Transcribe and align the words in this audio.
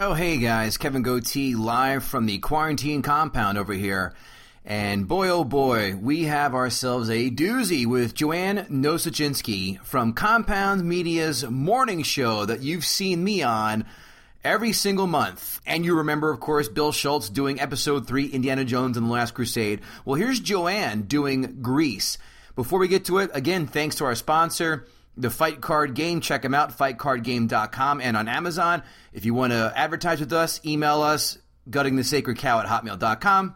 Oh, 0.00 0.14
hey 0.14 0.36
guys, 0.36 0.76
Kevin 0.76 1.02
Goatee 1.02 1.56
live 1.56 2.04
from 2.04 2.26
the 2.26 2.38
quarantine 2.38 3.02
compound 3.02 3.58
over 3.58 3.72
here. 3.72 4.14
And 4.64 5.08
boy, 5.08 5.28
oh 5.28 5.42
boy, 5.42 5.96
we 5.96 6.22
have 6.22 6.54
ourselves 6.54 7.10
a 7.10 7.32
doozy 7.32 7.84
with 7.84 8.14
Joanne 8.14 8.58
Nosuchinsky 8.70 9.84
from 9.84 10.12
Compound 10.12 10.84
Media's 10.84 11.44
morning 11.44 12.04
show 12.04 12.44
that 12.44 12.60
you've 12.60 12.84
seen 12.84 13.24
me 13.24 13.42
on 13.42 13.86
every 14.44 14.72
single 14.72 15.08
month. 15.08 15.60
And 15.66 15.84
you 15.84 15.96
remember, 15.96 16.30
of 16.30 16.38
course, 16.38 16.68
Bill 16.68 16.92
Schultz 16.92 17.28
doing 17.28 17.60
episode 17.60 18.06
three, 18.06 18.26
Indiana 18.26 18.64
Jones 18.64 18.96
and 18.96 19.08
the 19.08 19.12
Last 19.12 19.34
Crusade. 19.34 19.80
Well, 20.04 20.14
here's 20.14 20.38
Joanne 20.38 21.02
doing 21.02 21.60
Grease. 21.60 22.18
Before 22.54 22.78
we 22.78 22.86
get 22.86 23.06
to 23.06 23.18
it, 23.18 23.32
again, 23.34 23.66
thanks 23.66 23.96
to 23.96 24.04
our 24.04 24.14
sponsor 24.14 24.86
the 25.18 25.30
Fight 25.30 25.60
Card 25.60 25.94
Game. 25.94 26.20
Check 26.20 26.42
them 26.42 26.54
out, 26.54 26.76
fightcardgame.com 26.76 28.00
and 28.00 28.16
on 28.16 28.28
Amazon. 28.28 28.82
If 29.12 29.24
you 29.24 29.34
want 29.34 29.52
to 29.52 29.72
advertise 29.74 30.20
with 30.20 30.32
us, 30.32 30.60
email 30.64 31.02
us, 31.02 31.38
guttingthesacredcow 31.68 32.64
at 32.64 32.66
hotmail.com. 32.66 33.54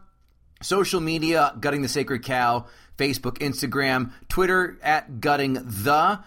Social 0.60 1.00
media, 1.00 1.55
Gutting 1.58 1.83
the 1.83 1.88
Sacred 1.88 2.22
Cow, 2.22 2.66
Facebook, 2.96 3.38
Instagram, 3.38 4.12
Twitter 4.28 4.78
at 4.83 5.20
Gutting 5.20 5.55
the. 5.55 6.20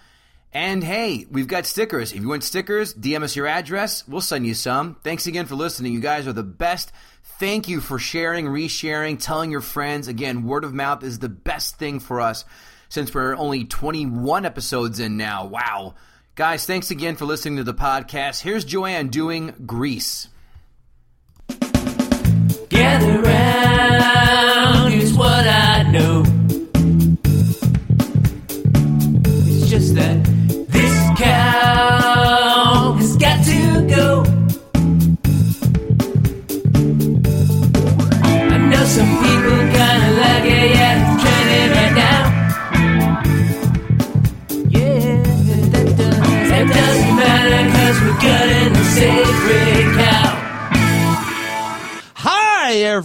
And 0.52 0.84
hey, 0.84 1.26
we've 1.30 1.48
got 1.48 1.66
stickers. 1.66 2.14
If 2.14 2.22
you 2.22 2.30
want 2.30 2.44
stickers, 2.44 2.94
DM 2.94 3.24
us 3.24 3.36
your 3.36 3.48
address. 3.48 4.08
We'll 4.08 4.22
send 4.22 4.46
you 4.48 4.54
some. 4.54 4.96
Thanks 5.04 5.28
again 5.28 5.46
for 5.46 5.56
listening. 5.56 5.94
You 5.94 6.00
guys 6.00 6.28
are 6.28 6.34
the 6.34 6.44
best. 6.44 6.92
Thank 7.40 7.68
you 7.68 7.82
for 7.82 8.00
sharing, 8.00 8.46
resharing, 8.46 9.22
telling 9.22 9.52
your 9.52 9.62
friends. 9.62 10.08
Again, 10.08 10.44
word 10.44 10.64
of 10.64 10.74
mouth 10.74 11.04
is 11.04 11.20
the 11.20 11.30
best 11.30 11.78
thing 11.78 12.00
for 12.00 12.22
us 12.22 12.46
since 12.96 13.14
we're 13.14 13.36
only 13.36 13.66
21 13.66 14.46
episodes 14.46 15.02
in 15.02 15.18
now. 15.18 15.46
Wow. 15.46 15.96
Guys, 16.36 16.66
thanks 16.66 16.92
again 16.92 17.18
for 17.18 17.26
listening 17.26 17.58
to 17.58 17.64
the 17.66 17.74
podcast. 17.74 18.42
Here's 18.42 18.64
Joanne 18.64 19.10
doing 19.10 19.54
Grease. 19.66 20.30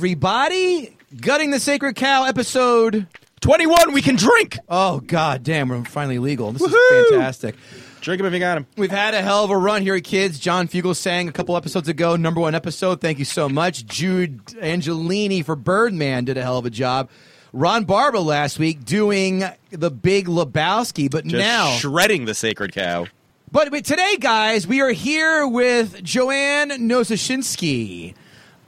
Everybody. 0.00 0.96
Gutting 1.20 1.50
the 1.50 1.60
Sacred 1.60 1.94
Cow 1.94 2.24
episode 2.24 3.06
21. 3.42 3.92
We 3.92 4.00
can 4.00 4.16
drink. 4.16 4.58
Oh, 4.66 5.00
god 5.00 5.42
damn. 5.42 5.68
We're 5.68 5.84
finally 5.84 6.18
legal. 6.18 6.52
This 6.52 6.62
is 6.62 7.10
fantastic. 7.10 7.54
Drink 8.00 8.18
him 8.18 8.24
if 8.24 8.32
you 8.32 8.38
got 8.38 8.56
him. 8.56 8.66
We've 8.78 8.90
had 8.90 9.12
a 9.12 9.20
hell 9.20 9.44
of 9.44 9.50
a 9.50 9.58
run 9.58 9.82
here, 9.82 10.00
kids. 10.00 10.38
John 10.38 10.68
Fugelsang 10.68 11.28
a 11.28 11.32
couple 11.32 11.54
episodes 11.54 11.90
ago, 11.90 12.16
number 12.16 12.40
one 12.40 12.54
episode. 12.54 13.02
Thank 13.02 13.18
you 13.18 13.26
so 13.26 13.46
much. 13.50 13.84
Jude 13.84 14.42
Angelini 14.46 15.44
for 15.44 15.54
Birdman 15.54 16.24
did 16.24 16.38
a 16.38 16.42
hell 16.42 16.56
of 16.56 16.64
a 16.64 16.70
job. 16.70 17.10
Ron 17.52 17.84
Barba 17.84 18.20
last 18.20 18.58
week 18.58 18.86
doing 18.86 19.44
the 19.68 19.90
big 19.90 20.28
Lebowski, 20.28 21.10
but 21.10 21.24
Just 21.26 21.36
now 21.44 21.72
shredding 21.72 22.24
the 22.24 22.32
sacred 22.34 22.72
cow. 22.72 23.04
But, 23.52 23.70
but 23.70 23.84
today, 23.84 24.16
guys, 24.18 24.66
we 24.66 24.80
are 24.80 24.92
here 24.92 25.46
with 25.46 26.02
Joanne 26.02 26.70
Nosuchinsky, 26.70 28.14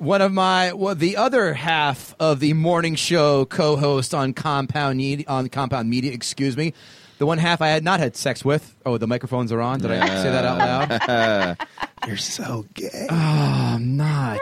one 0.03 0.21
of 0.21 0.33
my 0.33 0.73
well, 0.73 0.95
the 0.95 1.17
other 1.17 1.55
half 1.55 2.15
of 2.19 2.41
the 2.41 2.53
morning 2.55 2.95
show 2.97 3.45
co-host 3.45 4.15
on 4.15 4.33
Compound 4.35 4.99
Media, 4.99 5.25
on 5.29 5.49
Compound 5.49 5.89
Media. 5.89 6.13
Excuse 6.13 6.57
me, 6.57 6.75
the 7.19 7.27
one 7.27 7.39
half 7.39 7.63
I 7.63 7.69
had 7.69 7.85
not 7.85 8.01
had 8.01 8.17
sex 8.17 8.45
with. 8.45 8.75
Oh, 8.85 8.99
the 8.99 9.07
microphones 9.07 9.53
are 9.53 9.61
on. 9.61 9.79
Did 9.81 9.93
I 9.93 10.07
say 10.23 10.31
that 10.31 10.45
out 10.45 10.59
loud? 11.59 11.67
You're 12.09 12.17
so 12.17 12.67
gay. 12.75 13.07
Oh, 13.09 13.15
I'm 13.15 13.97
not. 13.97 14.41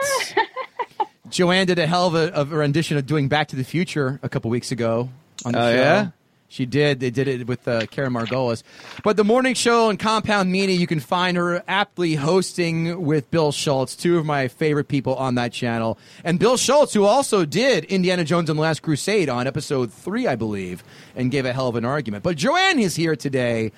Joanne 1.29 1.67
did 1.67 1.79
a 1.79 1.87
hell 1.87 2.07
of 2.07 2.15
a, 2.15 2.33
of 2.33 2.51
a 2.51 2.57
rendition 2.57 2.97
of 2.97 3.05
doing 3.05 3.27
Back 3.29 3.49
to 3.49 3.55
the 3.55 3.63
Future 3.63 4.19
a 4.23 4.29
couple 4.29 4.49
weeks 4.51 4.71
ago 4.71 5.09
on 5.45 5.51
the 5.53 5.59
Oh, 5.59 5.71
show. 5.71 5.75
yeah? 5.77 6.09
She 6.51 6.65
did. 6.65 6.99
They 6.99 7.11
did 7.11 7.29
it 7.29 7.47
with 7.47 7.65
uh, 7.65 7.85
Karen 7.85 8.11
Margolis. 8.11 8.61
But 9.05 9.15
the 9.15 9.23
morning 9.23 9.53
show 9.53 9.89
and 9.89 9.97
Compound 9.97 10.51
Media, 10.51 10.75
you 10.75 10.85
can 10.85 10.99
find 10.99 11.37
her 11.37 11.63
aptly 11.65 12.15
hosting 12.15 13.05
with 13.05 13.31
Bill 13.31 13.53
Schultz, 13.53 13.95
two 13.95 14.17
of 14.17 14.25
my 14.25 14.49
favorite 14.49 14.89
people 14.89 15.15
on 15.15 15.35
that 15.35 15.53
channel. 15.53 15.97
And 16.25 16.39
Bill 16.39 16.57
Schultz, 16.57 16.93
who 16.93 17.05
also 17.05 17.45
did 17.45 17.85
Indiana 17.85 18.25
Jones 18.25 18.49
and 18.49 18.59
the 18.59 18.63
Last 18.63 18.81
Crusade 18.81 19.29
on 19.29 19.47
episode 19.47 19.93
three, 19.93 20.27
I 20.27 20.35
believe, 20.35 20.83
and 21.15 21.31
gave 21.31 21.45
a 21.45 21.53
hell 21.53 21.69
of 21.69 21.77
an 21.77 21.85
argument. 21.85 22.21
But 22.21 22.35
Joanne 22.35 22.79
is 22.79 22.97
here 22.97 23.15
today, 23.15 23.71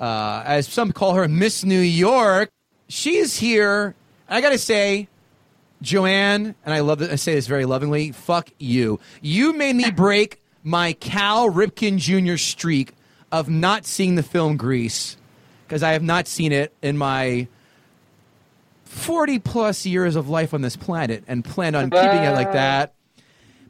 uh, 0.00 0.44
as 0.46 0.66
some 0.66 0.92
call 0.92 1.12
her 1.12 1.28
Miss 1.28 1.62
New 1.62 1.78
York. 1.78 2.48
She's 2.88 3.36
here. 3.36 3.94
I 4.30 4.40
got 4.40 4.50
to 4.50 4.58
say, 4.58 5.08
Joanne, 5.82 6.54
and 6.64 6.74
I 6.74 6.80
love 6.80 7.00
that 7.00 7.10
I 7.10 7.16
say 7.16 7.34
this 7.34 7.46
very 7.46 7.66
lovingly, 7.66 8.12
fuck 8.12 8.48
you. 8.58 8.98
You 9.20 9.52
made 9.52 9.76
me 9.76 9.90
break 9.94 10.40
my 10.64 10.94
Cal 10.94 11.48
Ripken 11.50 11.98
Jr. 11.98 12.36
streak 12.36 12.94
of 13.30 13.48
not 13.48 13.86
seeing 13.86 14.16
the 14.16 14.22
film 14.22 14.56
Grease 14.56 15.16
because 15.66 15.82
I 15.82 15.92
have 15.92 16.02
not 16.02 16.26
seen 16.26 16.50
it 16.50 16.72
in 16.82 16.98
my 16.98 17.46
40 18.84 19.38
plus 19.40 19.86
years 19.86 20.16
of 20.16 20.28
life 20.28 20.54
on 20.54 20.62
this 20.62 20.76
planet 20.76 21.22
and 21.28 21.44
plan 21.44 21.74
on 21.74 21.90
keeping 21.90 22.22
it 22.22 22.32
like 22.32 22.52
that. 22.52 22.94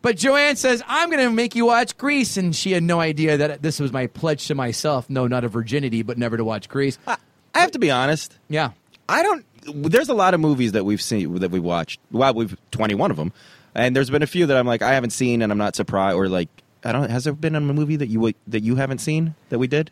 But 0.03 0.17
Joanne 0.19 0.57
says, 0.57 0.83
I'm 0.87 1.11
going 1.11 1.25
to 1.25 1.31
make 1.31 1.55
you 1.55 1.65
watch 1.65 1.97
Grease. 1.97 2.37
And 2.37 2.55
she 2.55 2.73
had 2.73 2.83
no 2.83 3.01
idea 3.01 3.39
that 3.39 3.63
this 3.63 3.81
was 3.81 3.91
my 3.91 4.07
pledge 4.07 4.47
to 4.49 4.55
myself. 4.55 5.09
No, 5.09 5.27
not 5.27 5.45
a 5.45 5.49
virginity, 5.49 6.03
but 6.03 6.19
never 6.19 6.37
to 6.37 6.45
watch 6.45 6.69
Grease. 6.69 6.99
I 7.07 7.17
have 7.55 7.71
to 7.71 7.79
be 7.79 7.91
honest. 7.91 8.37
Yeah. 8.49 8.73
I 9.09 9.23
don't. 9.23 9.47
There's 9.91 10.11
a 10.11 10.15
lot 10.15 10.35
of 10.35 10.41
movies 10.41 10.73
that 10.73 10.85
we've 10.85 11.01
seen 11.01 11.37
that 11.37 11.51
we've 11.51 11.63
watched. 11.63 12.01
Well, 12.11 12.35
we've 12.35 12.57
21 12.71 13.11
of 13.11 13.17
them, 13.17 13.33
and 13.75 13.97
there's 13.97 14.11
been 14.11 14.23
a 14.23 14.27
few 14.27 14.47
that 14.47 14.57
I'm 14.57 14.67
like 14.67 14.83
I 14.83 14.93
haven't 14.93 15.11
seen, 15.11 15.43
and 15.43 15.51
I'm 15.51 15.59
not 15.59 15.77
surprised. 15.77 16.17
Or 16.17 16.29
like 16.29 16.49
I 16.85 16.93
don't. 16.93 17.11
Has 17.11 17.25
there 17.25 17.33
been 17.33 17.55
a 17.55 17.61
movie 17.61 17.97
that 17.97 18.09
you 18.09 18.33
that 18.47 18.63
you 18.63 18.77
haven't 18.77 18.99
seen 18.99 19.35
that 19.49 19.59
we 19.59 19.67
did 19.67 19.91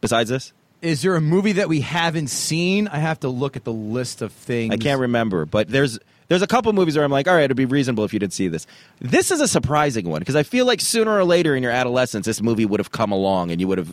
besides 0.00 0.30
this? 0.30 0.52
Is 0.80 1.02
there 1.02 1.16
a 1.16 1.20
movie 1.20 1.52
that 1.52 1.68
we 1.68 1.80
haven't 1.80 2.28
seen? 2.28 2.86
I 2.86 2.98
have 2.98 3.20
to 3.20 3.28
look 3.28 3.56
at 3.56 3.64
the 3.64 3.72
list 3.72 4.22
of 4.22 4.32
things. 4.32 4.72
I 4.72 4.76
can't 4.76 5.00
remember, 5.00 5.44
but 5.44 5.68
there's 5.68 5.98
there's 6.28 6.42
a 6.42 6.46
couple 6.46 6.72
movies 6.72 6.96
where 6.96 7.04
I'm 7.04 7.10
like, 7.10 7.26
all 7.26 7.34
right, 7.34 7.44
it'd 7.44 7.56
be 7.56 7.64
reasonable 7.64 8.04
if 8.04 8.12
you 8.12 8.18
didn't 8.20 8.34
see 8.34 8.48
this. 8.48 8.66
This 9.00 9.30
is 9.30 9.40
a 9.40 9.48
surprising 9.48 10.08
one 10.08 10.20
because 10.20 10.36
I 10.36 10.44
feel 10.44 10.66
like 10.66 10.80
sooner 10.80 11.10
or 11.10 11.24
later 11.24 11.56
in 11.56 11.62
your 11.62 11.72
adolescence, 11.72 12.26
this 12.26 12.40
movie 12.40 12.66
would 12.66 12.80
have 12.80 12.92
come 12.92 13.10
along, 13.10 13.50
and 13.50 13.60
you 13.60 13.66
would 13.66 13.78
have. 13.78 13.92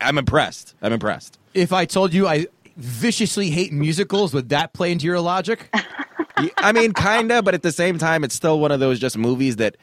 I'm 0.00 0.18
impressed. 0.18 0.74
I'm 0.80 0.92
impressed. 0.92 1.38
If 1.52 1.72
I 1.72 1.84
told 1.84 2.14
you 2.14 2.28
I 2.28 2.46
viciously 2.76 3.50
hate 3.50 3.72
musicals, 3.72 4.32
would 4.32 4.50
that 4.50 4.72
play 4.72 4.92
into 4.92 5.06
your 5.06 5.20
logic? 5.20 5.68
I 6.56 6.72
mean, 6.72 6.92
kinda, 6.94 7.42
but 7.42 7.54
at 7.54 7.62
the 7.62 7.72
same 7.72 7.98
time, 7.98 8.24
it's 8.24 8.34
still 8.34 8.60
one 8.60 8.72
of 8.72 8.80
those 8.80 8.98
just 8.98 9.18
movies 9.18 9.56
that 9.56 9.76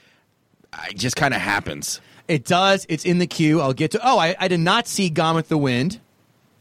I, 0.74 0.92
just 0.94 1.16
kind 1.16 1.34
of 1.34 1.42
happens. 1.42 2.02
It 2.28 2.46
does. 2.46 2.86
It's 2.90 3.06
in 3.06 3.20
the 3.20 3.28
queue. 3.28 3.62
I'll 3.62 3.74
get 3.74 3.92
to. 3.92 4.00
Oh, 4.04 4.18
I, 4.20 4.36
I 4.40 4.48
did 4.48 4.60
not 4.60 4.88
see 4.88 5.10
Gone 5.10 5.36
with 5.36 5.48
the 5.50 5.58
Wind. 5.58 6.00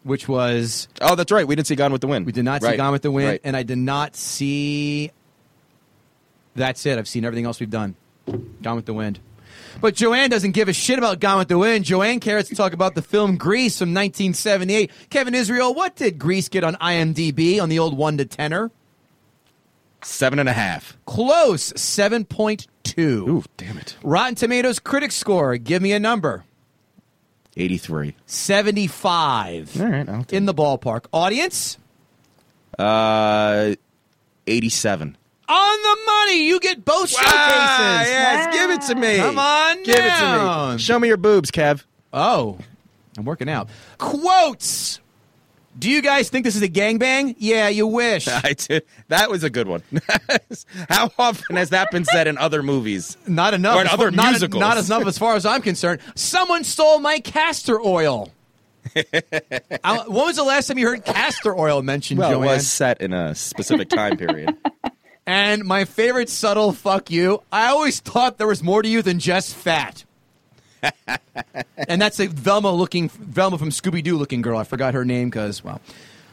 which 0.05 0.29
was 0.29 0.87
Oh, 1.01 1.15
that's 1.17 1.33
right. 1.33 1.47
We 1.47 1.57
didn't 1.57 1.67
see 1.67 1.75
Gone 1.77 1.93
with 1.93 2.01
the 2.01 2.07
Wind. 2.07 2.25
we 2.27 2.33
did 2.33 2.45
not 2.45 2.63
see 2.63 2.69
Right. 2.69 2.77
Gone 2.77 2.93
with 2.93 3.03
the 3.03 3.11
Wind, 3.11 3.29
Right. 3.29 3.41
and 3.43 3.57
I 3.57 3.63
did 3.65 3.79
not 3.79 4.15
see. 4.17 5.11
That's 6.55 6.87
it. 6.87 6.99
I've 6.99 7.09
seen 7.09 7.25
everything 7.25 7.45
else 7.47 7.59
we've 7.61 7.69
done. 7.71 7.97
Gone 8.63 8.77
with 8.77 8.87
the 8.87 8.95
Wind. 8.95 9.19
But 9.81 9.95
Joanne 9.95 10.31
doesn't 10.31 10.53
give 10.53 10.69
a 10.69 10.73
shit 10.73 10.99
about 10.99 11.21
Gone 11.21 11.39
with 11.39 11.49
the 11.49 11.59
Wind. 11.59 11.85
Joanne 11.85 12.21
cares 12.21 12.49
to 12.49 12.55
talk 12.55 12.73
about 12.73 12.95
the 12.95 13.03
film 13.03 13.37
Grease 13.37 13.79
from 13.79 13.91
1978. 13.91 14.91
Kevin 15.11 15.35
Israel, 15.35 15.75
what 15.75 15.97
did 15.97 16.19
Grease 16.19 16.49
get 16.49 16.65
on 16.65 16.77
IMDb 16.77 17.61
on 17.61 17.69
the 17.69 17.79
old 17.79 17.97
one 17.97 18.17
to 18.19 18.25
tenor? 18.25 18.71
Seven 20.03 20.39
and 20.39 20.49
a 20.49 20.53
half. 20.53 20.97
Close, 21.07 21.73
7.2. 21.75 22.67
Ooh, 22.99 23.45
damn 23.57 23.79
it. 23.79 23.97
Rotten 24.03 24.35
Tomatoes 24.35 24.79
critic 24.79 25.13
score, 25.13 25.57
give 25.57 25.83
me 25.83 25.93
a 25.93 26.01
number. 26.01 26.45
83. 27.57 28.15
75. 28.27 29.81
All 29.81 29.87
right, 29.87 30.09
I'll 30.09 30.25
take 30.25 30.33
In 30.37 30.45
the 30.47 30.55
ballpark. 30.55 31.07
Audience? 31.13 31.79
Uh, 32.79 33.75
87. 34.47 35.17
On 35.49 35.83
the 35.83 35.99
money. 36.07 36.47
You 36.47 36.61
get 36.61 36.85
both 36.85 37.09
showcases. 37.09 37.31
Yes, 37.33 38.55
give 38.55 38.71
it 38.71 38.81
to 38.83 38.95
me. 39.01 39.17
Come 39.17 39.39
on 39.39 39.77
Give 39.85 39.95
it 39.95 40.03
to 40.03 40.03
down. 40.03 40.73
me. 40.77 40.79
Show 40.83 40.99
me 40.99 41.09
your 41.09 41.17
boobs, 41.17 41.51
Kev. 41.51 41.85
Oh, 42.13 42.59
I'm 43.17 43.25
working 43.25 43.49
out. 43.49 43.69
Quotes. 43.99 45.01
Do 45.79 45.91
you 45.91 46.01
guys 46.01 46.31
think 46.31 46.45
this 46.45 46.57
is 46.57 46.63
a 46.63 46.69
gangbang? 46.69 47.35
Yeah, 47.39 47.69
you 47.69 47.87
wish. 47.87 48.29
I 48.29 48.55
did. 48.55 48.85
That 49.09 49.31
was 49.31 49.45
a 49.45 49.51
good 49.51 49.69
one. 49.69 49.83
How 50.89 51.11
often 51.19 51.57
has 51.57 51.71
that 51.71 51.91
been 51.91 52.05
said 52.05 52.27
in 52.27 52.39
other 52.39 52.63
movies? 52.63 53.17
Not 53.27 53.53
enough. 53.55 53.77
Or 53.77 53.81
in 53.83 53.87
other 53.89 54.11
not, 54.11 54.31
musicals. 54.31 54.61
Not 54.61 54.79
enough 54.79 55.07
as 55.07 55.19
far 55.19 55.37
as 55.37 55.45
I'm 55.45 55.63
concerned. 55.63 56.01
Someone 56.15 56.65
stole 56.65 56.99
my 56.99 57.19
castor 57.21 57.81
oil. 57.81 58.31
I- 58.95 59.03
uh, 59.85 60.05
when 60.05 60.27
was 60.27 60.37
the 60.37 60.45
last 60.45 60.69
time 60.69 60.79
you 60.79 60.87
heard 60.87 61.05
castor 61.05 61.55
oil 61.57 61.83
mentioned, 61.83 62.21
Well, 62.21 62.31
Joanne? 62.31 62.49
it 62.49 62.53
was 62.53 62.69
set 62.69 63.01
in 63.03 63.13
a 63.13 63.35
specific 63.35 63.89
time 63.91 64.17
period. 64.17 64.57
And 65.27 65.65
my 65.65 65.85
favorite 65.85 66.31
subtle 66.31 66.73
fuck 66.73 67.11
you, 67.11 67.43
I 67.51 67.67
always 67.67 68.01
thought 68.01 68.39
there 68.39 68.47
was 68.47 68.63
more 68.63 68.81
to 68.81 68.89
you 68.89 69.03
than 69.03 69.19
just 69.19 69.55
fat. 69.55 70.05
And 71.89 72.01
that's 72.01 72.19
a 72.21 72.27
Velma 72.27 72.73
looking 72.73 73.09
Velma 73.09 73.59
from 73.59 73.71
Scooby 73.71 74.03
Doo 74.03 74.17
looking 74.17 74.43
girl. 74.43 74.59
I 74.59 74.65
forgot 74.65 74.95
her 74.95 75.05
name 75.05 75.31
because 75.31 75.63
well, 75.63 75.81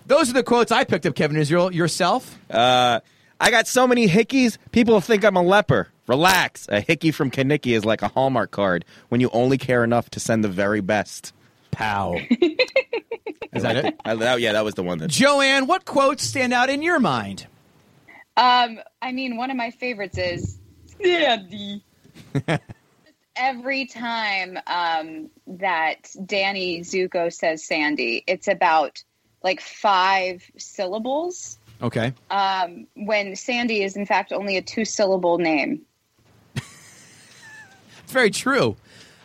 those 0.07 0.29
are 0.29 0.33
the 0.33 0.44
quotes 0.44 0.71
I 0.71 0.83
picked 0.83 1.05
up. 1.05 1.15
Kevin 1.15 1.38
Israel, 1.38 1.73
yourself. 1.73 2.38
Uh, 2.50 3.01
I 3.39 3.51
got 3.51 3.67
so 3.67 3.85
many 3.85 4.07
hickeys, 4.07 4.57
people 4.71 5.01
think 5.01 5.25
I'm 5.25 5.35
a 5.35 5.41
leper. 5.41 5.89
Relax. 6.07 6.67
A 6.69 6.79
hickey 6.79 7.11
from 7.11 7.31
Kenickie 7.31 7.75
is 7.75 7.85
like 7.85 8.01
a 8.01 8.07
Hallmark 8.07 8.51
card 8.51 8.85
when 9.09 9.21
you 9.21 9.29
only 9.33 9.57
care 9.57 9.83
enough 9.83 10.09
to 10.11 10.19
send 10.19 10.44
the 10.44 10.50
very 10.50 10.81
best. 10.81 11.33
Pow. 11.71 12.15
Is 13.53 13.63
that 13.63 13.75
it? 13.75 13.95
I, 14.03 14.15
that, 14.15 14.39
yeah, 14.41 14.53
that 14.53 14.63
was 14.65 14.73
the 14.73 14.83
one 14.83 14.97
that. 15.00 15.09
Joanne, 15.09 15.67
what 15.67 15.85
quotes 15.85 16.23
stand 16.23 16.53
out 16.53 16.69
in 16.69 16.81
your 16.81 17.00
mind? 17.00 17.45
Um, 18.35 18.79
I 19.01 19.11
mean, 19.11 19.38
one 19.38 19.51
of 19.51 19.57
my 19.57 19.71
favorites 19.71 20.17
is 20.17 20.57
Sandy. 21.01 21.83
Every 23.35 23.85
time 23.85 24.59
um, 24.68 25.30
that 25.47 26.09
Danny 26.25 26.81
Zuko 26.81 27.33
says 27.33 27.65
Sandy, 27.65 28.24
it's 28.27 28.47
about 28.47 29.03
like 29.41 29.59
five 29.59 30.44
syllables. 30.57 31.57
Okay. 31.81 32.13
Um, 32.30 32.88
when 32.95 33.35
Sandy 33.35 33.83
is 33.83 33.95
in 33.97 34.06
fact 34.06 34.31
only 34.31 34.56
a 34.57 34.62
two-syllable 34.62 35.38
name. 35.39 35.81
It's 36.56 36.63
very 38.07 38.30
true. 38.31 38.75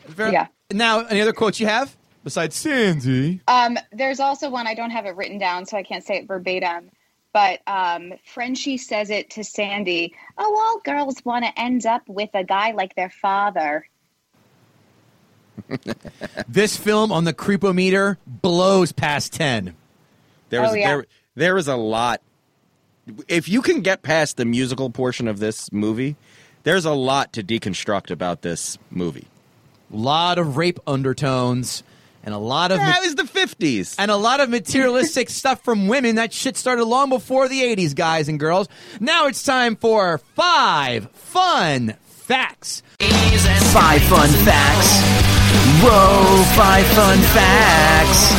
Very- 0.07 0.33
Yeah. 0.33 0.47
Now, 0.71 1.07
any 1.07 1.21
other 1.21 1.33
quotes 1.33 1.61
you 1.61 1.67
have 1.67 1.97
besides 2.25 2.55
Sandy? 2.57 3.41
Um, 3.49 3.79
there's 3.93 4.21
also 4.21 4.51
one 4.51 4.67
I 4.67 4.75
don't 4.75 4.91
have 4.91 5.07
it 5.07 5.17
written 5.17 5.39
down, 5.39 5.65
so 5.67 5.77
I 5.77 5.83
can't 5.83 6.05
say 6.05 6.17
it 6.17 6.27
verbatim. 6.29 6.91
But 7.33 7.61
um, 7.67 8.15
Frenchie 8.27 8.77
says 8.79 9.11
it 9.11 9.31
to 9.31 9.45
Sandy. 9.45 10.15
Oh, 10.37 10.59
all 10.61 10.81
girls 10.81 11.17
want 11.25 11.45
to 11.45 11.59
end 11.61 11.87
up 11.87 12.03
with 12.09 12.31
a 12.35 12.43
guy 12.45 12.73
like 12.73 12.97
their 12.97 13.11
father. 13.11 13.87
This 16.49 16.77
film 16.77 17.13
on 17.13 17.25
the 17.25 17.33
creepometer 17.35 18.17
blows 18.27 18.93
past 18.93 19.33
10. 19.35 19.75
There 20.51 20.61
was 20.63 20.73
Oh, 20.73 20.75
yeah. 20.75 20.89
there 20.89 21.07
there 21.35 21.55
was 21.55 21.69
a 21.69 21.77
lot. 21.77 22.21
If 23.29 23.49
you 23.49 23.63
can 23.63 23.81
get 23.81 24.03
past 24.03 24.37
the 24.37 24.45
musical 24.45 24.91
portion 24.91 25.29
of 25.29 25.39
this 25.39 25.73
movie, 25.73 26.17
there's 26.65 26.85
a 26.85 26.93
lot 26.93 27.33
to 27.35 27.43
deconstruct 27.43 28.11
about 28.11 28.43
this 28.43 28.77
movie. 28.91 29.27
A 29.93 29.97
lot 29.97 30.39
of 30.39 30.57
rape 30.57 30.79
undertones 30.87 31.83
and 32.25 32.35
a 32.35 32.39
lot 32.39 32.73
of 32.73 32.79
That 32.79 33.01
was 33.03 33.15
the 33.15 33.25
fifties. 33.27 33.95
and 33.99 34.11
a 34.11 34.17
lot 34.17 34.41
of 34.41 34.51
materialistic 34.51 35.31
stuff 35.41 35.63
from 35.65 35.87
women. 35.89 36.17
That 36.17 36.33
shit 36.33 36.57
started 36.57 36.85
long 36.85 37.09
before 37.09 37.49
the 37.49 37.61
80s, 37.63 37.95
guys 37.95 38.29
and 38.29 38.39
girls. 38.39 38.69
Now 39.01 39.27
it's 39.29 39.43
time 39.43 39.77
for 39.77 40.19
five 40.35 41.11
fun 41.13 41.95
facts. 42.05 42.83
Five 43.01 44.03
fun 44.03 44.29
facts. 44.29 45.28
Whoa, 45.81 46.43
five 46.57 46.85
fun 46.89 47.19
facts. 47.19 48.33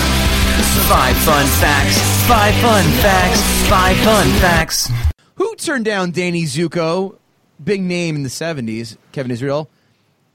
Five 0.89 1.15
fun 1.17 1.45
facts. 1.45 1.97
Five 2.27 2.53
fun 2.55 2.83
facts. 3.01 3.41
Five 3.69 3.97
fun 3.97 4.27
facts. 4.41 4.91
Who 5.35 5.55
turned 5.55 5.85
down 5.85 6.11
Danny 6.11 6.43
Zuko? 6.43 7.15
Big 7.63 7.81
name 7.81 8.17
in 8.17 8.23
the 8.23 8.29
70s, 8.29 8.97
Kevin 9.13 9.31
Israel. 9.31 9.69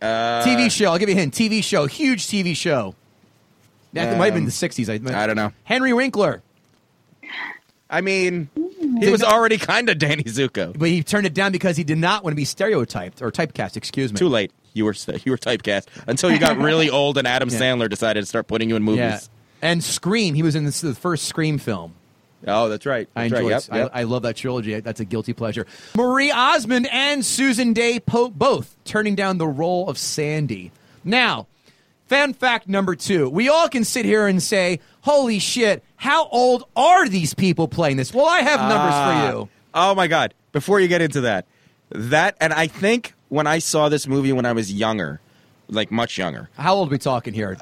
Uh, 0.01 0.43
TV 0.45 0.71
show. 0.71 0.93
I'll 0.93 0.99
give 0.99 1.11
you 1.11 1.15
a 1.15 1.19
hint. 1.19 1.35
TV 1.35 1.63
show. 1.63 1.85
Huge 1.87 2.27
TV 2.27 2.57
show. 2.57 2.95
That 3.93 4.17
might 4.17 4.27
have 4.27 4.35
been 4.35 4.45
um, 4.45 4.47
the 4.47 4.51
60s. 4.51 4.89
I, 4.89 5.23
I 5.23 5.27
don't 5.27 5.37
know. 5.37 5.53
Henry 5.65 5.93
Winkler. 5.93 6.43
I 7.91 8.01
mean, 8.01 8.49
he 9.01 9.11
was 9.11 9.23
already 9.23 9.59
kind 9.59 9.89
of 9.89 9.99
Danny 9.99 10.25
Zuko. 10.25 10.79
But 10.79 10.89
he 10.89 11.03
turned 11.03 11.27
it 11.27 11.35
down 11.35 11.53
because 11.53 11.77
he 11.77 11.85
did 11.85 11.99
not 11.99 12.25
want 12.25 12.33
to 12.33 12.37
be 12.37 12.45
stereotyped 12.45 13.23
or 13.23 13.31
typecast, 13.31 13.77
excuse 13.77 14.13
me. 14.13 14.19
Too 14.19 14.29
late. 14.29 14.53
You 14.73 14.85
were 14.85 14.95
you 15.25 15.33
were 15.33 15.39
typecast 15.39 15.87
until 16.07 16.31
you 16.31 16.39
got 16.39 16.57
really 16.59 16.91
old 17.01 17.17
and 17.19 17.27
Adam 17.29 17.49
Yeah. 17.49 17.59
Sandler 17.61 17.89
decided 17.89 18.21
to 18.23 18.27
start 18.27 18.47
putting 18.49 18.69
you 18.69 18.77
in 18.77 18.83
movies. 18.83 18.99
Yeah. 18.99 19.21
And 19.63 19.83
Scream. 19.83 20.35
He 20.35 20.43
was 20.43 20.55
in 20.57 20.65
this, 20.65 20.81
the 20.81 20.95
first 20.95 21.25
Scream 21.27 21.59
film. 21.59 21.95
Oh, 22.47 22.69
that's 22.69 22.85
right. 22.85 23.09
I 23.17 23.29
That's 23.29 23.41
enjoy 23.41 23.51
right. 23.51 23.63
it. 23.63 23.69
Yep, 23.69 23.77
yep. 23.85 23.91
I, 23.95 24.01
I 24.01 24.03
love 24.03 24.23
that 24.25 24.37
trilogy. 24.37 24.79
That's 24.81 25.01
a 25.01 25.07
guilty 25.07 25.33
pleasure. 25.33 25.67
Marie 25.97 26.31
Osmond 26.31 26.87
and 26.93 27.25
Susan 27.25 27.73
Dey 27.73 28.01
po- 28.01 28.29
both 28.29 28.77
turning 28.85 29.15
down 29.15 29.39
the 29.39 29.47
role 29.49 29.89
of 29.89 29.97
Sandy. 29.97 30.71
Now, 31.05 31.47
fan 32.07 32.35
fact 32.35 32.69
number 32.69 32.95
two. 32.97 33.31
We 33.31 33.49
all 33.49 33.71
can 33.71 33.85
sit 33.85 34.05
here 34.05 34.27
and 34.27 34.43
say, 34.43 34.81
holy 35.05 35.39
shit, 35.39 35.85
how 35.97 36.27
old 36.29 36.65
are 36.75 37.09
these 37.09 37.33
people 37.35 37.69
playing 37.69 37.97
this? 37.97 38.13
Well, 38.13 38.27
I 38.27 38.41
have 38.41 38.61
numbers 38.61 38.95
Ah. 38.95 39.07
for 39.31 39.37
you. 39.39 39.49
Oh 39.75 39.95
my 39.95 40.07
god! 40.07 40.35
Before 40.53 40.81
you 40.81 40.89
get 40.89 41.01
into 41.03 41.21
that, 41.23 41.47
that 41.91 42.37
and 42.41 42.53
I 42.53 42.67
think 42.67 43.15
when 43.29 43.47
I 43.47 43.59
saw 43.59 43.89
this 43.89 44.07
movie 44.07 44.33
when 44.33 44.47
I 44.47 44.53
was 44.53 44.73
younger, 44.73 45.21
like 45.69 45.91
much 45.91 46.19
younger, 46.19 46.49
How 46.57 46.75
old 46.75 46.89
are 46.89 46.93
we 46.93 46.99
talking 46.99 47.35
here? 47.35 47.57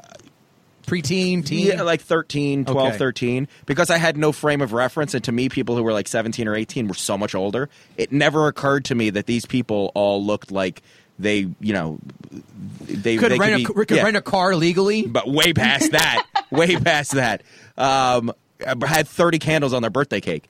Preteen, 0.85 1.45
teen? 1.45 1.67
yeah, 1.67 1.81
like 1.81 2.01
13, 2.01 2.65
12, 2.65 2.87
Okay. 2.89 2.97
13, 2.97 3.47
because 3.65 3.89
I 3.89 3.97
had 3.97 4.17
no 4.17 4.33
frame 4.33 4.59
of 4.61 4.73
reference, 4.73 5.13
and 5.13 5.23
to 5.23 5.31
me, 5.31 5.47
people 5.47 5.77
who 5.77 5.83
were 5.83 5.93
like 5.93 6.09
17 6.09 6.45
or 6.45 6.55
18 6.55 6.89
were 6.89 6.93
so 6.93 7.17
much 7.17 7.33
older. 7.33 7.69
It 7.95 8.11
never 8.11 8.47
occurred 8.49 8.83
to 8.85 8.95
me 8.95 9.09
that 9.11 9.25
these 9.25 9.45
people 9.45 9.93
all 9.95 10.23
looked 10.23 10.51
like 10.51 10.81
they, 11.19 11.47
you 11.59 11.73
know, 11.73 11.99
they 12.81 13.17
could 13.17 13.31
they 13.31 13.37
rent, 13.37 13.57
be- 13.57 13.63
a, 13.63 13.85
could 13.85 13.91
yeah. 13.91 14.03
rent 14.03 14.17
a 14.17 14.21
car 14.21 14.55
legally. 14.55 15.05
but 15.05 15.27
way 15.27 15.53
past 15.53 15.91
that, 15.91 16.25
way 16.51 16.75
past 16.75 17.11
that. 17.11 17.43
Um, 17.77 18.33
had 18.65 19.07
30 19.07 19.39
candles 19.39 19.73
on 19.73 19.81
their 19.81 19.91
birthday 19.91 20.21
cake. 20.21 20.49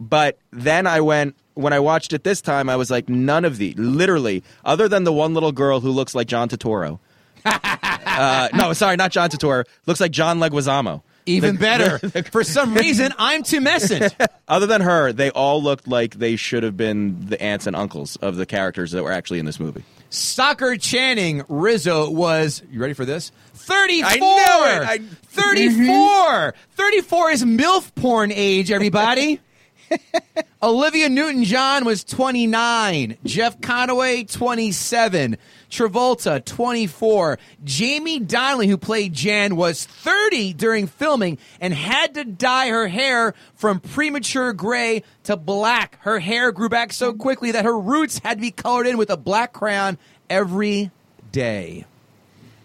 But 0.00 0.38
then 0.52 0.86
I 0.86 1.00
went 1.00 1.34
when 1.54 1.72
I 1.72 1.80
watched 1.80 2.12
it 2.12 2.22
this 2.22 2.40
time. 2.40 2.68
I 2.68 2.76
was 2.76 2.90
like, 2.90 3.08
none 3.08 3.44
of 3.44 3.58
the 3.58 3.74
literally, 3.74 4.44
other 4.64 4.88
than 4.88 5.04
the 5.04 5.12
one 5.12 5.34
little 5.34 5.52
girl 5.52 5.80
who 5.80 5.90
looks 5.90 6.14
like 6.14 6.28
John 6.28 6.48
Turturro. 6.48 7.00
uh, 7.44 8.48
no, 8.54 8.72
sorry, 8.72 8.96
not 8.96 9.10
John 9.10 9.28
Turturro. 9.28 9.64
Looks 9.86 10.00
like 10.00 10.12
John 10.12 10.38
Leguizamo. 10.38 11.02
Even 11.28 11.56
better. 11.56 11.98
For 12.32 12.42
some 12.44 12.74
reason, 12.74 13.12
I'm 13.18 13.42
too 13.42 13.58
tumescent. 13.60 14.14
Other 14.48 14.66
than 14.66 14.80
her, 14.80 15.12
they 15.12 15.30
all 15.30 15.62
looked 15.62 15.86
like 15.86 16.14
they 16.14 16.36
should 16.36 16.62
have 16.62 16.76
been 16.76 17.26
the 17.26 17.40
aunts 17.40 17.66
and 17.66 17.76
uncles 17.76 18.16
of 18.16 18.36
the 18.36 18.46
characters 18.46 18.92
that 18.92 19.02
were 19.02 19.12
actually 19.12 19.38
in 19.38 19.46
this 19.46 19.60
movie. 19.60 19.84
Stockard 20.10 20.80
Channing 20.80 21.44
Rizzo 21.48 22.10
was, 22.10 22.62
you 22.70 22.80
ready 22.80 22.94
for 22.94 23.04
this? 23.04 23.30
34! 23.54 24.08
I 24.10 24.16
knew 24.16 24.82
it! 24.82 24.88
I- 24.88 24.98
34! 24.98 25.84
Mm-hmm. 25.84 26.72
34 26.76 27.30
is 27.30 27.44
MILF 27.44 27.94
porn 27.94 28.32
age, 28.32 28.70
everybody. 28.70 29.40
Olivia 30.62 31.08
Newton 31.08 31.44
John 31.44 31.84
was 31.84 32.04
29. 32.04 33.16
Jeff 33.24 33.60
Conaway, 33.60 34.30
27. 34.30 35.36
Travolta, 35.70 36.44
24. 36.44 37.38
Jamie 37.64 38.18
Donnelly, 38.18 38.66
who 38.66 38.76
played 38.76 39.12
Jan, 39.12 39.56
was 39.56 39.84
30 39.84 40.54
during 40.54 40.86
filming 40.86 41.38
and 41.60 41.72
had 41.72 42.14
to 42.14 42.24
dye 42.24 42.68
her 42.68 42.88
hair 42.88 43.34
from 43.54 43.80
premature 43.80 44.52
gray 44.52 45.02
to 45.24 45.36
black. 45.36 45.98
Her 46.00 46.18
hair 46.18 46.52
grew 46.52 46.68
back 46.68 46.92
so 46.92 47.12
quickly 47.12 47.52
that 47.52 47.64
her 47.64 47.78
roots 47.78 48.18
had 48.18 48.38
to 48.38 48.42
be 48.42 48.50
colored 48.50 48.86
in 48.86 48.98
with 48.98 49.10
a 49.10 49.16
black 49.16 49.52
crayon 49.52 49.98
every 50.28 50.90
day. 51.30 51.84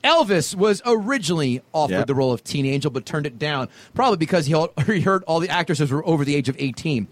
Elvis 0.03 0.53
was 0.55 0.81
originally 0.86 1.62
offered 1.74 1.93
Yep. 1.93 2.07
the 2.07 2.15
role 2.15 2.31
of 2.33 2.43
Teen 2.43 2.65
Angel, 2.65 2.91
but 2.91 3.05
turned 3.05 3.25
it 3.25 3.39
down, 3.39 3.69
probably 3.93 4.17
because 4.17 4.45
he, 4.45 4.53
all, 4.53 4.69
he 4.86 5.01
heard 5.01 5.24
all 5.25 5.39
the 5.39 5.50
actresses 5.50 5.91
were 5.91 6.05
over 6.05 6.25
the 6.25 6.36
age 6.36 6.50
of 6.50 6.55
18. 6.60 7.07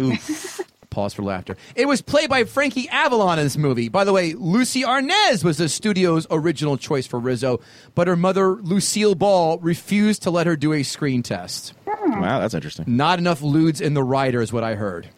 Oof. 0.00 0.60
Pause 0.90 1.14
for 1.14 1.22
laughter. 1.24 1.56
It 1.74 1.86
was 1.86 2.00
played 2.00 2.30
by 2.30 2.44
Frankie 2.44 2.88
Avalon 2.88 3.38
in 3.38 3.44
this 3.44 3.58
movie. 3.58 3.90
By 3.90 4.04
the 4.04 4.14
way, 4.14 4.32
Lucie 4.32 4.82
Arnaz 4.82 5.44
was 5.44 5.58
the 5.58 5.68
studio's 5.68 6.26
original 6.30 6.78
choice 6.78 7.06
for 7.06 7.18
Rizzo, 7.18 7.60
but 7.94 8.08
her 8.08 8.16
mother, 8.16 8.52
Lucille 8.52 9.14
Ball, 9.14 9.58
refused 9.58 10.22
to 10.22 10.30
let 10.30 10.46
her 10.46 10.56
do 10.56 10.72
a 10.72 10.82
screen 10.82 11.22
test. 11.22 11.74
Hmm. 11.86 12.20
Wow, 12.20 12.40
that's 12.40 12.54
interesting. 12.54 12.84
Not 12.88 13.18
enough 13.18 13.42
lewds 13.42 13.82
in 13.82 13.92
the 13.92 14.02
writer, 14.02 14.40
is 14.40 14.54
what 14.54 14.64
I 14.64 14.74
heard. 14.74 15.08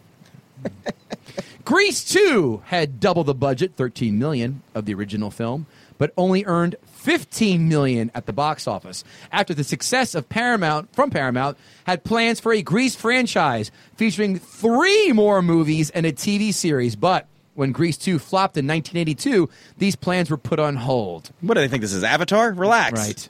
Grease 1.64 2.02
2 2.04 2.62
had 2.66 2.98
double 2.98 3.24
the 3.24 3.34
budget, 3.34 3.74
13 3.76 4.18
million 4.18 4.62
of 4.74 4.84
the 4.86 4.94
original 4.94 5.30
film, 5.30 5.66
but 5.98 6.12
only 6.16 6.44
earned 6.46 6.76
15 6.98 7.68
million 7.68 8.10
at 8.14 8.26
the 8.26 8.32
box 8.32 8.66
office. 8.66 9.04
After 9.32 9.54
the 9.54 9.64
success 9.64 10.14
of 10.14 10.28
Paramount 10.28 10.92
from 10.94 11.10
Paramount 11.10 11.56
had 11.84 12.04
plans 12.04 12.40
for 12.40 12.52
a 12.52 12.60
Grease 12.60 12.96
franchise 12.96 13.70
featuring 13.94 14.38
3 14.38 15.12
more 15.12 15.40
movies 15.40 15.90
and 15.90 16.04
a 16.04 16.12
TV 16.12 16.52
series, 16.52 16.96
but 16.96 17.26
when 17.54 17.72
Grease 17.72 17.96
2 17.96 18.18
flopped 18.18 18.56
in 18.56 18.66
1982, 18.66 19.48
these 19.78 19.96
plans 19.96 20.30
were 20.30 20.36
put 20.36 20.58
on 20.58 20.76
hold. 20.76 21.30
What 21.40 21.54
do 21.54 21.60
they 21.60 21.68
think 21.68 21.82
this 21.82 21.92
is? 21.92 22.04
Avatar? 22.04 22.52
Relax. 22.52 22.98
Right. 23.00 23.28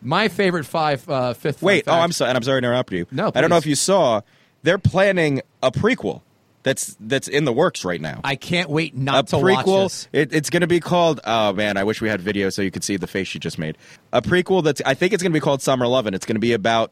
My 0.00 0.28
favorite 0.28 0.64
five 0.64 1.08
uh, 1.08 1.34
fifth 1.34 1.62
Wait. 1.62 1.84
Oh, 1.86 1.92
fact- 1.92 2.02
I'm 2.02 2.12
sorry. 2.12 2.28
And 2.30 2.36
I'm 2.36 2.42
sorry 2.42 2.60
to 2.60 2.66
interrupt 2.66 2.92
you. 2.92 3.06
No, 3.10 3.32
I 3.34 3.40
don't 3.40 3.50
know 3.50 3.56
if 3.56 3.66
you 3.66 3.74
saw. 3.74 4.20
They're 4.62 4.78
planning 4.78 5.42
a 5.62 5.70
prequel. 5.70 6.22
That's 6.64 6.96
that's 6.98 7.28
in 7.28 7.44
the 7.44 7.52
works 7.52 7.84
right 7.84 8.00
now. 8.00 8.20
I 8.24 8.34
can't 8.36 8.68
wait 8.70 8.94
a 8.94 9.00
not 9.00 9.26
to 9.28 9.38
watch 9.38 9.64
prequel. 9.66 9.84
this. 9.84 10.08
It, 10.12 10.32
it's 10.32 10.50
going 10.50 10.62
to 10.62 10.66
be 10.66 10.80
called. 10.80 11.20
Oh 11.22 11.52
man, 11.52 11.76
I 11.76 11.84
wish 11.84 12.00
we 12.00 12.08
had 12.08 12.20
video 12.20 12.50
so 12.50 12.62
you 12.62 12.70
could 12.72 12.82
see 12.82 12.96
the 12.96 13.06
face 13.06 13.28
she 13.28 13.38
just 13.38 13.58
made. 13.58 13.76
A 14.12 14.20
prequel 14.22 14.64
that's. 14.64 14.80
I 14.84 14.94
think 14.94 15.12
it's 15.12 15.22
going 15.22 15.30
to 15.32 15.36
be 15.36 15.40
called 15.42 15.62
Summer 15.62 15.86
Love, 15.86 16.06
and 16.06 16.16
it's 16.16 16.26
going 16.26 16.36
to 16.36 16.40
be 16.40 16.54
about 16.54 16.90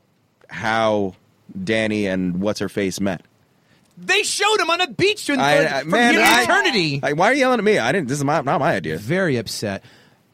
how 0.48 1.14
Danny 1.64 2.06
and 2.06 2.40
what's 2.40 2.60
her 2.60 2.68
face 2.68 3.00
met. 3.00 3.22
They 3.98 4.22
showed 4.22 4.58
him 4.60 4.68
on 4.70 4.80
a 4.80 4.88
beach 4.90 5.28
in, 5.30 5.38
I, 5.40 5.78
I- 5.78 5.80
for 5.82 5.88
man, 5.88 6.16
I- 6.16 6.42
eternity. 6.42 7.00
I- 7.02 7.14
why 7.14 7.26
are 7.30 7.32
you 7.34 7.40
yelling 7.40 7.58
at 7.58 7.64
me? 7.64 7.78
I 7.78 7.92
didn't. 7.92 8.08
This 8.08 8.18
is 8.18 8.24
my, 8.24 8.40
not 8.42 8.60
my 8.60 8.74
idea. 8.74 8.98
Very 8.98 9.36
upset. 9.36 9.82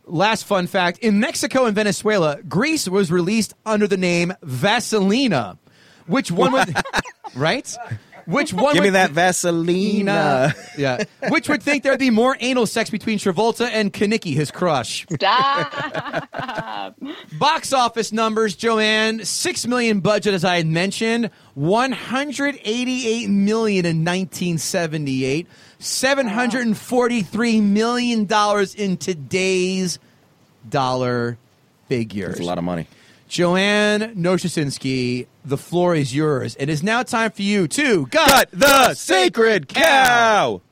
Last 0.04 0.44
fun 0.46 0.66
fact: 0.66 0.98
in 0.98 1.20
Mexico 1.20 1.66
and 1.66 1.76
Venezuela, 1.76 2.42
Grease 2.42 2.88
was 2.88 3.12
released 3.12 3.54
under 3.64 3.86
the 3.86 3.96
name 3.96 4.32
Vaselina. 4.44 5.58
Which 6.06 6.32
one 6.32 6.52
would 6.52 6.74
right? 7.36 7.76
Which 8.28 8.52
one? 8.52 8.74
Give 8.74 8.84
me 8.84 8.90
that 8.90 9.10
Vaseline. 9.12 10.06
Uh. 10.06 10.52
yeah. 10.76 11.04
Which 11.30 11.48
would 11.48 11.62
think 11.62 11.82
there'd 11.82 11.98
be 11.98 12.10
more 12.10 12.36
anal 12.40 12.66
sex 12.66 12.90
between 12.90 13.18
Travolta 13.18 13.66
and 13.72 13.90
Kenickie, 13.90 14.34
his 14.34 14.50
crush? 14.50 15.06
Stop. 15.10 16.94
Box 17.38 17.72
office 17.72 18.12
numbers, 18.12 18.54
Joanne, 18.54 19.24
six 19.24 19.66
million 19.66 20.00
budget, 20.00 20.34
as 20.34 20.44
I 20.44 20.58
had 20.58 20.66
mentioned, 20.66 21.30
one 21.54 21.90
hundred 21.90 22.60
eighty-eight 22.64 23.30
million 23.30 23.86
in 23.86 24.04
nineteen 24.04 24.58
seventy-eight, 24.58 25.46
seven 25.78 26.26
hundred 26.26 26.66
and 26.66 26.76
forty-three 26.76 27.62
million 27.62 28.26
dollars 28.26 28.74
in 28.74 28.98
today's 28.98 29.98
dollar 30.68 31.38
figures. 31.88 32.28
That's 32.28 32.40
a 32.40 32.44
lot 32.44 32.58
of 32.58 32.64
money. 32.64 32.88
Joanne 33.28 34.14
Nosuchinsky, 34.16 35.26
the 35.44 35.58
floor 35.58 35.94
is 35.94 36.14
yours. 36.14 36.56
It 36.58 36.70
is 36.70 36.82
now 36.82 37.02
time 37.02 37.30
for 37.30 37.42
you 37.42 37.68
to 37.68 38.06
gut, 38.06 38.28
Cut 38.28 38.50
the 38.52 38.94
sacred 38.94 39.68
cow. 39.68 40.62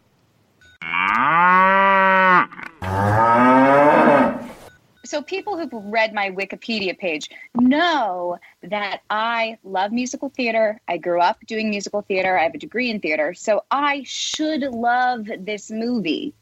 so 5.05 5.23
people 5.23 5.59
who've 5.59 5.71
read 5.85 6.15
my 6.15 6.31
Wikipedia 6.31 6.99
page 6.99 7.31
know 7.55 8.39
that 8.63 9.03
I 9.11 9.59
love 9.63 9.93
musical 9.93 10.31
theater. 10.31 10.81
I 10.89 10.97
grew 10.97 11.21
up 11.21 11.39
doing 11.47 11.71
musical 11.71 12.03
theater. 12.03 12.39
I 12.39 12.45
have 12.45 12.55
a 12.55 12.59
degree 12.59 12.91
in 12.91 13.01
theater. 13.01 13.35
So 13.35 13.65
I 13.71 14.03
should 14.07 14.63
love 14.63 15.27
this 15.39 15.71
movie. 15.71 16.35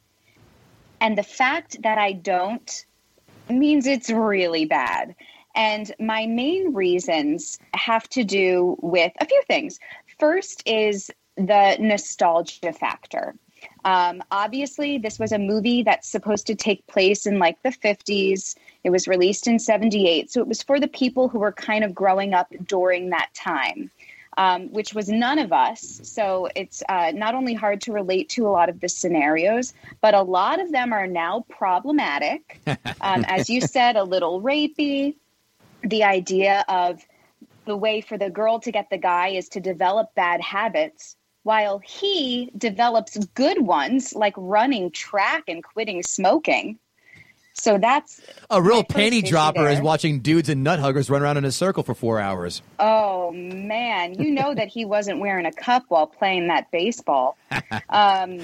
And 1.00 1.18
the 1.18 1.22
fact 1.24 1.82
that 1.82 1.98
I 1.98 2.12
don't 2.12 2.86
means 3.50 3.86
it's 3.86 4.10
really 4.10 4.64
bad. 4.64 5.14
And 5.54 5.92
my 6.00 6.26
main 6.26 6.74
reasons 6.74 7.58
have 7.74 8.08
to 8.10 8.24
do 8.24 8.76
with 8.80 9.12
a 9.20 9.26
few 9.26 9.42
things. 9.46 9.78
First 10.18 10.62
is 10.66 11.10
the 11.36 11.76
nostalgia 11.78 12.72
factor. 12.72 13.34
Um, 13.84 14.22
obviously, 14.30 14.98
this 14.98 15.18
was 15.18 15.32
a 15.32 15.38
movie 15.38 15.82
that's 15.82 16.08
supposed 16.08 16.46
to 16.46 16.54
take 16.54 16.86
place 16.86 17.26
in 17.26 17.38
like 17.38 17.62
the 17.62 17.70
50s. 17.70 18.56
It 18.82 18.90
was 18.90 19.06
released 19.08 19.46
in 19.46 19.58
78. 19.58 20.30
So 20.30 20.40
it 20.40 20.48
was 20.48 20.62
for 20.62 20.80
the 20.80 20.88
people 20.88 21.28
who 21.28 21.38
were 21.38 21.52
kind 21.52 21.84
of 21.84 21.94
growing 21.94 22.34
up 22.34 22.52
during 22.66 23.10
that 23.10 23.30
time, 23.34 23.90
um, 24.38 24.72
which 24.72 24.94
was 24.94 25.08
none 25.08 25.38
of 25.38 25.52
us. 25.52 26.00
So 26.02 26.48
it's 26.56 26.82
uh, 26.88 27.12
not 27.14 27.34
only 27.34 27.54
hard 27.54 27.82
to 27.82 27.92
relate 27.92 28.30
to 28.30 28.46
a 28.46 28.50
lot 28.50 28.68
of 28.68 28.80
the 28.80 28.88
scenarios, 28.88 29.74
but 30.00 30.14
a 30.14 30.22
lot 30.22 30.60
of 30.60 30.72
them 30.72 30.92
are 30.92 31.06
now 31.06 31.44
problematic. 31.48 32.60
Um, 33.00 33.24
as 33.28 33.50
you 33.50 33.60
said, 33.60 33.96
a 33.96 34.04
little 34.04 34.40
rapey. 34.40 35.16
The 35.84 36.04
idea 36.04 36.64
of 36.68 37.04
the 37.66 37.76
way 37.76 38.00
for 38.00 38.18
the 38.18 38.30
girl 38.30 38.60
to 38.60 38.72
get 38.72 38.90
the 38.90 38.98
guy 38.98 39.28
is 39.28 39.48
to 39.50 39.60
develop 39.60 40.14
bad 40.14 40.40
habits 40.40 41.16
while 41.42 41.78
he 41.78 42.50
develops 42.56 43.16
good 43.34 43.60
ones 43.60 44.14
like 44.14 44.34
running 44.36 44.90
track 44.90 45.44
and 45.46 45.62
quitting 45.62 46.02
smoking. 46.02 46.78
So 47.56 47.78
that's 47.78 48.20
A 48.50 48.60
real 48.60 48.82
panty 48.82 49.24
dropper 49.24 49.68
is 49.68 49.80
watching 49.80 50.20
dudes 50.20 50.48
and 50.48 50.64
nut 50.64 50.80
huggers 50.80 51.08
run 51.08 51.22
around 51.22 51.36
in 51.36 51.44
a 51.44 51.52
circle 51.52 51.84
for 51.84 51.94
four 51.94 52.18
hours. 52.18 52.62
Oh 52.80 53.30
man, 53.30 54.20
you 54.20 54.30
know 54.32 54.54
that 54.54 54.68
he 54.68 54.84
wasn't 54.84 55.20
wearing 55.20 55.46
a 55.46 55.52
cup 55.52 55.84
while 55.88 56.08
playing 56.08 56.48
that 56.48 56.70
baseball. 56.70 57.36
Um, 57.88 58.40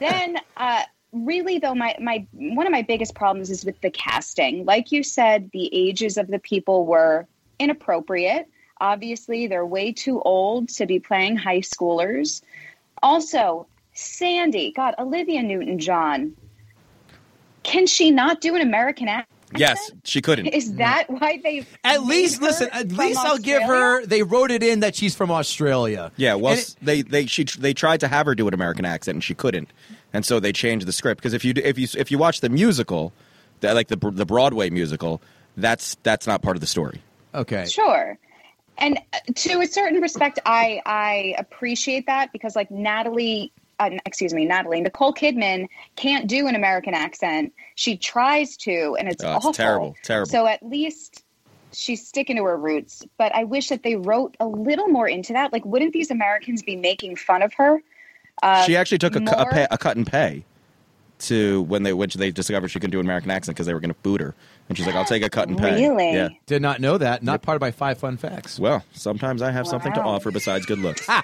then, 0.00 0.38
uh, 0.56 0.82
really 1.24 1.58
though, 1.58 1.74
my 1.74 1.94
my 2.00 2.26
one 2.32 2.66
of 2.66 2.72
my 2.72 2.82
biggest 2.82 3.14
problems 3.14 3.50
is 3.50 3.64
with 3.64 3.80
the 3.80 3.90
casting. 3.90 4.64
Like 4.64 4.92
you 4.92 5.02
said, 5.02 5.50
the 5.52 5.70
ages 5.72 6.16
of 6.16 6.28
the 6.28 6.38
people 6.38 6.86
were 6.86 7.26
inappropriate. 7.58 8.48
Obviously, 8.80 9.46
they're 9.46 9.64
way 9.64 9.92
too 9.92 10.20
old 10.22 10.68
to 10.70 10.86
be 10.86 11.00
playing 11.00 11.36
high 11.36 11.60
schoolers. 11.60 12.42
Also, 13.02 13.66
Sandy, 13.94 14.72
God, 14.76 14.94
Olivia 14.98 15.42
Newton-John. 15.42 16.36
Can 17.62 17.86
she 17.86 18.10
not 18.10 18.40
do 18.40 18.54
an 18.54 18.60
American 18.60 19.08
accent? 19.08 19.32
Yes, 19.56 19.90
she 20.04 20.20
couldn't. 20.20 20.46
Is 20.46 20.74
that 20.74 21.08
why 21.08 21.40
they? 21.42 21.64
At 21.84 22.02
least, 22.04 22.42
listen. 22.42 22.68
At 22.72 22.92
least 22.92 23.18
I'll 23.20 23.38
give 23.38 23.62
her. 23.62 24.04
They 24.04 24.22
wrote 24.22 24.50
it 24.50 24.62
in 24.62 24.80
that 24.80 24.94
she's 24.94 25.14
from 25.14 25.30
Australia. 25.30 26.12
Yeah, 26.16 26.34
well, 26.34 26.52
And 26.52 26.60
s 26.60 26.76
they 26.82 27.02
they 27.02 27.26
she 27.26 27.44
they 27.44 27.72
tried 27.72 28.00
to 28.00 28.08
have 28.08 28.26
her 28.26 28.34
do 28.34 28.48
an 28.48 28.54
American 28.54 28.84
accent 28.84 29.14
and 29.16 29.24
she 29.24 29.34
couldn't, 29.34 29.70
and 30.12 30.24
so 30.24 30.40
they 30.40 30.52
changed 30.52 30.86
the 30.86 30.92
script 30.92 31.20
because 31.20 31.34
if 31.34 31.44
you 31.44 31.52
if 31.56 31.78
you 31.78 31.86
if 31.96 32.10
you 32.10 32.18
watch 32.18 32.40
the 32.40 32.48
musical, 32.48 33.12
the, 33.60 33.74
like 33.74 33.88
the 33.88 33.96
the 33.96 34.26
Broadway 34.26 34.70
musical, 34.70 35.20
that's 35.56 35.96
that's 36.02 36.26
not 36.26 36.42
part 36.42 36.56
of 36.56 36.60
the 36.60 36.66
story. 36.66 37.02
okay. 37.34 37.66
Sure. 37.66 38.18
And 38.78 38.98
uh, 39.12 39.18
to 39.34 39.60
a 39.60 39.66
certain 39.66 40.00
respect, 40.02 40.38
I 40.44 40.82
I 40.84 41.34
appreciate 41.38 42.06
that 42.06 42.30
because 42.32 42.54
like 42.54 42.70
Natalie, 42.70 43.52
uh, 43.78 43.90
excuse 44.04 44.34
me, 44.34 44.44
Natalie 44.44 44.82
Nicole 44.82 45.14
Kidman 45.14 45.68
can't 45.96 46.26
do 46.26 46.46
an 46.46 46.54
American 46.54 46.92
accent. 46.92 47.54
She 47.74 47.96
tries 47.96 48.56
to, 48.58 48.96
and 48.98 49.08
it's 49.08 49.24
Oh, 49.24 49.28
it's 49.28 49.36
awful. 49.46 49.52
terrible, 49.54 49.96
terrible. 50.02 50.30
So 50.30 50.46
at 50.46 50.62
least 50.62 51.24
she's 51.72 52.06
sticking 52.06 52.36
to 52.36 52.44
her 52.44 52.56
roots. 52.56 53.02
But 53.16 53.34
I 53.34 53.44
wish 53.44 53.68
that 53.70 53.82
they 53.82 53.96
wrote 53.96 54.36
a 54.40 54.46
little 54.46 54.88
more 54.88 55.08
into 55.08 55.32
that. 55.32 55.52
Like, 55.54 55.64
wouldn't 55.64 55.94
these 55.94 56.10
Americans 56.10 56.62
be 56.62 56.76
making 56.76 57.16
fun 57.16 57.40
of 57.42 57.54
her? 57.54 57.82
Uh, 58.42 58.62
she 58.64 58.76
actually 58.76 58.98
took 58.98 59.16
a, 59.16 59.20
cu- 59.20 59.36
a, 59.36 59.46
pay, 59.46 59.66
a 59.70 59.78
cut 59.78 59.96
in 59.96 60.04
pay 60.04 60.44
to 61.18 61.62
when 61.62 61.82
they 61.82 61.92
when 61.92 62.10
they 62.16 62.30
discovered 62.30 62.68
she 62.68 62.78
couldn't 62.78 62.90
do 62.90 63.00
an 63.00 63.06
American 63.06 63.30
accent 63.30 63.56
because 63.56 63.66
they 63.66 63.72
were 63.74 63.80
going 63.80 63.92
to 63.92 64.00
boot 64.02 64.20
her, 64.20 64.34
and 64.68 64.76
she's 64.76 64.86
like, 64.86 64.94
"I'll 64.94 65.04
take 65.06 65.22
a 65.22 65.30
cut 65.30 65.48
in 65.48 65.56
pay." 65.56 65.74
Really? 65.74 66.12
Yeah. 66.12 66.28
Did 66.46 66.60
not 66.62 66.80
know 66.80 66.98
that. 66.98 67.22
Not 67.22 67.42
part 67.42 67.56
of 67.56 67.62
my 67.62 67.70
five 67.70 67.98
fun 67.98 68.16
facts. 68.16 68.60
Well, 68.60 68.84
sometimes 68.92 69.40
I 69.40 69.50
have 69.50 69.66
something 69.66 69.92
to 69.94 70.02
offer 70.02 70.30
besides 70.30 70.66
good 70.66 70.78
looks. 70.78 71.08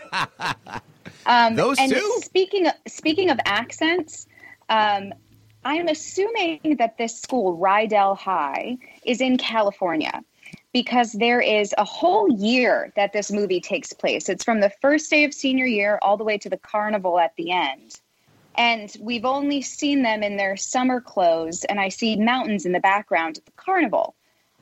Um, 1.26 1.54
Those 1.54 1.78
and 1.78 1.92
two? 1.92 2.20
Speaking 2.22 2.66
of, 2.66 2.72
speaking 2.88 3.30
of 3.30 3.38
accents, 3.44 4.26
um, 4.68 5.12
I'm 5.64 5.86
assuming 5.88 6.76
that 6.78 6.98
this 6.98 7.20
school, 7.20 7.56
Rydell 7.58 8.18
High, 8.18 8.78
is 9.04 9.20
in 9.20 9.38
California 9.38 10.22
because 10.72 11.12
there 11.12 11.40
is 11.40 11.74
a 11.76 11.84
whole 11.84 12.30
year 12.30 12.92
that 12.96 13.12
this 13.12 13.30
movie 13.30 13.60
takes 13.60 13.92
place. 13.92 14.28
It's 14.28 14.44
from 14.44 14.60
the 14.60 14.72
first 14.80 15.10
day 15.10 15.24
of 15.24 15.34
senior 15.34 15.66
year 15.66 15.98
all 16.00 16.16
the 16.16 16.24
way 16.24 16.38
to 16.38 16.48
the 16.48 16.56
carnival 16.56 17.18
at 17.18 17.36
the 17.36 17.52
end. 17.52 17.94
And 18.54 18.94
we've 19.00 19.24
only 19.24 19.62
seen 19.62 20.02
them 20.02 20.22
in 20.22 20.36
their 20.36 20.56
summer 20.56 21.00
clothes, 21.00 21.64
and 21.64 21.80
I 21.80 21.88
see 21.88 22.16
mountains 22.16 22.66
in 22.66 22.72
the 22.72 22.80
background 22.80 23.38
at 23.38 23.46
the 23.46 23.52
carnival. 23.52 24.14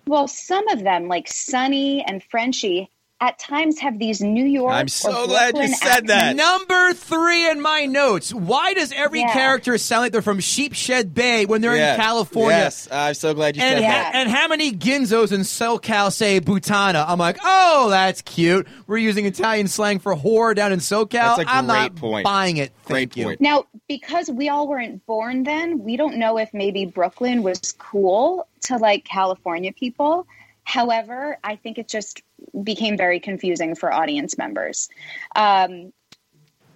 Well, 0.07 0.29
some 0.29 0.67
of 0.69 0.83
them, 0.83 1.09
like 1.09 1.29
Sunny 1.29 2.05
and 2.05 2.23
Frenchie, 2.23 2.91
at 3.23 3.39
times 3.39 3.79
have 3.81 3.99
these 3.99 4.23
New 4.23 4.45
York. 4.47 4.73
I'm 4.73 4.87
or 4.87 4.89
so 4.89 5.27
glad 5.27 5.49
you 5.49 5.53
Brooklyn 5.61 5.75
said 5.75 6.07
that. 6.07 6.37
Number 6.37 6.95
three 6.95 7.51
in 7.51 7.61
my 7.61 7.85
notes. 7.85 8.33
Why 8.33 8.73
does 8.73 8.93
every 8.93 9.21
Yeah. 9.21 9.33
character 9.33 9.77
sound 9.77 10.03
like 10.05 10.13
they're 10.13 10.23
from 10.23 10.39
Sheepshead 10.41 11.13
Bay 11.13 11.45
when 11.45 11.61
they're 11.61 11.77
Yeah. 11.77 11.95
in 11.97 12.01
California? 12.01 12.57
Yes, 12.57 12.89
I'm 12.91 13.13
so 13.15 13.35
glad 13.35 13.57
you 13.57 13.63
And, 13.63 13.75
said 13.77 13.83
Yeah. 13.83 13.91
that. 14.05 14.15
and 14.15 14.31
how 14.31 14.49
many 14.49 14.73
Ginzos 14.73 15.33
in 15.33 15.41
SoCal 15.43 16.11
say 16.13 16.41
Butana? 16.41 17.05
I'm 17.07 17.19
like, 17.19 17.37
oh, 17.45 17.89
that's 17.91 18.23
cute. 18.23 18.67
We're 18.87 18.97
using 18.99 19.27
Italian 19.27 19.69
slang 19.69 19.99
for 19.99 20.17
whore 20.17 20.55
down 20.55 20.73
in 20.73 20.79
SoCal. 20.79 21.11
That's 21.37 21.41
a 21.41 21.51
I'm 21.51 21.67
great 21.67 21.75
not 21.77 21.97
point. 21.97 22.25
buying 22.25 22.57
it. 22.57 22.73
Thank 22.87 23.13
Great 23.13 23.17
you. 23.19 23.25
point. 23.27 23.41
Now, 23.43 23.65
because 23.87 24.31
we 24.31 24.49
all 24.49 24.67
weren't 24.67 25.05
born 25.07 25.43
then, 25.43 25.85
we 25.85 25.97
don't 25.99 26.17
know 26.17 26.39
if 26.39 26.55
maybe 26.55 26.87
Brooklyn 26.87 27.43
was 27.43 27.61
cool 27.79 28.49
to 28.63 28.79
like 28.79 29.05
California 29.05 29.73
people. 29.73 30.27
However, 30.65 31.39
I 31.43 31.57
think 31.57 31.79
it 31.79 31.89
just 31.89 32.23
became 32.63 32.97
very 32.97 33.21
confusing 33.21 33.75
for 33.75 33.93
audience 33.93 34.39
members. 34.39 34.89
Um, 35.37 35.93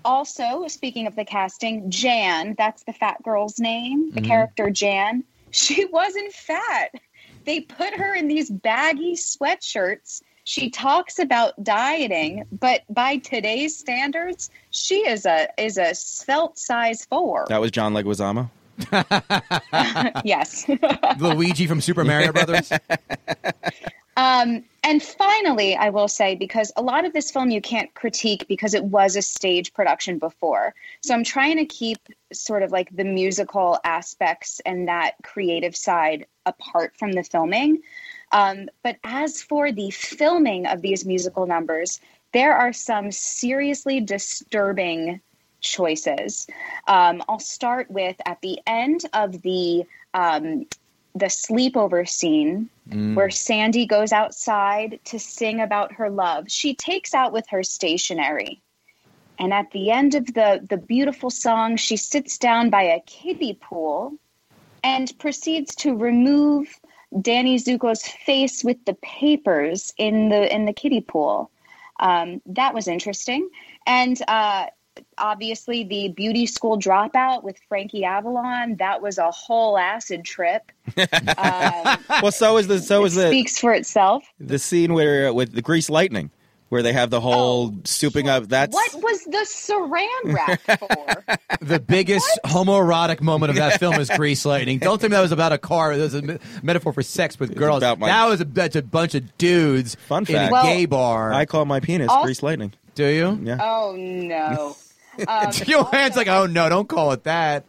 also, 0.04 0.66
speaking 0.68 1.06
of 1.06 1.16
the 1.16 1.24
casting, 1.24 1.90
Jan, 1.90 2.54
that's 2.58 2.84
the 2.84 2.92
fat 2.92 3.22
girl's 3.22 3.58
name, 3.58 4.10
the 4.12 4.20
character 4.20 4.70
Jan, 4.70 5.24
she 5.50 5.84
wasn't 5.92 6.32
fat. 6.32 6.90
They 7.44 7.60
put 7.60 7.94
her 7.94 8.14
in 8.14 8.28
these 8.28 8.50
baggy 8.50 9.14
sweatshirts. 9.14 10.22
She 10.44 10.68
talks 10.68 11.18
about 11.18 11.62
dieting, 11.62 12.44
but 12.52 12.82
by 12.90 13.18
today's 13.18 13.78
standards, 13.78 14.50
she 14.70 15.06
is 15.08 15.24
a 15.24 15.48
is 15.56 15.78
a 15.78 15.94
svelte 15.94 16.58
size 16.58 17.06
four. 17.06 17.46
That 17.48 17.62
was 17.62 17.70
John 17.70 17.94
Leguizamo. 17.94 18.50
yes. 20.24 20.68
Luigi 21.18 21.66
from 21.66 21.80
Super 21.80 22.04
Mario 22.04 22.32
Brothers. 22.32 22.72
Um, 24.16 24.64
and 24.82 25.02
finally, 25.02 25.74
I 25.76 25.90
will 25.90 26.08
say, 26.08 26.34
because 26.34 26.70
a 26.76 26.82
lot 26.82 27.04
of 27.04 27.12
this 27.12 27.30
film 27.30 27.50
you 27.50 27.60
can't 27.60 27.92
critique 27.94 28.46
because 28.48 28.74
it 28.74 28.84
was 28.84 29.16
a 29.16 29.22
stage 29.22 29.72
production 29.72 30.18
before. 30.18 30.74
So 31.02 31.14
I'm 31.14 31.24
trying 31.24 31.56
to 31.56 31.64
keep 31.64 31.98
sort 32.32 32.62
of 32.62 32.70
like 32.70 32.94
the 32.94 33.04
musical 33.04 33.78
aspects 33.82 34.60
and 34.66 34.88
that 34.88 35.14
creative 35.22 35.74
side 35.74 36.26
apart 36.46 36.94
from 36.98 37.12
the 37.12 37.24
filming. 37.24 37.82
Um, 38.32 38.68
but 38.82 38.96
as 39.04 39.42
for 39.42 39.72
the 39.72 39.90
filming 39.90 40.66
of 40.66 40.82
these 40.82 41.04
musical 41.04 41.46
numbers, 41.46 42.00
there 42.32 42.54
are 42.54 42.72
some 42.72 43.10
seriously 43.10 44.00
disturbing 44.00 45.20
choices. 45.60 46.46
Um, 46.86 47.22
I'll 47.28 47.38
start 47.38 47.90
with 47.90 48.16
at 48.26 48.40
the 48.42 48.60
end 48.66 49.04
of 49.12 49.40
the 49.42 49.84
um, 50.12 50.66
the 51.14 51.26
sleepover 51.26 52.08
scene 52.08 52.68
where 53.14 53.30
Sandy 53.30 53.86
goes 53.86 54.12
outside 54.12 55.00
to 55.04 55.18
sing 55.18 55.60
about 55.60 55.92
her 55.92 56.10
love. 56.10 56.50
She 56.50 56.74
takes 56.74 57.14
out 57.14 57.32
with 57.32 57.46
her 57.50 57.62
stationery. 57.62 58.60
And 59.38 59.52
at 59.52 59.70
the 59.70 59.90
end 59.90 60.14
of 60.14 60.26
the, 60.26 60.64
the 60.68 60.76
beautiful 60.76 61.30
song, 61.30 61.76
she 61.76 61.96
sits 61.96 62.38
down 62.38 62.70
by 62.70 62.82
a 62.82 63.00
kiddie 63.00 63.58
pool 63.60 64.14
and 64.82 65.16
proceeds 65.18 65.74
to 65.76 65.96
remove 65.96 66.68
Danny 67.20 67.58
Zuko's 67.58 68.06
face 68.06 68.62
with 68.62 68.84
the 68.84 68.94
papers 68.94 69.92
in 69.96 70.28
the 70.28 70.52
in 70.54 70.66
the 70.66 70.72
kiddie 70.72 71.00
pool. 71.00 71.50
Um, 72.00 72.42
that 72.46 72.74
was 72.74 72.88
interesting. 72.88 73.48
And 73.86 74.20
uh, 74.26 74.66
obviously, 75.18 75.84
the 75.84 76.08
beauty 76.08 76.46
school 76.46 76.78
dropout 76.78 77.42
with 77.42 77.58
Frankie 77.68 78.04
Avalon, 78.04 78.76
that 78.76 79.00
was 79.02 79.18
a 79.18 79.30
whole 79.30 79.76
acid 79.78 80.24
trip. 80.24 80.70
Um, 80.98 81.98
Well, 82.22 82.32
so 82.32 82.56
is 82.58 82.66
the 82.68 82.78
so 82.80 83.04
is 83.04 83.14
the 83.14 83.28
speaks 83.28 83.58
for 83.58 83.72
itself. 83.72 84.24
the 84.38 84.58
scene 84.58 84.92
where 84.94 85.32
with 85.32 85.52
the 85.52 85.62
grease 85.62 85.88
lightning, 85.90 86.30
where 86.68 86.82
they 86.82 86.92
have 86.92 87.10
the 87.10 87.20
whole 87.20 87.68
Oh, 87.68 87.70
souping 87.84 88.28
up. 88.28 88.48
That's 88.48 88.74
What 88.74 88.94
was 89.02 89.24
the 89.24 89.46
saran 89.46 90.34
wrap 90.34 90.60
for? 90.78 91.64
The 91.64 91.80
biggest 91.80 92.28
homoerotic 92.44 93.20
moment 93.20 93.50
of 93.50 93.56
that 93.56 93.78
film 93.80 93.94
is 93.94 94.10
Grease 94.10 94.44
Lightning. 94.44 94.78
Don't 94.78 95.00
think 95.00 95.12
that 95.12 95.20
was 95.20 95.32
about 95.32 95.52
a 95.52 95.58
car. 95.58 95.96
That 95.96 96.02
was 96.02 96.14
a 96.14 96.22
me- 96.22 96.38
metaphor 96.62 96.92
for 96.92 97.02
sex 97.02 97.38
with 97.40 97.54
girls. 97.56 97.78
about 97.78 97.98
my- 97.98 98.08
that 98.08 98.26
was 98.26 98.40
a, 98.40 98.44
that's 98.44 98.76
a 98.76 98.82
bunch 98.82 99.14
of 99.14 99.36
dudes 99.38 99.94
Fun 99.94 100.26
in 100.28 100.36
a. 100.36 100.48
Well- 100.50 100.64
gay 100.64 100.86
bar. 100.86 101.32
I 101.32 101.46
call 101.46 101.64
my 101.64 101.80
penis 101.80 102.08
All- 102.10 102.24
grease 102.24 102.42
lightning. 102.42 102.72
Do 102.94 103.06
you? 103.06 103.40
Yeah. 103.42 103.58
oh 103.60 103.94
no! 103.96 104.76
Um, 105.28 105.52
Joanne's 105.52 106.16
like, 106.16 106.28
oh 106.28 106.46
no, 106.46 106.68
don't 106.68 106.88
call 106.88 107.12
it 107.12 107.24
that. 107.24 107.64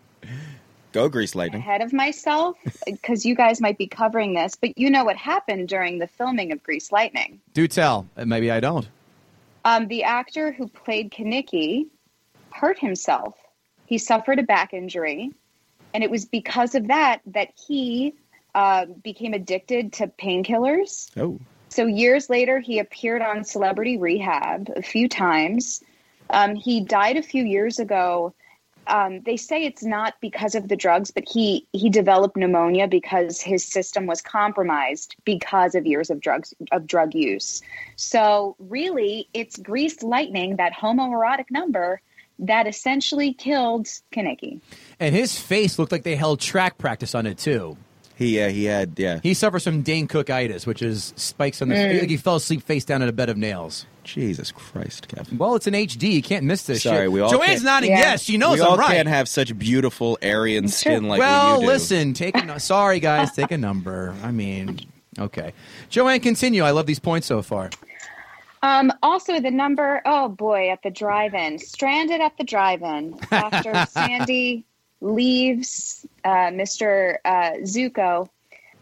Go 0.92 1.10
grease 1.10 1.36
lightning. 1.36 1.60
ahead 1.62 1.82
of 1.82 1.92
myself 1.92 2.58
because 2.86 3.26
you 3.26 3.36
guys 3.36 3.60
might 3.60 3.78
be 3.78 3.86
covering 3.88 4.34
this, 4.34 4.56
but 4.56 4.78
you 4.78 4.90
know 4.90 5.04
what 5.04 5.18
happened 5.18 5.68
during 5.68 6.00
the 6.00 6.08
filming 6.08 6.54
of 6.54 6.64
Grease 6.64 6.90
Lightning. 6.92 7.42
Do 7.54 7.68
tell. 7.68 8.08
Uh, 8.16 8.24
Maybe 8.26 8.50
I 8.50 8.62
don't. 8.62 8.88
Um, 9.66 9.88
the 9.88 10.04
actor 10.04 10.54
who 10.54 10.68
played 10.70 11.12
Kenickie 11.12 11.88
hurt 12.52 12.80
himself. 12.80 13.36
He 13.88 13.98
suffered 13.98 14.40
a 14.40 14.44
back 14.44 14.74
injury, 14.74 15.32
and 15.94 16.04
it 16.04 16.10
was 16.10 16.24
because 16.26 16.76
of 16.76 16.88
that 16.88 17.20
that 17.26 17.50
he 17.68 18.14
uh, 18.54 18.86
became 19.04 19.34
addicted 19.34 19.92
to 19.94 20.08
painkillers. 20.08 21.10
Oh, 21.20 21.40
So 21.68 21.86
years 21.88 22.30
later, 22.30 22.60
he 22.60 22.80
appeared 22.80 23.22
on 23.22 23.44
Celebrity 23.44 23.98
Rehab 23.98 24.72
a 24.76 24.82
few 24.82 25.10
times. 25.10 25.84
Um, 26.30 26.56
he 26.56 26.82
died 26.82 27.18
a 27.18 27.22
few 27.22 27.44
years 27.44 27.80
ago. 27.80 28.34
Um, 28.88 29.22
they 29.26 29.36
say 29.38 29.64
it's 29.64 29.84
not 29.84 30.14
because 30.22 30.54
of 30.54 30.68
the 30.68 30.76
drugs, 30.76 31.10
but 31.10 31.24
he 31.28 31.66
he 31.72 31.90
developed 31.90 32.38
pneumonia 32.38 32.88
because 32.88 33.42
his 33.42 33.66
system 33.66 34.06
was 34.06 34.22
compromised 34.22 35.16
because 35.26 35.74
of 35.74 35.88
years 35.88 36.12
of 36.12 36.22
drugs 36.22 36.54
of 36.72 36.86
drug 36.86 37.16
use. 37.16 37.64
So 37.96 38.56
really, 38.60 39.28
it's 39.34 39.58
Greased 39.58 40.04
Lightning, 40.04 40.58
that 40.58 40.72
homoerotic 40.74 41.46
number, 41.50 42.00
that 42.38 42.68
essentially 42.68 43.34
killed 43.34 43.88
Kenickie. 44.14 44.62
And 45.00 45.16
his 45.16 45.40
face 45.40 45.80
looked 45.80 45.92
like 45.92 46.04
they 46.04 46.16
held 46.16 46.40
track 46.40 46.78
practice 46.78 47.16
on 47.16 47.26
it 47.26 47.40
too. 47.40 47.78
he 48.16 48.40
uh, 48.40 48.50
he 48.50 48.66
had 48.66 49.00
yeah. 49.00 49.20
He 49.24 49.34
suffers 49.34 49.64
from 49.64 49.82
Dane 49.82 50.08
Cook-itis, 50.08 50.68
which 50.68 50.84
is 50.84 51.12
spikes 51.16 51.60
on 51.62 51.70
the 51.70 51.76
Mm. 51.76 52.02
like 52.02 52.10
he 52.10 52.18
fell 52.18 52.36
asleep 52.36 52.62
face 52.62 52.86
down 52.86 53.02
in 53.02 53.10
a 53.10 53.14
bed 53.14 53.30
of 53.30 53.38
nails. 53.38 53.88
Jesus 54.06 54.52
Christ, 54.52 55.08
Kevin. 55.10 55.38
Well, 55.38 55.56
it's 55.56 55.68
an 55.68 55.74
HD. 55.74 56.12
You 56.14 56.22
can't 56.22 56.46
miss 56.46 56.64
this 56.64 56.84
Sorry, 56.84 57.06
shit. 57.06 57.12
we 57.12 57.20
all 57.20 57.30
Joanne's 57.30 57.48
can't- 57.56 57.64
nodding 57.64 57.92
Yeah. 57.92 57.98
yes. 58.00 58.24
She 58.24 58.38
knows 58.38 58.56
we 58.60 58.62
all 58.62 58.74
I'm 58.74 58.80
right. 58.80 58.92
can't 58.96 59.08
have 59.10 59.28
such 59.28 59.58
beautiful 59.58 60.18
Aryan 60.24 60.68
skin 60.70 61.08
like 61.08 61.20
well, 61.20 61.56
you 61.56 61.62
do. 61.62 61.68
listen, 61.68 62.14
take 62.14 62.38
a, 62.38 62.60
sorry 62.60 63.00
guys, 63.00 63.32
take 63.34 63.52
a 63.52 63.58
number. 63.58 64.16
I 64.24 64.32
mean, 64.32 64.80
okay. 65.20 65.54
Joanne, 65.90 66.20
continue. 66.22 66.64
I 66.64 66.72
love 66.72 66.86
these 66.86 67.00
points 67.00 67.28
so 67.28 67.42
far. 67.42 67.72
Um, 68.64 68.92
also, 69.04 69.40
the 69.40 69.52
number, 69.52 70.02
oh 70.06 70.30
boy, 70.30 70.70
at 70.72 70.82
the 70.84 70.90
drive 70.90 71.34
in, 71.36 71.60
stranded 71.60 72.22
at 72.22 72.38
the 72.38 72.44
drive 72.44 72.82
in 72.82 73.20
after 73.32 73.86
Sandy 73.92 74.64
leaves 75.02 76.06
uh, 76.24 76.50
Mr. 76.52 77.18
Uh, 77.26 77.52
Zuko, 77.62 78.30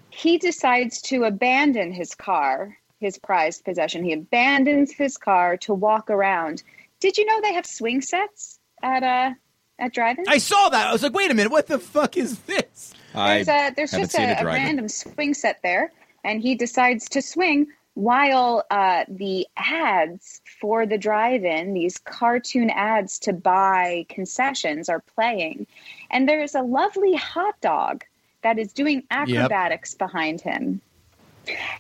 he 0.09 0.37
decides 0.37 1.01
to 1.03 1.23
abandon 1.23 1.91
his 1.91 2.13
car, 2.15 2.77
his 3.03 3.19
prized 3.19 3.63
possession. 3.65 4.03
He 4.03 4.13
abandons 4.13 4.91
his 4.91 5.17
car 5.17 5.57
to 5.57 5.73
walk 5.73 6.09
around. 6.09 6.63
Did 6.99 7.17
you 7.17 7.25
know 7.25 7.41
they 7.41 7.53
have 7.53 7.65
swing 7.65 8.01
sets 8.01 8.59
at 8.81 9.03
uh, 9.03 9.31
at 9.77 9.93
drive 9.93 10.17
in? 10.17 10.25
I 10.27 10.37
saw 10.37 10.69
that. 10.69 10.87
I 10.87 10.91
was 10.93 11.03
like, 11.03 11.13
wait 11.13 11.29
a 11.29 11.33
minute, 11.33 11.51
what 11.51 11.67
the 11.67 11.79
fuck 11.79 12.17
is 12.17 12.39
this? 12.39 12.93
There's, 13.13 13.47
a, 13.47 13.71
there's 13.75 13.91
just 13.91 14.13
seen 14.13 14.29
a, 14.29 14.37
a 14.39 14.45
random 14.45 14.87
swing 14.87 15.33
set 15.35 15.61
there, 15.61 15.91
and 16.23 16.41
he 16.41 16.55
decides 16.55 17.09
to 17.09 17.21
swing 17.21 17.67
while 17.95 18.63
uh, 18.71 19.03
the 19.07 19.45
ads 19.55 20.41
for 20.59 20.87
the 20.87 20.97
drive-in, 20.97 21.73
these 21.73 21.99
cartoon 21.99 22.71
ads 22.71 23.19
to 23.19 23.33
buy 23.33 24.05
concessions, 24.09 24.89
are 24.89 25.03
playing, 25.13 25.67
and 26.09 26.27
there 26.27 26.41
is 26.41 26.55
a 26.55 26.61
lovely 26.61 27.13
hot 27.13 27.59
dog 27.61 28.03
that 28.41 28.57
is 28.57 28.73
doing 28.73 29.03
acrobatics 29.11 29.93
behind 29.93 30.41
him. 30.41 30.81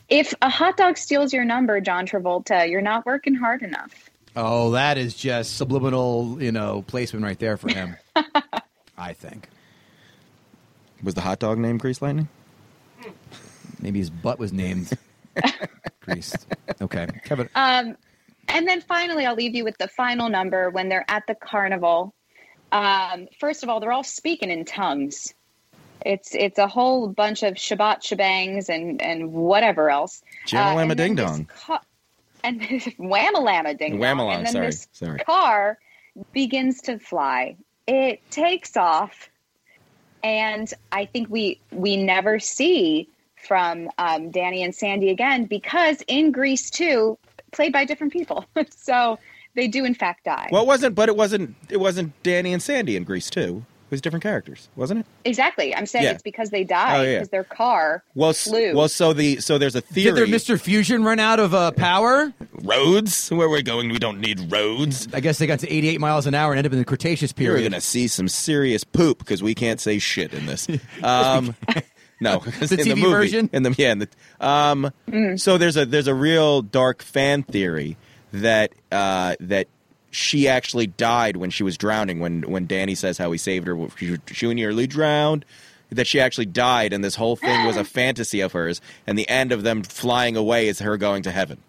If 0.09 0.33
a 0.41 0.49
hot 0.49 0.77
dog 0.77 0.97
steals 0.97 1.33
your 1.33 1.45
number, 1.45 1.79
John 1.79 2.05
Travolta, 2.05 2.69
you're 2.69 2.81
not 2.81 3.05
working 3.05 3.35
hard 3.35 3.61
enough. 3.61 4.09
Oh, 4.35 4.71
that 4.71 4.97
is 4.97 5.13
just 5.13 5.57
subliminal, 5.57 6.41
you 6.41 6.51
know, 6.51 6.83
placement 6.87 7.23
right 7.23 7.37
there 7.37 7.55
for 7.57 7.69
him. 7.71 7.95
I 8.97 9.13
think 9.13 9.47
was 11.03 11.13
the 11.13 11.21
hot 11.21 11.39
dog 11.39 11.57
named 11.57 11.79
Grease 11.81 12.01
Lightning. 12.01 12.29
maybe 13.79 13.99
his 13.99 14.09
butt 14.09 14.39
was 14.39 14.53
named 14.53 14.91
Greased. 16.01 16.47
Okay, 16.81 17.07
Kevin. 17.25 17.49
Um, 17.55 17.97
and 18.47 18.67
then 18.67 18.81
finally, 18.81 19.25
I'll 19.25 19.35
leave 19.35 19.55
you 19.55 19.63
with 19.63 19.77
the 19.77 19.87
final 19.87 20.29
number 20.29 20.69
when 20.69 20.89
they're 20.89 21.05
at 21.07 21.27
the 21.27 21.35
carnival. 21.35 22.13
Um, 22.71 23.27
first 23.39 23.63
of 23.63 23.69
all, 23.69 23.79
they're 23.79 23.91
all 23.91 24.03
speaking 24.03 24.49
in 24.49 24.65
tongues. 24.65 25.33
It's 26.05 26.35
it's 26.35 26.59
a 26.59 26.67
whole 26.67 27.07
bunch 27.07 27.43
of 27.43 27.53
Shabbat 27.55 28.01
shebangs 28.01 28.69
and 28.69 29.01
and 29.01 29.31
whatever 29.33 29.89
else. 29.89 30.21
Jammalama 30.47 30.81
and 30.81 30.91
then 30.91 30.97
ding 30.97 31.15
dong. 31.15 31.45
ca- 31.45 31.81
and 32.43 32.61
whammalama 32.99 33.77
ding 33.77 33.93
dong. 33.93 33.99
Whammalama, 34.01 34.35
And 34.37 34.45
then 34.45 34.53
sorry, 34.53 34.65
this 34.67 34.87
sorry. 34.91 35.19
car 35.19 35.77
begins 36.33 36.81
to 36.81 36.99
fly. 36.99 37.55
It 37.87 38.21
takes 38.31 38.75
off, 38.77 39.29
and 40.23 40.73
I 40.91 41.05
think 41.05 41.29
we 41.29 41.59
we 41.71 41.97
never 41.97 42.39
see 42.39 43.07
from 43.47 43.89
um, 43.97 44.31
Danny 44.31 44.63
and 44.63 44.73
Sandy 44.73 45.09
again 45.09 45.45
because 45.45 46.01
in 46.07 46.31
Grease 46.31 46.69
too, 46.69 47.17
played 47.51 47.73
by 47.73 47.83
different 47.85 48.13
people. 48.13 48.45
so 48.75 49.19
they 49.55 49.67
do 49.67 49.85
in 49.85 49.93
fact 49.93 50.25
die. 50.25 50.49
Well, 50.51 50.63
it 50.63 50.67
wasn't, 50.67 50.95
but 50.95 51.09
it 51.09 51.15
wasn't. 51.15 51.55
It 51.69 51.77
wasn't 51.77 52.11
Danny 52.23 52.53
and 52.53 52.61
Sandy 52.61 52.95
in 52.95 53.03
Grease 53.03 53.29
too. 53.29 53.65
It 53.93 53.97
was 53.97 54.01
different 54.01 54.23
characters, 54.23 54.69
wasn't 54.75 55.01
it? 55.01 55.05
exactly. 55.23 55.75
I'm 55.75 55.85
saying 55.85 56.05
Yeah. 56.05 56.11
it's 56.11 56.23
because 56.23 56.49
they 56.49 56.63
died 56.63 56.99
Oh, 56.99 57.03
yeah. 57.03 57.13
because 57.17 57.29
their 57.29 57.43
car 57.43 58.03
Well, 58.15 58.31
s- 58.31 58.43
flew. 58.45 58.73
well, 58.75 58.89
so 58.89 59.13
the 59.13 59.39
so 59.39 59.57
there's 59.59 59.75
a 59.75 59.81
theory. 59.81 60.15
Did 60.19 60.29
their 60.29 60.39
Mr. 60.39 60.59
Fusion 60.59 61.03
run 61.03 61.19
out 61.19 61.39
of 61.39 61.53
uh, 61.53 61.71
power? 61.71 62.33
roads? 62.63 63.29
Where 63.29 63.47
we're 63.49 63.61
going, 63.61 63.89
we 63.89 63.99
don't 63.99 64.19
need 64.19 64.51
roads. 64.51 65.07
I 65.13 65.19
guess 65.19 65.37
they 65.37 65.45
got 65.47 65.59
to 65.59 65.71
88 65.71 65.99
miles 65.99 66.25
an 66.27 66.33
hour 66.33 66.51
and 66.53 66.57
ended 66.57 66.71
up 66.71 66.73
in 66.73 66.79
the 66.79 66.85
Cretaceous 66.85 67.31
period. 67.33 67.61
You're 67.61 67.69
going 67.69 67.79
to 67.79 67.85
see 67.85 68.07
some 68.07 68.27
serious 68.27 68.83
poop 68.83 69.19
because 69.19 69.43
we 69.43 69.53
can't 69.53 69.79
say 69.79 69.99
shit 69.99 70.33
in 70.33 70.45
this. 70.47 70.67
Um, 71.03 71.55
no, 72.19 72.39
The 72.39 72.49
in 72.49 72.67
TV 72.79 72.83
the 72.85 72.95
movie, 72.95 73.11
version? 73.11 73.49
In 73.53 73.63
the 73.63 73.75
yeah, 73.77 73.91
in 73.91 73.99
the, 73.99 74.07
um, 74.39 74.91
so 75.37 75.57
there's 75.57 75.77
a 75.77 75.85
there's 75.85 76.07
a 76.07 76.13
real 76.15 76.61
dark 76.61 77.01
fan 77.03 77.43
theory 77.43 77.97
that 78.31 78.71
uh, 78.91 79.35
that 79.41 79.67
she 80.13 80.47
actually 80.47 80.87
died 80.87 81.35
when 81.37 81.49
she 81.49 81.63
was 81.63 81.77
drowning. 81.77 82.19
When 82.21 82.43
when 82.43 82.67
Danny 82.67 82.95
says 82.95 83.17
how 83.17 83.31
he 83.31 83.37
saved 83.37 83.67
her, 83.67 83.77
she, 83.97 84.17
she 84.31 84.53
nearly 84.53 84.87
drowned. 84.87 85.43
That 85.89 86.07
she 86.07 86.19
actually 86.19 86.47
died, 86.47 86.91
and 86.91 87.03
this 87.03 87.13
whole 87.15 87.35
thing 87.35 87.65
was 87.67 87.77
a 87.77 87.83
fantasy 87.99 88.39
of 88.41 88.53
hers. 88.53 88.81
And 89.05 89.17
the 89.19 89.29
end 89.29 89.51
of 89.51 89.61
them 89.63 89.83
flying 89.83 90.35
away 90.35 90.67
is 90.67 90.79
her 90.79 90.97
going 90.97 91.21
to 91.23 91.31
heaven. 91.31 91.59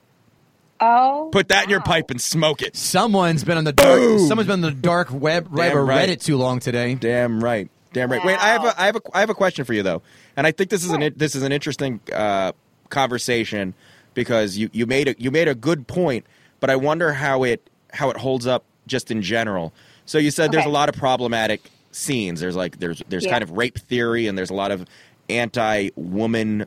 oh, 0.80 1.28
Put 1.32 1.48
that 1.48 1.64
in 1.64 1.70
your 1.70 1.80
wow. 1.80 1.84
pipe 1.84 2.10
and 2.10 2.18
smoke 2.20 2.62
it. 2.62 2.74
Someone's 2.74 3.44
been 3.44 3.58
on 3.58 3.64
the 3.64 3.72
dark. 3.74 3.98
Boom. 4.00 4.26
Someone's 4.26 4.46
been 4.46 4.54
on 4.54 4.60
the 4.62 4.70
dark 4.70 5.10
web, 5.12 5.48
web 5.48 5.70
Damn 5.72 5.76
or 5.78 5.84
right. 5.84 6.08
Reddit 6.08 6.22
too 6.24 6.38
long 6.38 6.58
today. 6.60 6.94
Damn 6.94 7.42
right. 7.44 7.68
Damn 7.92 8.10
right. 8.10 8.24
Wait, 8.24 8.38
I 8.38 8.48
have 8.48 8.62
Wow. 8.62 8.72
a 8.76 8.80
I 8.82 8.86
have 8.86 8.96
a 8.96 9.00
I 9.12 9.20
have 9.20 9.30
a 9.30 9.34
question 9.34 9.64
for 9.66 9.74
you 9.74 9.82
though, 9.82 10.00
and 10.36 10.46
I 10.46 10.52
think 10.52 10.70
this 10.70 10.84
is 10.84 10.90
an 10.90 11.12
this 11.16 11.34
is 11.34 11.42
an 11.42 11.52
interesting 11.52 12.00
uh, 12.12 12.52
conversation 12.88 13.74
because 14.14 14.56
you, 14.56 14.70
you 14.72 14.86
made 14.86 15.08
a 15.08 15.14
you 15.18 15.30
made 15.30 15.48
a 15.48 15.54
good 15.54 15.86
point, 15.86 16.24
but 16.60 16.70
I 16.70 16.76
wonder 16.76 17.12
how 17.12 17.42
it 17.42 17.68
how 17.94 18.10
it 18.10 18.16
holds 18.16 18.46
up 18.46 18.64
just 18.86 19.10
in 19.10 19.22
general. 19.22 19.72
So 20.06 20.18
you 20.18 20.30
said 20.30 20.52
there's 20.52 20.66
a 20.66 20.70
lot 20.70 20.88
of 20.88 20.94
problematic 20.96 21.62
scenes. 21.92 22.40
There's 22.40 22.56
like 22.56 22.78
there's 22.80 23.02
there's 23.08 23.24
Yeah. 23.24 23.30
kind 23.30 23.42
of 23.42 23.52
rape 23.52 23.78
theory 23.78 24.26
and 24.26 24.36
there's 24.36 24.50
a 24.50 24.54
lot 24.54 24.70
of 24.70 24.84
anti 25.30 25.90
woman 25.96 26.66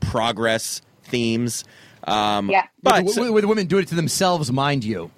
progress 0.00 0.82
themes. 1.04 1.64
Um, 2.04 2.50
Yeah. 2.50 2.64
but 2.82 3.04
with, 3.04 3.16
with, 3.18 3.30
with 3.30 3.44
women 3.44 3.66
doing 3.66 3.82
it 3.82 3.88
to 3.88 3.94
themselves, 3.94 4.50
mind 4.52 4.84
you. 4.84 5.10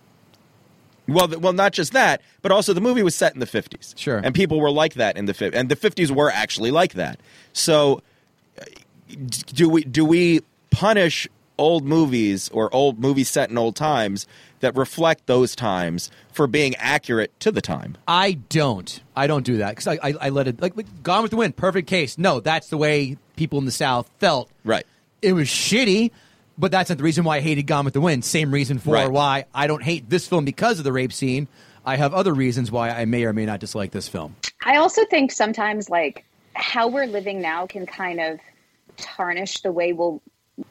well, 1.09 1.29
well, 1.39 1.53
not 1.53 1.73
just 1.73 1.93
that, 1.93 2.23
but 2.43 2.51
also 2.53 2.73
the 2.73 2.81
movie 2.81 3.03
was 3.03 3.15
set 3.15 3.35
in 3.35 3.41
the 3.41 3.47
fifties. 3.47 3.95
Sure. 3.99 4.19
and 4.23 4.35
people 4.35 4.61
were 4.61 4.71
like 4.71 4.95
that 4.95 5.17
in 5.17 5.27
the 5.27 5.35
fifties, 5.35 5.59
and 5.59 5.69
the 5.69 5.77
fifties 5.77 6.11
were 6.11 6.31
actually 6.31 6.71
like 6.71 6.95
that. 6.95 7.19
So, 7.53 8.03
uh, 8.61 8.65
do 9.53 9.69
we 9.69 9.85
do 9.85 10.05
we 10.05 10.41
punish 10.71 11.29
old 11.59 11.85
movies 11.85 12.49
or 12.51 12.75
old 12.75 12.99
movies 12.99 13.29
set 13.29 13.51
in 13.51 13.59
old 13.59 13.77
times 13.77 14.27
that 14.63 14.77
reflect 14.77 15.27
those 15.27 15.55
times 15.55 16.11
for 16.33 16.47
being 16.49 16.75
accurate 16.77 17.39
to 17.41 17.53
the 17.53 17.61
time? 17.61 17.97
I 18.09 18.33
don't. 18.49 19.01
I 19.15 19.27
don't 19.29 19.45
do 19.45 19.59
that 19.59 19.77
because 19.77 19.87
I, 19.87 19.99
I, 20.03 20.15
I 20.23 20.29
let 20.31 20.49
it 20.49 20.61
like, 20.61 20.77
like 20.77 20.87
Gone 21.05 21.23
with 21.23 21.31
the 21.31 21.37
Wind. 21.37 21.55
Perfect 21.55 21.87
case. 21.89 22.19
No, 22.19 22.41
that's 22.41 22.69
the 22.69 22.79
way 22.79 23.17
people 23.37 23.59
in 23.59 23.65
the 23.67 23.71
South 23.71 24.11
felt. 24.19 24.51
Right. 24.65 24.85
It 25.21 25.35
was 25.35 25.47
shitty, 25.49 26.11
but 26.59 26.71
that's 26.73 26.89
not 26.91 26.99
the 26.99 27.05
reason 27.05 27.23
why 27.25 27.37
I 27.37 27.41
hated 27.41 27.67
Gone 27.67 27.85
with 27.85 27.95
the 27.95 28.01
Wind. 28.01 28.25
Same 28.25 28.51
reason 28.51 28.79
for 28.79 28.95
Right. 28.95 29.09
why 29.11 29.45
I 29.55 29.67
don't 29.67 29.83
hate 29.83 30.09
this 30.11 30.27
film 30.27 30.45
because 30.45 30.79
of 30.79 30.85
the 30.85 30.93
rape 30.93 31.13
scene. 31.13 31.47
I 31.85 31.97
have 31.97 32.15
other 32.15 32.33
reasons 32.35 32.71
why 32.73 32.91
I 32.91 33.05
may 33.05 33.25
or 33.25 33.33
may 33.33 33.45
not 33.47 33.61
dislike 33.61 33.91
this 33.91 34.09
film. 34.09 34.37
I 34.65 34.77
also 34.77 35.05
think 35.07 35.33
sometimes 35.33 35.91
like 35.91 36.25
how 36.55 36.89
we're 36.89 37.07
living 37.07 37.41
now 37.41 37.67
can 37.67 37.87
kind 37.87 38.21
of 38.21 38.39
tarnish 38.97 39.61
the 39.63 39.73
way 39.73 39.93
we'll 39.93 40.23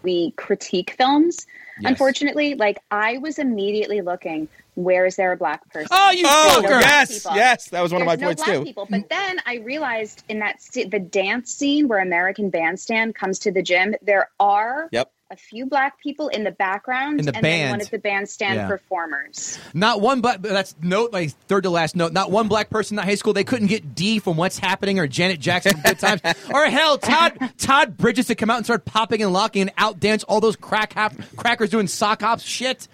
we 0.04 0.32
critique 0.32 0.96
films. 0.98 1.46
Unfortunately, 1.84 2.54
like 2.56 2.78
I 2.92 3.18
was 3.18 3.40
immediately 3.40 4.02
looking, 4.02 4.48
where 4.76 5.06
is 5.06 5.16
there 5.16 5.32
a 5.32 5.38
black 5.38 5.68
person? 5.72 5.88
Oh, 5.92 6.12
you 6.12 6.24
Oh 6.28 6.58
fucker! 6.60 6.68
black 6.68 6.82
yes, 6.82 7.24
people. 7.24 7.36
yes, 7.36 7.70
that 7.70 7.82
was 7.82 7.92
one 7.92 8.02
of 8.02 8.06
my 8.06 8.16
no 8.16 8.28
points 8.28 8.44
black 8.44 8.58
too. 8.58 8.64
People. 8.64 8.88
But 8.90 9.10
then 9.10 9.40
I 9.46 9.56
realized 9.56 10.24
in 10.30 10.40
that 10.40 10.62
st- 10.62 10.92
the 10.92 11.00
dance 11.00 11.52
scene 11.54 11.88
where 11.88 12.00
American 12.00 12.50
Bandstand 12.52 13.16
comes 13.16 13.40
to 13.40 13.52
the 13.52 13.64
gym, 13.64 13.96
there 14.04 14.30
are 14.40 14.90
Yep. 14.92 15.12
A 15.32 15.36
few 15.38 15.66
black 15.66 15.98
people 16.02 16.28
in 16.28 16.44
the 16.44 16.52
background 16.52 17.20
In 17.22 17.26
the 17.26 17.34
and 17.34 17.42
band. 17.42 17.62
then 17.64 17.70
one 17.72 17.82
of 17.82 17.90
the 17.90 17.98
bandstand 18.00 18.56
Yeah. 18.58 18.68
performers. 18.68 19.58
Not 19.74 20.02
one, 20.02 20.20
but 20.20 20.42
that's 20.42 20.76
note 20.82 21.14
like 21.14 21.32
third 21.48 21.64
to 21.64 21.70
last 21.70 21.96
note. 21.96 22.12
Not 22.12 22.30
one 22.32 22.50
black 22.50 22.70
person 22.70 22.96
in 22.96 22.98
that 22.98 23.06
high 23.10 23.16
school. 23.16 23.32
They 23.32 23.46
couldn't 23.46 23.68
get 23.68 23.96
D 23.96 24.20
from 24.20 24.36
What's 24.36 24.60
Happening 24.60 25.00
or 25.00 25.08
Janet 25.08 25.40
Jackson 25.40 25.72
from 25.74 25.82
Good 25.84 26.00
Times, 26.22 26.22
or 26.54 26.66
hell, 26.66 26.98
Todd 26.98 27.38
Todd 27.58 27.96
Bridges 27.98 28.28
to 28.28 28.36
come 28.36 28.50
out 28.50 28.58
and 28.58 28.66
start 28.66 28.84
popping 28.84 29.24
and 29.24 29.32
locking 29.32 29.62
and 29.62 29.76
outdance 29.78 30.26
all 30.28 30.42
those 30.42 30.58
crack 30.58 30.94
hop, 30.94 31.14
crackers 31.38 31.70
doing 31.70 31.88
sock 31.88 32.22
hops 32.22 32.44
shit. 32.44 32.88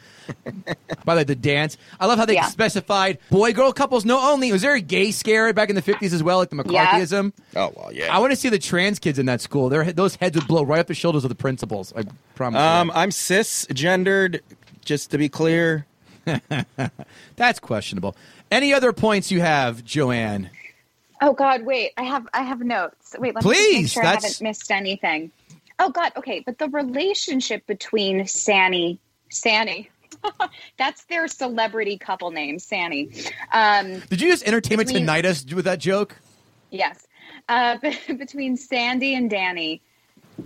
By 1.05 1.15
the 1.15 1.19
way, 1.19 1.23
the 1.23 1.35
dance. 1.35 1.77
I 1.99 2.05
love 2.05 2.17
how 2.19 2.25
they 2.25 2.33
Yeah. 2.35 2.45
specified 2.47 3.17
boy 3.29 3.53
girl 3.53 3.71
couples 3.73 4.05
no 4.05 4.19
only. 4.31 4.51
Was 4.51 4.61
there 4.61 4.75
a 4.75 4.81
gay 4.81 5.11
scare 5.11 5.51
back 5.53 5.69
in 5.69 5.75
the 5.75 5.81
fifties 5.81 6.13
as 6.13 6.21
well, 6.23 6.37
like 6.39 6.49
the 6.49 6.63
Yeah. 6.69 6.87
McCarthyism? 6.87 7.33
Oh 7.55 7.73
well, 7.75 7.89
yeah. 7.93 8.15
I 8.15 8.19
want 8.19 8.31
to 8.31 8.35
see 8.35 8.49
the 8.49 8.59
trans 8.59 8.99
kids 8.99 9.19
in 9.19 9.25
that 9.27 9.41
school. 9.41 9.69
Their 9.69 9.91
those 9.93 10.15
heads 10.15 10.35
would 10.37 10.47
blow 10.47 10.63
right 10.63 10.79
off 10.79 10.87
the 10.87 10.93
shoulders 10.93 11.23
of 11.23 11.29
the 11.29 11.35
principals. 11.35 11.93
I 11.95 12.03
promise. 12.35 12.59
you. 12.59 12.63
um, 12.65 12.91
I'm 12.93 13.09
cisgendered, 13.11 14.41
just 14.85 15.11
to 15.11 15.17
be 15.17 15.29
clear. 15.29 15.85
That's 17.35 17.59
questionable. 17.59 18.15
Any 18.51 18.73
other 18.73 18.93
points 18.93 19.31
you 19.31 19.41
have, 19.41 19.83
Joanne? 19.83 20.49
Oh 21.21 21.33
God, 21.33 21.63
wait, 21.63 21.91
I 21.97 22.03
have 22.03 22.27
I 22.33 22.43
have 22.43 22.61
notes. 22.61 23.15
Wait, 23.17 23.33
let 23.33 23.43
me 23.43 23.49
Please, 23.53 23.81
make 23.83 23.91
sure 23.91 24.03
that's- 24.03 24.23
I 24.23 24.27
haven't 24.27 24.41
missed 24.43 24.71
anything. 24.71 25.31
Oh 25.79 25.89
God, 25.89 26.11
okay, 26.17 26.41
but 26.45 26.57
the 26.57 26.69
relationship 26.69 27.65
between 27.67 28.25
Sanny, 28.27 28.99
Sanny, 29.29 29.89
that's 30.77 31.03
their 31.05 31.27
celebrity 31.27 31.97
couple 31.97 32.31
name, 32.31 32.59
Sanny. 32.59 33.09
Um, 33.51 33.99
Did 34.09 34.21
you 34.21 34.29
just 34.29 34.47
entertainment 34.47 34.87
Between- 34.87 35.03
tonight 35.03 35.25
us 35.25 35.45
with 35.53 35.65
that 35.65 35.79
joke? 35.79 36.15
yes, 36.69 37.07
uh, 37.49 37.77
between 38.07 38.57
Sandy 38.57 39.15
and 39.15 39.29
Danny. 39.29 39.81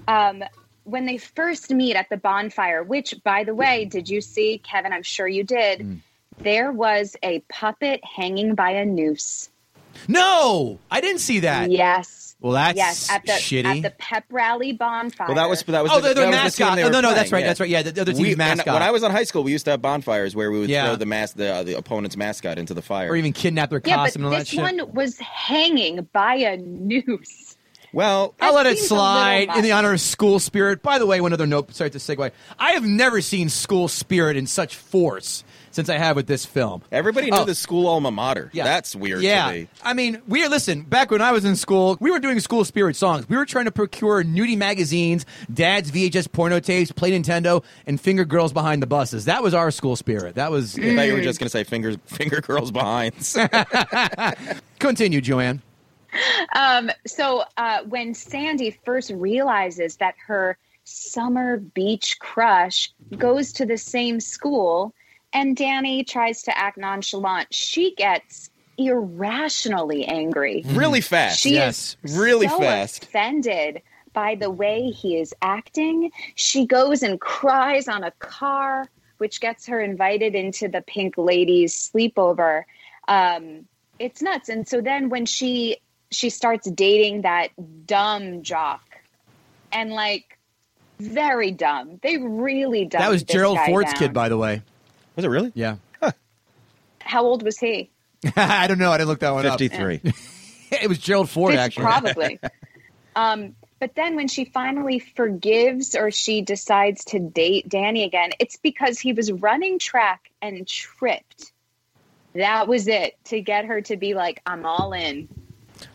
Um, 0.07 0.43
when 0.83 1.05
they 1.05 1.17
first 1.17 1.71
meet 1.71 1.95
at 1.95 2.09
the 2.09 2.17
bonfire, 2.17 2.81
which, 2.83 3.15
by 3.23 3.43
the 3.43 3.53
way, 3.53 3.85
did 3.85 4.09
you 4.09 4.21
see, 4.21 4.57
Kevin? 4.59 4.93
I'm 4.93 5.03
sure 5.03 5.27
you 5.27 5.43
did. 5.43 5.79
Mm. 5.79 5.99
There 6.39 6.71
was 6.71 7.15
a 7.21 7.39
puppet 7.49 8.01
hanging 8.03 8.55
by 8.55 8.71
a 8.71 8.85
noose. 8.85 9.49
No, 10.07 10.79
I 10.89 11.01
didn't 11.01 11.19
see 11.19 11.39
that. 11.41 11.69
Yes. 11.69 12.20
Well, 12.41 12.54
that's 12.54 12.75
yes 12.75 13.10
at 13.12 13.23
the 13.23 13.34
shitty. 13.34 13.65
at 13.65 13.82
the 13.84 13.91
pep 13.91 14.25
rally 14.32 14.73
bonfire. 14.73 15.27
Well, 15.27 15.36
that 15.36 15.47
was 15.47 15.62
that 15.63 15.84
was 15.84 15.91
Oh, 15.93 16.01
the, 16.01 16.08
the, 16.10 16.13
the 16.15 16.21
that 16.21 16.25
was 16.27 16.36
mascot. 16.36 16.67
team 16.69 16.75
they 16.77 16.84
oh, 16.84 16.89
no, 16.89 16.99
no, 17.01 17.10
playing, 17.10 17.15
that's 17.15 17.32
right. 17.32 17.39
yeah. 17.41 17.47
That's 17.47 17.60
right. 17.60 17.69
Yeah, 17.69 17.82
the, 17.84 17.91
the 17.91 18.01
other 18.01 18.12
team's 18.13 18.21
We- 18.23 18.30
and 18.32 18.38
mascot. 18.39 18.73
when 18.73 18.82
I 18.84 18.89
was 18.91 19.04
in 19.04 19.12
high 19.12 19.23
school, 19.25 19.43
we 19.43 19.51
used 19.51 19.65
to 19.65 19.71
have 19.71 19.82
bonfires 19.84 20.36
where 20.36 20.49
we 20.51 20.60
would 20.60 20.69
Yeah. 20.69 20.88
throw 20.88 20.95
the 20.95 21.06
mas- 21.06 21.34
the, 21.34 21.54
uh, 21.54 21.63
the 21.63 21.77
opponent's 21.77 22.17
mascot 22.17 22.58
into 22.58 22.73
the 22.73 22.82
fire. 22.82 23.12
or 23.12 23.15
even 23.15 23.32
kidnap 23.32 23.69
their 23.69 23.80
yeah, 23.86 23.97
but 23.97 24.04
costume 24.06 24.21
and 24.23 24.25
all 24.25 24.32
that 24.32 24.39
this 24.39 24.49
shit. 24.49 24.60
one 24.60 24.91
was 24.93 25.19
hanging 25.19 26.08
by 26.13 26.36
a 26.36 26.58
noose. 26.58 27.56
well, 27.93 28.34
I'll 28.41 28.56
let 28.56 28.65
it 28.65 28.77
seems 28.80 28.91
a 28.91 28.93
little 28.95 29.06
slide 29.08 29.49
in 29.58 29.62
the 29.63 29.73
honor 29.73 29.93
of 29.93 30.01
school 30.01 30.39
spirit. 30.39 30.82
By 30.82 30.97
the 30.97 31.06
way, 31.06 31.21
one 31.21 31.34
other 31.34 31.45
note. 31.45 31.73
Sorry 31.75 31.89
to 31.91 31.97
segue. 31.99 32.32
I 32.58 32.71
have 32.71 32.84
never 32.84 33.21
seen 33.21 33.49
school 33.49 33.88
spirit 33.88 34.36
in 34.38 34.47
such 34.47 34.75
force 34.75 35.43
since 35.71 35.89
I 35.89 35.97
have 35.97 36.15
with 36.15 36.27
this 36.27 36.45
film. 36.45 36.81
everybody 36.91 37.31
knew 37.31 37.38
Oh. 37.38 37.45
the 37.45 37.55
school 37.55 37.88
alma 37.88 38.12
mater. 38.12 38.49
Yeah. 38.53 38.63
That's 38.65 38.95
weird 38.95 39.21
Yeah. 39.23 39.47
to 39.47 39.53
me. 39.53 39.67
I 39.84 39.93
mean, 39.93 40.21
we 40.27 40.47
listen, 40.47 40.81
back 40.84 41.12
when 41.12 41.21
I 41.21 41.31
was 41.31 41.45
in 41.45 41.55
school, 41.55 41.97
we 41.99 42.12
were 42.12 42.19
doing 42.19 42.39
school 42.39 42.63
spirit 42.65 42.95
songs. 42.95 43.27
We 43.29 43.38
were 43.38 43.45
trying 43.45 43.65
to 43.65 43.71
procure 43.71 44.23
nudie 44.23 44.57
magazines, 44.57 45.25
dad's 45.53 45.89
VHS 45.91 46.31
porno 46.31 46.60
tapes, 46.60 46.91
play 46.91 47.12
Nintendo, 47.12 47.63
and 47.88 47.99
finger 47.99 48.25
girls 48.25 48.53
behind 48.53 48.81
the 48.81 48.88
buses. 48.88 49.25
That 49.25 49.41
was 49.43 49.53
our 49.53 49.71
school 49.71 49.95
spirit. 49.95 50.36
That 50.36 50.51
was 50.51 50.77
I 50.77 50.95
thought 50.95 51.01
you 51.07 51.13
were 51.13 51.21
just 51.21 51.39
going 51.39 51.45
to 51.47 51.49
say 51.49 51.63
finger 51.63 51.95
finger 52.05 52.41
girls 52.41 52.71
behinds. 52.71 53.38
continue, 54.79 55.21
Joanne. 55.21 55.62
Um, 56.55 56.91
so 57.07 57.43
uh, 57.57 57.79
when 57.88 58.13
Sandy 58.13 58.77
first 58.84 59.12
realizes 59.12 59.95
that 59.97 60.15
her 60.27 60.57
summer 60.84 61.57
beach 61.57 62.17
crush 62.19 62.91
goes 63.17 63.53
to 63.53 63.65
the 63.65 63.77
same 63.77 64.19
school, 64.19 64.93
and 65.33 65.55
Danny 65.55 66.03
tries 66.03 66.43
to 66.43 66.57
act 66.57 66.77
nonchalant, 66.77 67.53
she 67.53 67.95
gets 67.95 68.49
irrationally 68.77 70.05
angry. 70.05 70.63
really 70.67 71.01
fast. 71.01 71.39
She 71.39 71.53
Yes. 71.53 71.97
is 72.03 72.17
Really 72.17 72.47
so 72.47 72.59
fast. 72.59 73.03
offended 73.03 73.81
by 74.13 74.35
the 74.35 74.49
way 74.49 74.89
he 74.89 75.17
is 75.17 75.33
acting. 75.41 76.11
She 76.35 76.65
goes 76.65 77.01
and 77.03 77.19
cries 77.19 77.87
on 77.87 78.03
a 78.03 78.11
car, 78.11 78.87
which 79.19 79.39
gets 79.39 79.67
her 79.67 79.79
invited 79.79 80.35
into 80.35 80.67
the 80.67 80.81
Pink 80.81 81.17
Ladies 81.17 81.73
sleepover. 81.93 82.63
Um, 83.07 83.65
it's 83.99 84.21
nuts. 84.21 84.49
And 84.49 84.67
so 84.67 84.81
then 84.81 85.09
when 85.09 85.25
she 85.25 85.77
she 86.13 86.29
starts 86.29 86.69
dating 86.71 87.21
that 87.21 87.49
dumb 87.87 88.41
jock, 88.43 88.81
and 89.71 89.91
like 89.91 90.37
very 90.99 91.51
dumb, 91.51 91.99
they 92.03 92.17
really 92.17 92.83
dumb. 92.85 92.99
That 93.01 93.09
was 93.09 93.23
this 93.23 93.33
Gerald 93.33 93.57
guy 93.57 93.67
Ford's 93.67 93.93
down. 93.93 93.99
kid, 93.99 94.13
by 94.13 94.27
the 94.27 94.37
way. 94.37 94.61
Was 95.15 95.26
it 95.26 95.30
really? 95.30 95.52
Yeah. 95.56 95.76
How 97.00 97.24
old 97.24 97.43
was 97.43 97.58
he? 97.58 97.89
I 98.36 98.67
don't 98.67 98.78
know. 98.78 98.91
I 98.91 98.97
didn't 98.97 99.10
look 99.10 99.19
that 99.19 99.32
one 99.34 99.43
Fifty 99.43 99.67
three. 99.67 99.95
up. 99.95 100.02
53. 100.02 100.28
It 100.82 100.88
was 100.88 101.00
Gerald 101.00 101.30
Ford, 101.30 101.52
Fif- 101.52 101.60
actually. 101.60 101.84
Probably. 101.84 102.39
um, 103.17 103.56
But 103.82 103.93
then 103.95 104.15
when 104.15 104.30
she 104.30 104.45
finally 104.45 105.00
forgives 105.00 105.95
or 105.95 106.12
she 106.12 106.41
decides 106.41 107.04
to 107.06 107.19
date 107.19 107.67
Danny 107.67 108.06
again, 108.06 108.30
it's 108.39 108.56
because 108.56 108.97
he 108.97 109.12
was 109.12 109.30
running 109.34 109.80
track 109.80 110.32
and 110.41 110.65
tripped. 110.65 111.52
That 112.36 112.69
was 112.69 112.88
it 112.88 113.17
to 113.26 113.41
get 113.41 113.65
her 113.65 113.82
to 113.82 113.97
be 113.97 114.13
like, 114.13 114.41
I'm 114.45 114.65
all 114.65 114.93
in. 114.93 115.28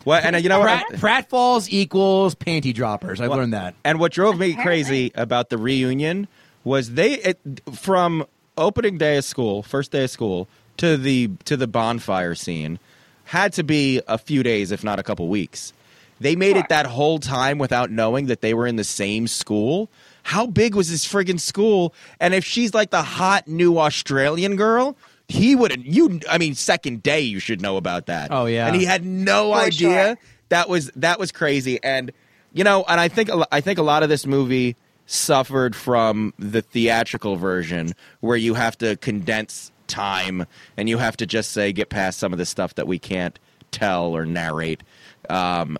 Well, 0.05 0.21
and 0.23 0.35
uh, 0.35 0.39
you 0.39 0.47
know 0.49 0.59
what? 0.59 0.85
Prat, 0.99 1.27
pratfalls 1.29 1.67
equals 1.71 2.35
panty 2.35 2.71
droppers. 2.71 3.19
I've 3.19 3.31
learned 3.31 3.53
that. 3.53 3.73
And 3.83 3.99
what 3.99 4.11
drove 4.11 4.37
me 4.37 4.51
Apparently. 4.51 4.63
crazy 4.63 5.11
about 5.15 5.49
the 5.49 5.57
reunion 5.57 6.27
was 6.63 6.91
they 6.91 7.13
it, 7.13 7.39
from 7.73 8.27
opening 8.57 8.97
day 8.97 9.17
of 9.17 9.23
school, 9.25 9.63
first 9.63 9.91
day 9.91 10.03
of 10.05 10.09
school 10.09 10.47
to 10.77 10.97
the 10.97 11.29
to 11.45 11.57
the 11.57 11.67
bonfire 11.67 12.35
scene 12.35 12.79
had 13.25 13.51
to 13.53 13.63
be 13.63 14.01
a 14.07 14.17
few 14.17 14.41
days, 14.43 14.71
if 14.71 14.83
not 14.83 14.99
a 14.99 15.03
couple 15.03 15.27
weeks. 15.27 15.73
They 16.19 16.35
made 16.35 16.57
it 16.57 16.69
that 16.69 16.85
whole 16.87 17.19
time 17.19 17.57
without 17.59 17.91
knowing 17.91 18.25
that 18.27 18.41
they 18.41 18.53
were 18.53 18.65
in 18.65 18.75
the 18.75 18.83
same 18.83 19.27
school. 19.27 19.89
How 20.23 20.47
big 20.47 20.73
was 20.75 20.89
this 20.89 21.05
friggin' 21.05 21.39
school? 21.39 21.93
And 22.19 22.33
if 22.33 22.43
she's 22.43 22.73
like 22.73 22.89
the 22.89 23.03
hot 23.03 23.47
new 23.47 23.77
Australian 23.77 24.55
girl, 24.55 24.97
he 25.27 25.55
wouldn't. 25.55 25.85
You, 25.85 26.19
I 26.29 26.37
mean, 26.37 26.55
second 26.55 27.03
day 27.03 27.21
you 27.21 27.39
should 27.39 27.61
know 27.61 27.77
about 27.77 28.07
that. 28.07 28.29
Oh, 28.31 28.45
yeah. 28.45 28.65
and 28.65 28.75
he 28.75 28.85
had 28.85 29.05
no 29.05 29.51
For 29.53 29.59
idea 29.59 30.05
sure. 30.05 30.17
that 30.49 30.69
was 30.69 30.89
that 30.95 31.19
was 31.19 31.31
crazy 31.31 31.79
and 31.83 32.11
you 32.53 32.63
know 32.63 32.85
and 32.87 32.99
i 32.99 33.09
think 33.09 33.29
i 33.51 33.59
think 33.61 33.77
a 33.77 33.83
lot 33.83 34.01
of 34.03 34.09
this 34.09 34.25
movie 34.25 34.75
suffered 35.07 35.75
from 35.75 36.33
the 36.37 36.61
theatrical 36.61 37.35
version 37.35 37.93
where 38.19 38.37
you 38.37 38.53
have 38.53 38.77
to 38.77 38.95
condense 38.97 39.71
time 39.87 40.45
and 40.75 40.87
you 40.87 40.97
have 40.97 41.17
to 41.17 41.25
just 41.25 41.51
say 41.51 41.71
get 41.71 41.89
past 41.89 42.19
some 42.19 42.33
of 42.33 42.37
the 42.37 42.45
stuff 42.45 42.75
that 42.75 42.87
we 42.87 42.99
can't 42.99 43.39
tell 43.71 44.15
or 44.15 44.25
narrate. 44.25 44.83
Um, 45.29 45.77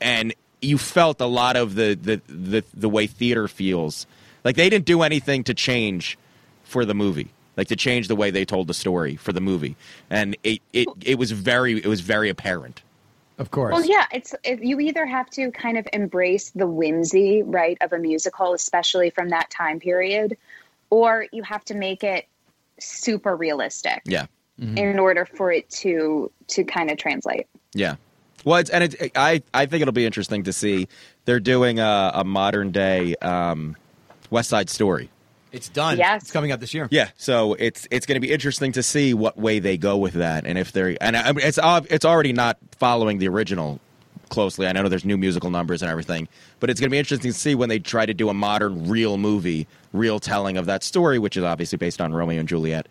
and 0.00 0.34
you 0.60 0.76
felt 0.76 1.20
a 1.20 1.26
lot 1.26 1.56
of 1.56 1.74
the, 1.76 1.94
the 1.94 2.20
the 2.28 2.64
the 2.74 2.88
way 2.88 3.06
theater 3.06 3.48
feels. 3.48 4.06
Like 4.44 4.56
they 4.56 4.68
didn't 4.68 4.86
do 4.86 5.02
anything 5.02 5.44
to 5.44 5.54
change 5.54 6.18
for 6.64 6.84
the 6.84 6.94
movie 6.94 7.30
like 7.58 7.68
to 7.68 7.76
change 7.76 8.06
the 8.06 8.14
way 8.14 8.30
they 8.30 8.44
told 8.44 8.68
the 8.68 8.74
story 8.74 9.16
for 9.16 9.32
the 9.32 9.40
movie. 9.40 9.76
And 10.08 10.36
it 10.44 10.62
it, 10.72 10.88
it 11.04 11.18
was 11.18 11.32
very 11.32 11.82
it 11.82 11.88
was 11.88 12.00
very 12.00 12.30
apparent 12.30 12.82
Of 13.38 13.50
course. 13.50 13.72
Well, 13.72 13.84
yeah, 13.84 14.06
it's 14.12 14.34
it, 14.44 14.62
you 14.62 14.80
either 14.80 15.06
have 15.06 15.30
to 15.30 15.50
kind 15.52 15.78
of 15.78 15.86
embrace 15.92 16.50
the 16.50 16.66
whimsy, 16.66 17.42
right, 17.42 17.78
of 17.80 17.92
a 17.92 17.98
musical, 17.98 18.52
especially 18.52 19.10
from 19.10 19.28
that 19.28 19.48
time 19.50 19.78
period, 19.78 20.36
or 20.90 21.26
you 21.32 21.42
have 21.44 21.64
to 21.66 21.74
make 21.74 22.02
it 22.02 22.26
super 22.80 23.34
realistic 23.34 24.00
yeah 24.04 24.26
in 24.60 24.98
order 24.98 25.24
for 25.24 25.52
it 25.52 25.68
to 25.70 26.30
to 26.48 26.64
kind 26.64 26.90
of 26.90 26.98
translate. 26.98 27.46
Yeah. 27.74 27.96
Well, 28.44 28.58
it's, 28.58 28.70
and 28.70 28.84
it's, 28.84 28.96
I 29.14 29.42
I 29.54 29.66
think 29.66 29.82
it'll 29.82 29.92
be 29.92 30.06
interesting 30.06 30.44
to 30.44 30.52
see. 30.52 30.88
They're 31.24 31.40
doing 31.40 31.78
a, 31.78 32.10
a 32.14 32.24
modern 32.24 32.70
day 32.72 33.14
um, 33.16 33.76
West 34.30 34.48
Side 34.48 34.70
Story. 34.70 35.10
It's 35.52 35.68
done. 35.68 35.98
Yes. 35.98 36.22
It's 36.22 36.30
coming 36.30 36.52
up 36.52 36.60
this 36.60 36.74
year. 36.74 36.88
Yeah, 36.90 37.08
so 37.16 37.54
it's 37.54 37.86
it's 37.90 38.06
going 38.06 38.16
to 38.16 38.20
be 38.20 38.32
interesting 38.32 38.72
to 38.72 38.82
see 38.82 39.14
what 39.14 39.38
way 39.38 39.58
they 39.58 39.76
go 39.76 39.96
with 39.96 40.14
that, 40.14 40.46
and 40.46 40.58
if 40.58 40.72
they're 40.72 40.96
and 41.00 41.16
I 41.16 41.32
mean, 41.32 41.46
it's 41.46 41.58
it's 41.62 42.04
already 42.04 42.32
not 42.32 42.58
following 42.78 43.18
the 43.18 43.28
original 43.28 43.80
closely. 44.28 44.66
I 44.66 44.72
know 44.72 44.88
there's 44.88 45.04
new 45.04 45.16
musical 45.16 45.50
numbers 45.50 45.82
and 45.82 45.90
everything, 45.90 46.28
but 46.60 46.70
it's 46.70 46.80
going 46.80 46.88
to 46.88 46.90
be 46.90 46.98
interesting 46.98 47.32
to 47.32 47.38
see 47.38 47.54
when 47.54 47.68
they 47.68 47.78
try 47.78 48.06
to 48.06 48.14
do 48.14 48.28
a 48.28 48.34
modern, 48.34 48.88
real 48.88 49.16
movie, 49.16 49.66
real 49.92 50.20
telling 50.20 50.56
of 50.56 50.66
that 50.66 50.82
story, 50.82 51.18
which 51.18 51.36
is 51.36 51.44
obviously 51.44 51.78
based 51.78 52.00
on 52.00 52.12
Romeo 52.12 52.40
and 52.40 52.48
Juliet, 52.48 52.86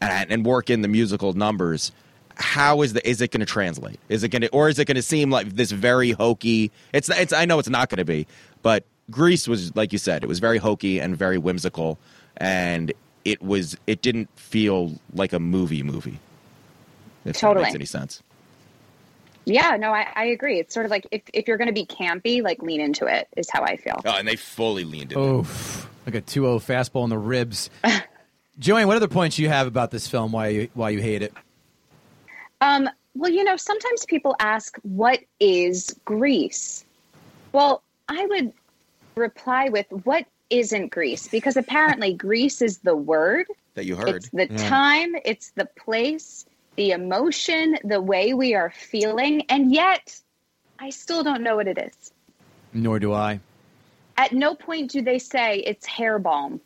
and, 0.00 0.30
and 0.30 0.44
work 0.44 0.70
in 0.70 0.82
the 0.82 0.88
musical 0.88 1.32
numbers. 1.32 1.92
How 2.34 2.82
is 2.82 2.92
the 2.92 3.08
is 3.08 3.22
it 3.22 3.30
going 3.30 3.40
to 3.40 3.46
translate? 3.46 3.98
Is 4.10 4.22
it 4.22 4.28
going 4.28 4.42
to 4.42 4.48
or 4.50 4.68
is 4.68 4.78
it 4.78 4.84
going 4.84 4.96
to 4.96 5.02
seem 5.02 5.30
like 5.30 5.56
this 5.56 5.70
very 5.70 6.10
hokey? 6.10 6.70
It's 6.92 7.08
it's 7.08 7.32
I 7.32 7.46
know 7.46 7.58
it's 7.58 7.70
not 7.70 7.88
going 7.88 7.98
to 7.98 8.04
be, 8.04 8.26
but 8.62 8.84
Grease 9.10 9.46
was 9.46 9.74
like 9.76 9.92
you 9.92 9.98
said, 9.98 10.22
it 10.24 10.26
was 10.26 10.38
very 10.38 10.58
hokey 10.58 11.00
and 11.00 11.16
very 11.16 11.38
whimsical, 11.38 11.98
and 12.36 12.92
it 13.24 13.42
was 13.42 13.76
it 13.86 14.02
didn't 14.02 14.28
feel 14.38 14.98
like 15.14 15.32
a 15.32 15.40
movie 15.40 15.82
movie. 15.82 16.18
If 17.24 17.38
Totally. 17.38 17.64
that 17.64 17.68
makes 17.68 17.74
any 17.74 17.84
sense. 17.84 18.22
Yeah, 19.44 19.76
no, 19.76 19.92
I, 19.92 20.08
I 20.14 20.24
agree. 20.26 20.58
It's 20.58 20.74
sort 20.74 20.86
of 20.86 20.90
like 20.90 21.06
if, 21.12 21.22
if 21.32 21.46
you're 21.46 21.56
going 21.56 21.68
to 21.68 21.72
be 21.72 21.86
campy, 21.86 22.42
like 22.42 22.62
lean 22.62 22.80
into 22.80 23.06
it 23.06 23.28
is 23.36 23.48
how 23.48 23.62
I 23.62 23.76
feel. 23.76 24.00
Oh, 24.04 24.16
and 24.16 24.26
they 24.26 24.34
fully 24.34 24.84
leaned 24.84 25.12
into 25.12 25.20
it. 25.20 25.32
Oof. 25.38 25.88
Like 26.04 26.16
a 26.16 26.20
2-0 26.22 26.58
fastball 26.58 27.04
in 27.04 27.10
the 27.10 27.18
ribs. 27.18 27.70
Joanne, 28.58 28.88
what 28.88 28.96
other 28.96 29.08
points 29.08 29.38
you 29.38 29.48
have 29.48 29.66
about 29.66 29.90
this 29.92 30.08
film? 30.08 30.32
Why 30.32 30.48
you 30.48 30.68
why 30.74 30.90
you 30.90 31.00
hate 31.00 31.22
it? 31.22 31.32
Um, 32.60 32.88
well, 33.14 33.30
you 33.30 33.44
know, 33.44 33.56
sometimes 33.56 34.04
people 34.06 34.34
ask, 34.40 34.76
what 34.82 35.20
is 35.40 35.94
Grease? 36.04 36.84
Well, 37.52 37.82
I 38.08 38.26
would 38.26 38.52
reply 39.16 39.70
with, 39.70 39.86
what 40.04 40.26
isn't 40.50 40.90
Grease? 40.90 41.26
Because 41.28 41.56
apparently 41.56 42.12
Grease 42.12 42.62
is 42.62 42.78
the 42.78 42.94
word, 42.94 43.46
that 43.74 43.86
you 43.86 43.96
heard. 43.96 44.16
it's 44.16 44.28
the 44.28 44.46
time, 44.46 45.14
it's 45.24 45.50
the 45.52 45.64
place, 45.64 46.44
the 46.76 46.90
emotion, 46.90 47.78
the 47.82 48.00
way 48.00 48.34
we 48.34 48.54
are 48.54 48.70
feeling, 48.70 49.42
and 49.48 49.72
yet 49.72 50.20
I 50.78 50.90
still 50.90 51.24
don't 51.24 51.42
know 51.42 51.56
what 51.56 51.66
it 51.66 51.78
is. 51.78 52.12
Nor 52.74 52.98
do 52.98 53.14
I. 53.14 53.40
At 54.18 54.32
no 54.32 54.54
point 54.54 54.90
do 54.90 55.02
they 55.02 55.18
say 55.18 55.58
it's 55.58 55.86
hair 55.86 56.18
balm. 56.18 56.60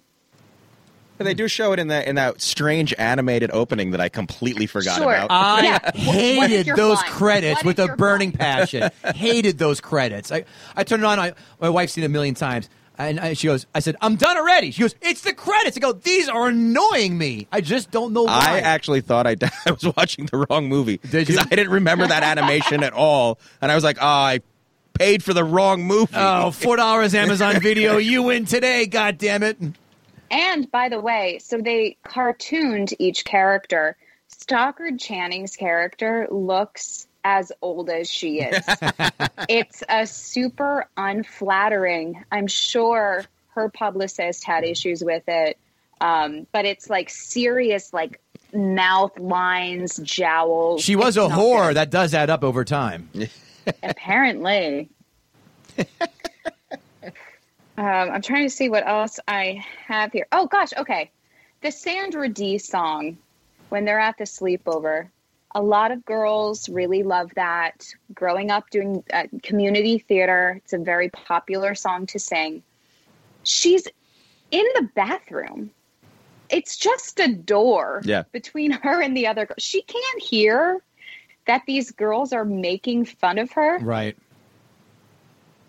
And 1.21 1.27
they 1.27 1.35
do 1.35 1.47
show 1.49 1.73
it 1.75 1.79
in 1.79 1.89
that 1.89 2.07
in 2.09 2.17
that 2.17 2.41
strange 2.41 2.95
animated 2.99 3.51
opening 3.53 3.91
that 3.93 4.01
I 4.01 4.09
completely 4.09 4.67
forgot 4.67 4.97
Sure. 4.97 5.13
about. 5.15 5.31
I 5.31 5.63
Yeah. 5.63 5.79
What- 5.83 6.37
what 6.39 6.51
hated 6.51 6.75
those 6.77 6.99
blind? 6.99 7.13
credits 7.15 7.57
What 7.59 7.67
with 7.67 7.79
a 7.79 7.95
burning 7.95 8.31
blind? 8.31 8.41
passion. 8.41 8.91
hated 9.15 9.59
those 9.59 9.81
credits. 9.81 10.33
I, 10.33 10.45
I 10.75 10.83
turned 10.83 11.03
it 11.03 11.07
on. 11.07 11.19
I, 11.21 11.35
my 11.61 11.69
wife's 11.69 11.93
seen 11.93 12.03
it 12.05 12.07
a 12.07 12.11
million 12.11 12.35
times. 12.35 12.69
And 12.99 13.19
I, 13.21 13.33
she 13.33 13.47
goes, 13.47 13.67
I 13.75 13.81
said, 13.81 13.97
I'm 14.03 14.17
done 14.17 14.37
already. 14.37 14.73
She 14.73 14.83
goes, 14.83 14.95
it's 15.01 15.23
the 15.23 15.33
credits. 15.33 15.75
I 15.77 15.81
go, 15.81 15.93
these 15.93 16.29
are 16.29 16.49
annoying 16.49 17.17
me. 17.17 17.47
I 17.51 17.63
just 17.63 17.91
don't 17.91 18.13
know 18.13 18.25
why. 18.25 18.57
I 18.57 18.59
actually 18.61 19.01
thought 19.01 19.27
I, 19.27 19.37
I 19.67 19.71
was 19.71 19.85
watching 19.97 20.27
the 20.27 20.47
wrong 20.51 20.69
movie 20.69 20.99
Did 20.99 21.11
because 21.13 21.37
you? 21.37 21.41
I 21.41 21.55
didn't 21.55 21.71
remember 21.73 22.07
that 22.07 22.23
animation 22.23 22.83
at 22.83 22.93
all, 22.93 23.39
and 23.63 23.73
I 23.73 23.75
was 23.75 23.85
like, 23.85 23.97
"Oh, 24.03 24.07
I 24.07 24.41
paid 24.93 25.23
for 25.25 25.33
the 25.33 25.45
wrong 25.45 25.85
movie." 25.85 26.13
Oh, 26.15 26.51
four 26.51 26.77
dollars 26.77 27.15
Amazon 27.15 27.59
Video. 27.63 27.97
You 27.97 28.23
win 28.25 28.45
today. 28.45 28.85
God 28.87 29.17
damn 29.17 29.43
it! 29.45 29.57
And 30.31 30.71
by 30.71 30.89
the 30.89 31.01
way, 31.01 31.39
so 31.43 31.59
they 31.59 31.97
cartooned 32.05 32.95
each 32.99 33.25
character. 33.25 33.97
Stockard 34.29 34.99
Channing's 34.99 35.57
character 35.57 36.29
looks 36.31 37.07
as 37.25 37.53
old 37.61 37.91
as 37.91 38.09
she 38.09 38.41
is. 38.41 38.65
it's 39.49 39.83
a 39.89 40.07
super 40.07 40.87
unflattering. 40.97 42.25
I'm 42.31 42.47
sure 42.47 43.25
her 43.55 43.69
publicist 43.69 44.45
had 44.45 44.65
issues 44.65 45.03
with 45.05 45.25
it. 45.27 45.59
Um, 46.01 46.47
but 46.53 46.65
it's 46.65 46.89
like 46.89 47.11
serious, 47.11 47.93
like 47.93 48.21
mouth 48.55 49.19
lines, 49.19 49.97
jowls. 50.03 50.83
She 50.83 50.97
was 50.97 51.17
It's 51.17 51.27
a 51.27 51.29
whore. 51.29 51.69
good. 51.69 51.77
That 51.77 51.91
does 51.91 52.15
add 52.15 52.31
up 52.31 52.43
over 52.45 52.65
time. 52.65 53.11
Apparently. 53.83 54.89
um, 57.81 58.11
I'm 58.11 58.21
trying 58.21 58.45
to 58.45 58.55
see 58.55 58.69
what 58.69 58.87
else 58.87 59.19
I 59.27 59.65
have 59.87 60.13
here. 60.13 60.27
Oh 60.33 60.47
gosh, 60.47 60.69
okay. 60.77 61.11
The 61.63 61.73
Sandra 61.73 62.29
Dee 62.29 62.59
song 62.59 63.17
when 63.71 63.87
they're 63.87 63.99
at 63.99 64.19
the 64.19 64.25
sleepover. 64.25 65.09
A 65.55 65.63
lot 65.63 65.91
of 65.91 66.05
girls 66.05 66.69
really 66.69 67.03
love 67.03 67.31
that. 67.37 67.87
Growing 68.15 68.51
up 68.51 68.69
doing 68.69 69.03
uh, 69.11 69.25
community 69.43 69.99
theater, 69.99 70.61
it's 70.63 70.75
a 70.75 70.79
very 70.79 71.09
popular 71.09 71.75
song 71.75 72.05
to 72.09 72.19
sing. 72.19 72.63
She's 73.45 73.89
in 74.51 74.67
the 74.75 74.89
bathroom. 74.95 75.71
It's 76.51 76.77
just 76.77 77.19
a 77.19 77.33
door 77.33 78.03
Yeah. 78.05 78.25
between 78.31 78.71
her 78.83 79.01
and 79.01 79.17
the 79.17 79.27
other 79.27 79.47
girl. 79.47 79.57
She 79.59 79.81
can't 79.81 80.23
hear 80.23 80.83
that 81.47 81.63
these 81.67 81.93
girls 81.93 82.35
are 82.35 82.45
making 82.45 83.07
fun 83.07 83.39
of 83.39 83.51
her. 83.53 83.79
Right. 83.79 84.19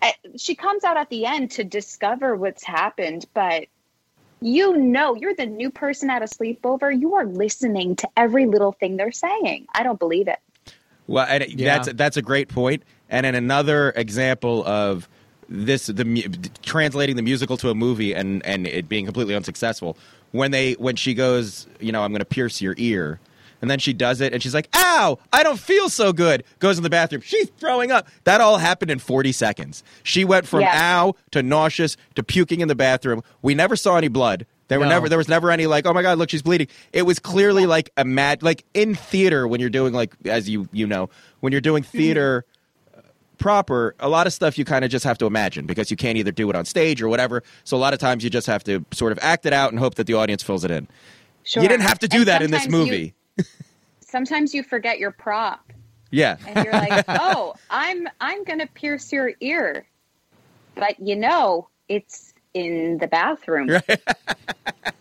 I- 0.02 0.16
she 0.38 0.56
comes 0.56 0.84
out 0.84 0.98
at 0.98 1.10
the 1.10 1.26
end 1.26 1.52
to 1.52 1.64
discover 1.64 2.36
what's 2.36 2.64
happened, 2.64 3.26
but 3.34 3.66
you 4.44 4.76
know, 4.76 5.16
you're 5.16 5.36
the 5.36 5.46
new 5.46 5.70
person 5.70 6.10
at 6.10 6.24
a 6.24 6.26
sleepover. 6.26 7.00
You 7.00 7.14
are 7.16 7.26
listening 7.26 7.96
to 7.98 8.10
every 8.18 8.48
little 8.48 8.72
thing 8.72 8.98
they're 8.98 9.12
saying. 9.12 9.68
I 9.74 9.84
don't 9.84 10.00
believe 10.00 10.28
it. 10.28 10.40
Well, 11.08 11.28
and 11.30 11.46
Yeah. 11.48 11.78
that's 11.78 11.94
that's 11.94 12.18
a 12.18 12.22
great 12.22 12.48
point. 12.50 12.84
And 13.10 13.26
in 13.26 13.36
another 13.36 13.92
example 13.96 14.66
of 14.66 15.08
this, 15.48 15.88
the 15.88 16.04
translating 16.64 17.18
the 17.18 17.22
musical 17.22 17.58
to 17.58 17.70
a 17.70 17.76
movie 17.76 18.14
and 18.14 18.44
and 18.46 18.66
it 18.66 18.90
being 18.90 19.06
completely 19.06 19.36
unsuccessful. 19.36 19.98
When 20.32 20.52
they 20.52 20.74
when 20.74 20.96
she 20.96 21.14
goes, 21.14 21.68
you 21.80 21.92
know, 21.92 22.02
I'm 22.04 22.12
going 22.12 22.20
to 22.20 22.26
pierce 22.26 22.62
your 22.62 22.74
ear. 22.78 23.20
And 23.62 23.70
then 23.70 23.80
she 23.80 23.94
does 23.94 24.22
it, 24.22 24.34
and 24.34 24.42
she's 24.42 24.54
like, 24.56 24.68
"Ow! 24.76 25.20
I 25.32 25.44
don't 25.44 25.60
feel 25.60 25.88
so 25.90 26.12
good." 26.14 26.44
Goes 26.60 26.78
in 26.78 26.84
the 26.84 26.90
bathroom. 26.90 27.22
She's 27.22 27.50
throwing 27.60 27.92
up. 27.92 28.08
That 28.24 28.42
all 28.42 28.58
happened 28.58 28.90
in 28.92 28.98
40 29.00 29.32
seconds. 29.32 29.84
She 30.04 30.26
went 30.26 30.48
from 30.48 30.62
Yes. 30.62 30.76
"ow" 30.82 31.16
to 31.32 31.44
nauseous 31.44 31.96
to 32.16 32.24
puking 32.24 32.62
in 32.62 32.68
the 32.68 32.76
bathroom. 32.76 33.22
We 33.42 33.54
never 33.54 33.76
saw 33.76 33.98
any 33.98 34.08
blood. 34.08 34.46
There 34.68 34.80
were 34.80 34.86
never 34.86 35.10
there 35.10 35.18
was 35.18 35.28
never 35.28 35.52
any 35.52 35.68
like, 35.68 35.86
"Oh 35.86 35.94
my 35.94 36.02
god, 36.02 36.18
look, 36.18 36.30
she's 36.30 36.42
bleeding." 36.42 36.68
It 36.94 37.02
was 37.04 37.20
clearly 37.20 37.66
like 37.66 37.90
a 37.98 38.06
mad 38.06 38.42
like 38.42 38.64
in 38.74 38.96
theater 38.96 39.48
when 39.48 39.60
you're 39.60 39.70
doing 39.70 39.94
like 39.94 40.14
as 40.26 40.50
you 40.50 40.68
you 40.72 40.88
know 40.88 41.10
when 41.42 41.52
you're 41.52 41.60
doing 41.62 41.84
theater 41.84 42.46
proper, 43.38 43.96
a 44.00 44.08
lot 44.08 44.28
of 44.28 44.34
stuff 44.34 44.58
you 44.58 44.66
kind 44.66 44.86
of 44.86 44.92
just 44.92 45.04
have 45.04 45.18
to 45.18 45.26
imagine 45.26 45.66
because 45.66 45.90
you 45.90 45.98
can't 45.98 46.18
either 46.18 46.32
do 46.32 46.50
it 46.50 46.56
on 46.56 46.64
stage 46.66 47.02
or 47.02 47.10
whatever. 47.10 47.42
So 47.64 47.76
a 47.76 47.80
lot 47.80 47.94
of 47.94 48.00
times 48.00 48.24
you 48.24 48.30
just 48.30 48.48
have 48.48 48.64
to 48.66 48.86
sort 48.92 49.12
of 49.12 49.20
act 49.22 49.46
it 49.46 49.54
out 49.54 49.72
and 49.72 49.80
hope 49.80 49.96
that 49.96 50.06
the 50.08 50.14
audience 50.14 50.44
fills 50.44 50.64
it 50.64 50.72
in. 50.72 50.88
Sure. 51.44 51.64
You 51.64 51.68
didn't 51.70 51.84
have 51.88 51.98
to 52.00 52.08
do 52.08 52.20
And 52.20 52.28
that 52.28 52.42
in 52.44 52.52
this 52.52 52.64
sometimes 52.64 52.86
you- 52.88 52.92
movie. 52.94 53.14
Sometimes 54.02 54.54
you 54.54 54.64
forget 54.64 55.00
your 55.00 55.12
prop, 55.12 55.72
yeah. 56.12 56.38
and 56.48 56.64
you're 56.66 56.74
like, 56.74 57.06
"Oh, 57.08 57.56
I'm 57.70 58.08
I'm 58.20 58.44
gonna 58.44 58.68
pierce 58.68 59.12
your 59.12 59.32
ear," 59.40 59.86
but 60.76 61.00
you 61.00 61.16
know 61.16 61.68
it's 61.88 62.34
in 62.54 62.98
the 62.98 63.08
bathroom, 63.08 63.70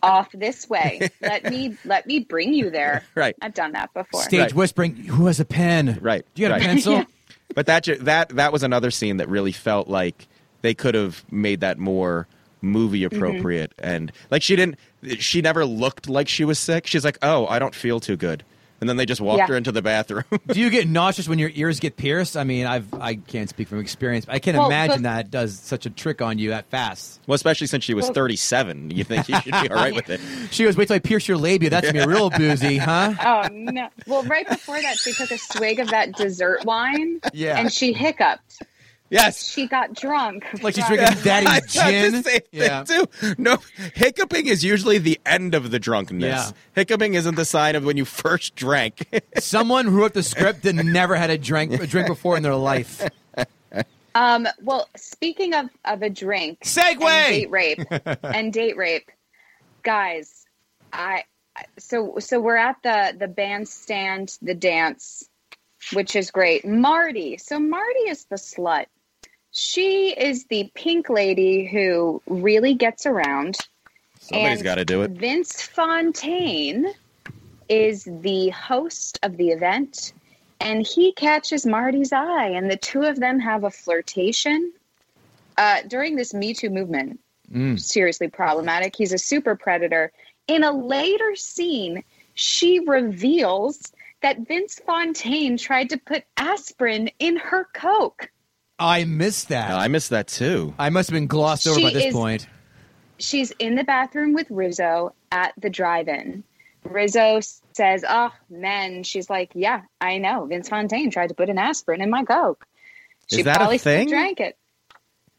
off 0.03 0.31
this 0.33 0.69
way. 0.69 1.11
Let 1.21 1.45
me 1.45 1.77
let 1.85 2.07
me 2.07 2.21
bring 2.21 2.55
you 2.55 2.71
there. 2.71 3.05
Right. 3.15 3.35
I've 3.43 3.55
done 3.55 3.73
that 3.73 3.93
before. 3.93 4.23
Stage 4.23 4.41
Right. 4.41 4.55
whispering. 4.55 4.95
Who 4.97 5.27
has 5.27 5.41
a 5.41 5.45
pen? 5.45 5.99
Right, 6.01 6.25
Do 6.35 6.43
you 6.43 6.49
got 6.49 6.55
right. 6.55 6.63
a 6.63 6.67
pencil? 6.67 7.05
But 7.53 7.67
that 7.67 7.89
that 8.03 8.29
that 8.29 8.53
was 8.53 8.63
another 8.63 8.93
scene 8.93 9.17
that 9.17 9.29
really 9.29 9.51
felt 9.51 9.89
like 9.89 10.29
they 10.63 10.73
could 10.73 10.95
have 10.95 11.25
made 11.33 11.61
that 11.63 11.79
more 11.81 12.29
movie 12.63 13.01
Mm-hmm. 13.01 13.17
appropriate 13.17 13.73
and 13.79 14.13
like 14.31 14.43
she 14.43 14.57
didn't 14.57 14.77
she 15.19 15.41
never 15.41 15.65
looked 15.65 16.09
like 16.09 16.29
she 16.29 16.45
was 16.45 16.59
sick. 16.59 16.87
She's 16.87 17.05
like, 17.05 17.19
"Oh, 17.23 17.47
I 17.47 17.59
don't 17.59 17.75
feel 17.75 18.01
too 18.01 18.17
good." 18.17 18.45
And 18.81 18.89
then 18.89 18.97
they 18.97 19.05
just 19.05 19.21
walked 19.21 19.39
Yeah. 19.41 19.47
her 19.49 19.57
into 19.59 19.73
the 19.73 19.83
bathroom. 19.83 20.25
Do 20.47 20.59
you 20.59 20.71
get 20.71 20.89
nauseous 20.99 21.29
when 21.29 21.39
your 21.39 21.51
ears 21.55 21.81
get 21.81 21.99
pierced? 21.99 22.35
I 22.37 22.45
mean, 22.45 22.65
I've 22.67 22.93
I 22.95 23.15
can't 23.17 23.49
speak 23.49 23.69
from 23.69 23.79
experience, 23.79 24.25
but 24.25 24.35
I 24.35 24.39
can't 24.39 24.57
Well, 24.57 24.67
imagine 24.69 25.03
but- 25.03 25.11
that 25.25 25.31
does 25.31 25.59
such 25.59 25.85
a 25.87 25.91
trick 25.91 26.23
on 26.23 26.39
you 26.39 26.49
that 26.51 26.65
fast. 26.71 27.21
well, 27.27 27.35
especially 27.35 27.67
since 27.67 27.85
she 27.85 27.93
was 27.95 28.05
Well- 28.07 28.15
37. 28.15 28.91
You 28.91 29.05
think 29.05 29.29
you 29.29 29.39
should 29.43 29.53
be 29.53 29.69
all 29.71 29.77
right 29.77 29.95
with 29.95 30.09
it. 30.11 30.21
She 30.51 30.65
goes, 30.65 30.77
"Wait 30.77 30.89
till 30.89 30.97
I 30.97 30.99
pierce 30.99 31.29
your 31.29 31.37
labia. 31.39 31.69
That's 31.71 31.91
gonna 31.93 32.07
be 32.07 32.13
real 32.13 32.31
boozy, 32.31 32.77
huh?" 32.79 33.13
Oh 33.23 33.49
no! 33.53 33.89
Well, 34.07 34.23
right 34.25 34.49
before 34.49 34.81
that, 34.81 34.97
she 34.99 35.13
took 35.13 35.31
a 35.31 35.39
swig 35.39 35.79
of 35.79 35.89
that 35.91 36.13
dessert 36.17 36.65
wine, 36.65 37.21
Yeah. 37.35 37.59
and 37.59 37.71
she 37.73 37.93
hiccuped. 37.93 38.63
Yes. 39.11 39.45
She 39.45 39.67
got 39.67 39.93
drunk. 39.93 40.45
Like 40.63 40.77
she's 40.77 40.87
drinking 40.87 41.09
I 41.19 41.23
daddy's 41.23 41.75
thought 41.75 41.91
gin. 41.91 42.13
the 42.13 42.23
same 42.23 42.41
yeah. 42.53 42.85
thing 42.85 43.07
too. 43.07 43.35
No, 43.39 43.59
hiccuping 43.95 44.47
is 44.47 44.65
usually 44.65 44.99
the 44.99 45.21
end 45.27 45.55
of 45.55 45.71
the 45.71 45.79
drunkenness. 45.79 46.47
Yeah. 46.47 46.53
Hiccuping 46.75 47.15
isn't 47.15 47.35
the 47.35 47.45
sign 47.45 47.75
of 47.75 47.85
when 47.85 47.97
you 47.97 48.05
first 48.05 48.55
drank. 48.55 49.07
Someone 49.39 49.87
who 49.87 50.01
wrote 50.01 50.15
the 50.15 50.23
script 50.23 50.63
that 50.63 50.75
never 50.75 51.17
had 51.17 51.31
a 51.31 51.37
drink 51.37 51.73
a 51.73 51.87
drink 51.87 52.07
before 52.07 52.37
in 52.37 52.43
their 52.43 52.55
life. 52.55 53.07
Um, 54.15 54.49
well, 54.63 54.89
speaking 54.97 55.55
of, 55.55 55.71
of 55.85 56.03
a 56.03 56.11
drink, 56.11 56.61
Segue! 56.65 57.01
date 57.01 57.51
rape, 57.51 57.81
and 58.25 58.53
date 58.53 58.77
rape, 58.77 59.09
guys, 59.85 60.47
I 60.93 61.25
so 61.79 62.17
so 62.19 62.41
we're 62.41 62.57
at 62.57 62.77
the 62.83 63.15
the 63.17 63.29
bandstand, 63.29 64.37
the 64.43 64.55
dance, 64.55 65.29
which 65.93 66.17
is 66.17 66.31
great. 66.31 66.67
Marty, 66.67 67.37
so 67.37 67.59
Marty 67.61 68.01
is 68.09 68.25
the 68.25 68.37
slut. 68.37 68.87
She 69.53 70.15
is 70.17 70.45
the 70.45 70.71
pink 70.75 71.11
lady 71.11 71.67
who 71.67 72.23
really 72.27 72.75
gets 72.75 73.05
around. 73.07 73.57
Somebody's 74.21 74.63
got 74.63 74.77
to 74.77 74.85
do 74.85 75.03
it. 75.03 75.11
Vince 75.13 75.63
Fontaine 75.63 76.87
is 77.69 78.05
the 78.05 78.51
host 78.51 79.19
of 79.23 79.37
the 79.37 79.49
event, 79.51 80.13
and 80.61 80.87
he 80.87 81.13
catches 81.13 81.67
Marty's 81.67 82.13
eye, 82.13 82.49
and 82.49 82.71
the 82.71 82.77
two 82.77 83.03
of 83.03 83.19
them 83.19 83.41
have 83.41 83.65
a 83.65 83.71
flirtation. 83.71 84.73
Uh, 85.57 85.83
during 85.89 86.17
this 86.17 86.33
Me 86.33 86.55
Too 86.55 86.71
movement, 86.71 87.19
seriously 87.77 88.29
problematic. 88.29 88.95
He's 88.97 89.13
a 89.13 89.19
super 89.19 89.57
predator. 89.57 90.13
In 90.47 90.63
a 90.63 90.73
later 90.73 91.35
scene, 91.35 92.05
she 92.35 92.81
reveals 92.81 93.93
that 94.23 94.47
Vince 94.47 94.81
Fontaine 94.87 95.57
tried 95.57 95.91
to 95.91 95.97
put 95.97 96.25
aspirin 96.37 97.11
in 97.19 97.37
her 97.37 97.67
Coke. 97.73 98.31
I 98.81 99.05
missed 99.05 99.49
that. 99.51 99.71
I 99.73 99.89
missed 99.89 100.11
that 100.11 100.27
too. 100.27 100.75
I 100.79 100.89
must 100.91 101.11
have 101.11 101.15
been 101.15 101.27
glossed 101.27 101.67
over 101.69 101.79
She 101.79 101.85
by 101.85 101.91
this 101.93 102.07
is- 102.07 102.15
point. 102.15 102.47
she's 103.19 103.51
in 103.59 103.75
the 103.75 103.85
bathroom 103.85 104.33
with 104.33 104.47
Rizzo 104.51 105.15
at 105.31 105.53
the 105.59 105.69
drive-in. 105.71 106.43
Rizzo 106.85 107.41
says, 107.75 108.05
"Oh, 108.09 108.31
men." 108.49 109.03
She's 109.03 109.29
like, 109.29 109.51
"Yeah, 109.55 109.83
I 110.01 110.17
know. 110.17 110.47
Vince 110.47 110.69
Fontaine 110.71 111.11
tried 111.11 111.29
to 111.29 111.35
put 111.35 111.51
an 111.51 111.59
aspirin 111.59 112.01
in 112.01 112.09
my 112.09 112.25
Coke. 112.25 112.67
She 113.31 113.41
Is 113.41 113.45
that 113.45 113.57
a 113.57 113.59
probably 113.59 113.77
still 113.79 113.93
thing? 113.93 114.09
drank 114.09 114.41
it. 114.41 114.57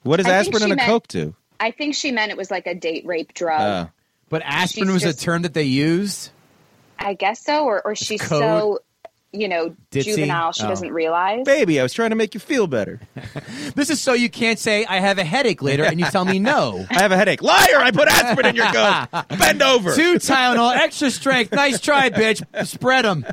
What 0.03 0.17
does 0.17 0.27
I 0.27 0.33
aspirin 0.37 0.59
she 0.59 0.63
and 0.65 0.73
a 0.73 0.75
meant- 0.75 0.87
Coke 0.87 1.07
do? 1.07 1.35
I 1.59 1.71
think 1.71 1.95
she 1.95 2.11
meant 2.11 2.31
it 2.31 2.37
was 2.37 2.51
like 2.51 2.67
a 2.67 2.75
date 2.75 3.05
rape 3.05 3.33
drug. 3.33 3.59
Uh, 3.59 3.87
But 4.29 4.43
aspirin 4.45 4.87
She's 4.87 4.93
was 4.93 5.03
just- 5.03 5.21
a 5.21 5.25
term 5.25 5.41
that 5.41 5.53
they 5.55 5.63
used. 5.63 6.29
I 6.99 7.15
guess 7.15 7.43
so, 7.43 7.65
or 7.65 7.81
or 7.83 7.95
she's 7.95 8.21
code. 8.21 8.41
so, 8.41 8.79
you 9.33 9.47
know, 9.47 9.75
Ditzy? 9.91 10.03
juvenile. 10.03 10.51
She 10.51 10.63
Oh. 10.63 10.67
doesn't 10.69 10.91
realize. 10.91 11.45
baby, 11.45 11.79
I 11.79 11.83
was 11.83 11.93
trying 11.93 12.09
to 12.09 12.15
make 12.15 12.33
you 12.33 12.39
feel 12.39 12.67
better. 12.67 12.99
This 13.75 13.89
is 13.89 14.01
so 14.01 14.11
you 14.13 14.29
can't 14.29 14.59
say 14.59 14.83
I 14.85 14.99
have 14.99 15.17
a 15.17 15.23
headache 15.23 15.61
later 15.61 15.83
and 15.85 15.97
you 15.99 16.05
tell 16.07 16.25
me 16.25 16.39
no. 16.39 16.85
I 16.91 17.01
have 17.01 17.11
a 17.13 17.17
headache. 17.17 17.41
Liar! 17.41 17.77
I 17.77 17.91
put 17.91 18.07
aspirin 18.09 18.47
in 18.47 18.55
your 18.55 18.65
Coke. 18.73 19.27
Bend 19.39 19.61
over. 19.61 19.95
Two 19.95 20.15
Tylenol, 20.15 20.75
extra 20.75 21.09
strength. 21.09 21.53
Nice 21.53 21.79
try, 21.79 22.09
bitch. 22.09 22.43
Spread 22.67 23.05
them. 23.05 23.25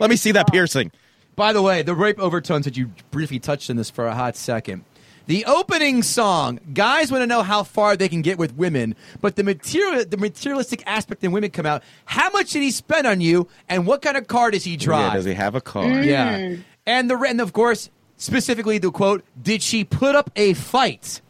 Let 0.00 0.08
me 0.10 0.16
see 0.16 0.32
that 0.32 0.50
piercing. 0.50 0.90
By 1.36 1.52
the 1.52 1.60
way, 1.62 1.82
the 1.82 1.94
rape 1.94 2.18
overtones 2.18 2.64
that 2.64 2.76
you 2.76 2.92
briefly 3.10 3.38
touched 3.38 3.68
on 3.68 3.76
this 3.76 3.90
for 3.90 4.06
a 4.06 4.14
hot 4.14 4.36
second. 4.36 4.84
The 5.26 5.46
opening 5.46 6.02
song, 6.02 6.60
guys 6.74 7.10
want 7.10 7.22
to 7.22 7.26
know 7.26 7.42
how 7.42 7.62
far 7.62 7.96
they 7.96 8.10
can 8.10 8.20
get 8.20 8.36
with 8.36 8.54
women, 8.56 8.94
but 9.22 9.36
the 9.36 9.42
material, 9.42 10.04
the 10.04 10.18
materialistic 10.18 10.82
aspect 10.86 11.24
in 11.24 11.32
women 11.32 11.50
come 11.50 11.64
out. 11.64 11.82
How 12.04 12.28
much 12.30 12.50
did 12.50 12.62
he 12.62 12.70
spend 12.70 13.06
on 13.06 13.22
you, 13.22 13.48
and 13.68 13.86
what 13.86 14.02
kind 14.02 14.18
of 14.18 14.26
car 14.26 14.50
does 14.50 14.64
he 14.64 14.76
drive? 14.76 15.00
Yeah, 15.12 15.14
does 15.14 15.24
he 15.24 15.32
have 15.32 15.54
a 15.54 15.62
car? 15.62 15.84
Mm. 15.84 16.04
Yeah. 16.04 16.56
And 16.84 17.10
the 17.10 17.16
and 17.18 17.40
of 17.40 17.54
course, 17.54 17.88
specifically 18.18 18.76
the 18.76 18.90
quote, 18.90 19.24
did 19.40 19.62
she 19.62 19.82
put 19.84 20.14
up 20.14 20.30
a 20.36 20.52
fight 20.52 21.22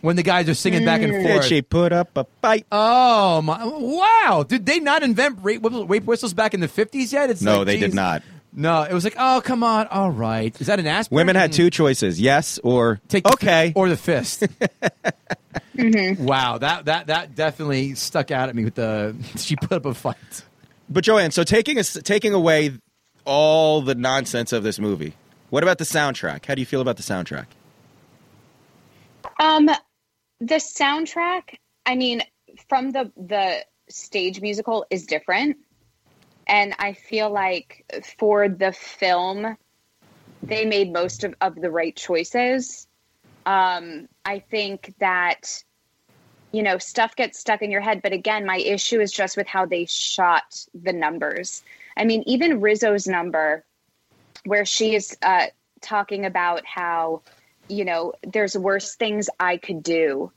when 0.00 0.16
the 0.16 0.22
guys 0.22 0.48
are 0.48 0.54
singing 0.54 0.86
back 0.86 1.02
and 1.02 1.12
Mm. 1.12 1.22
Did 1.22 1.32
forth? 1.32 1.44
she 1.46 1.60
put 1.60 1.92
up 1.92 2.16
a 2.16 2.24
fight? 2.40 2.64
Oh 2.72 3.42
my! 3.42 3.62
Wow! 3.62 4.46
Did 4.48 4.64
they 4.64 4.80
not 4.80 5.02
invent 5.02 5.40
rape, 5.42 5.60
rape 5.62 6.04
whistles 6.04 6.32
back 6.32 6.54
in 6.54 6.60
the 6.60 6.68
fifties 6.68 7.12
yet? 7.12 7.28
It's 7.28 7.42
no, 7.42 7.58
like, 7.58 7.66
they 7.66 7.80
did 7.80 7.92
not. 7.92 8.22
No, 8.58 8.82
it 8.82 8.92
was 8.92 9.04
like, 9.04 9.16
oh 9.18 9.42
come 9.44 9.62
on, 9.62 9.86
all 9.88 10.10
right. 10.10 10.58
Is 10.60 10.66
that 10.68 10.80
an 10.80 10.86
aspirin? 10.86 11.16
Women 11.16 11.36
had 11.36 11.52
two 11.52 11.68
choices: 11.70 12.18
yes 12.18 12.58
or 12.64 13.00
Take 13.08 13.24
the 13.24 13.34
okay. 13.34 13.72
fi- 13.72 13.72
or 13.76 13.88
the 13.88 13.96
fist. 13.96 14.44
Wow, 16.18 16.58
that 16.58 16.86
that 16.86 17.08
that 17.08 17.34
definitely 17.34 17.94
stuck 17.94 18.30
out 18.30 18.48
at 18.48 18.54
me 18.56 18.64
with 18.64 18.76
the. 18.76 19.14
She 19.36 19.56
put 19.56 19.72
up 19.72 19.84
a 19.84 19.92
fight. 19.94 20.16
But 20.88 21.04
Joanne, 21.04 21.32
so 21.32 21.44
taking 21.44 21.78
us 21.78 21.94
taking 22.02 22.32
away 22.32 22.72
all 23.24 23.82
the 23.82 23.94
nonsense 23.94 24.52
of 24.52 24.62
this 24.62 24.78
movie, 24.78 25.12
what 25.50 25.62
about 25.62 25.78
the 25.78 25.84
soundtrack? 25.84 26.46
How 26.46 26.54
do 26.54 26.62
you 26.62 26.66
feel 26.66 26.80
about 26.80 26.96
the 26.96 27.02
soundtrack? 27.02 27.46
Um, 29.38 29.66
the 30.40 30.54
soundtrack, 30.54 31.58
I 31.84 31.94
mean, 31.94 32.22
from 32.68 32.92
the 32.92 33.12
the 33.16 33.64
stage 33.88 34.40
musical 34.40 34.86
is 34.90 35.06
different, 35.06 35.58
and 36.46 36.74
I 36.78 36.92
feel 36.92 37.30
like 37.30 37.84
for 38.18 38.48
the 38.48 38.72
film, 38.72 39.56
they 40.42 40.64
made 40.64 40.92
most 40.92 41.24
of, 41.24 41.34
of 41.40 41.54
the 41.56 41.70
right 41.70 41.94
choices. 41.94 42.86
Um, 43.44 44.08
I 44.24 44.40
think 44.40 44.94
that 44.98 45.62
you 46.52 46.62
know 46.62 46.78
stuff 46.78 47.16
gets 47.16 47.38
stuck 47.38 47.62
in 47.62 47.70
your 47.70 47.80
head, 47.80 48.02
but 48.02 48.12
again, 48.12 48.46
my 48.46 48.58
issue 48.58 49.00
is 49.00 49.12
just 49.12 49.36
with 49.36 49.46
how 49.46 49.66
they 49.66 49.84
shot 49.86 50.66
the 50.74 50.92
numbers. 50.92 51.62
I 51.96 52.04
mean, 52.04 52.22
even 52.26 52.60
Rizzo's 52.60 53.06
number, 53.06 53.64
where 54.44 54.64
she 54.64 54.94
is 54.94 55.16
uh, 55.22 55.46
talking 55.80 56.24
about 56.26 56.64
how 56.66 57.22
you 57.68 57.84
know 57.84 58.12
there's 58.22 58.56
worse 58.56 58.94
things 58.94 59.28
i 59.40 59.56
could 59.56 59.82
do 59.82 60.30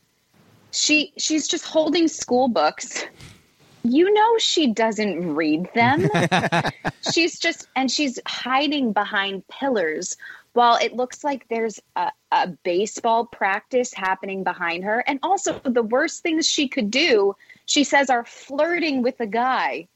she 0.72 1.14
she's 1.18 1.48
just 1.48 1.66
holding 1.66 2.08
school 2.08 2.48
books 2.48 3.06
you 3.84 4.14
know 4.14 4.38
she 4.38 4.68
doesn't 4.68 5.36
read 5.36 5.70
them 5.74 6.10
she's 7.12 7.40
just 7.40 7.68
and 7.76 7.92
she's 7.92 8.20
hiding 8.26 8.92
behind 8.94 9.48
pillars 9.48 10.18
while 10.54 10.78
it 10.78 10.94
looks 10.94 11.24
like 11.24 11.48
there's 11.50 11.80
a, 11.96 12.12
a 12.32 12.48
baseball 12.64 13.26
practice 13.26 13.94
happening 13.94 14.44
behind 14.44 14.84
her 14.84 15.04
and 15.08 15.20
also 15.24 15.60
the 15.64 15.84
worst 15.84 16.22
things 16.22 16.48
she 16.48 16.68
could 16.68 16.92
do 16.92 17.36
she 17.66 17.84
says 17.84 18.10
are 18.10 18.26
flirting 18.26 19.02
with 19.02 19.20
a 19.20 19.28
guy 19.28 19.88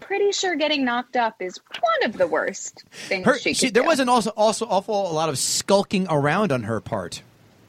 pretty 0.00 0.32
sure 0.32 0.54
getting 0.56 0.84
knocked 0.84 1.16
up 1.16 1.40
is 1.40 1.58
one 1.80 2.10
of 2.10 2.16
the 2.18 2.26
worst 2.26 2.84
things 2.90 3.24
Her, 3.24 3.38
she 3.38 3.50
could 3.50 3.56
she, 3.56 3.70
there 3.70 3.82
do. 3.82 3.88
wasn't 3.88 4.08
also 4.08 4.30
also 4.36 4.66
awful 4.66 5.10
a 5.10 5.12
lot 5.12 5.28
of 5.28 5.38
skulking 5.38 6.06
around 6.08 6.52
on 6.52 6.64
her 6.64 6.80
part. 6.80 7.22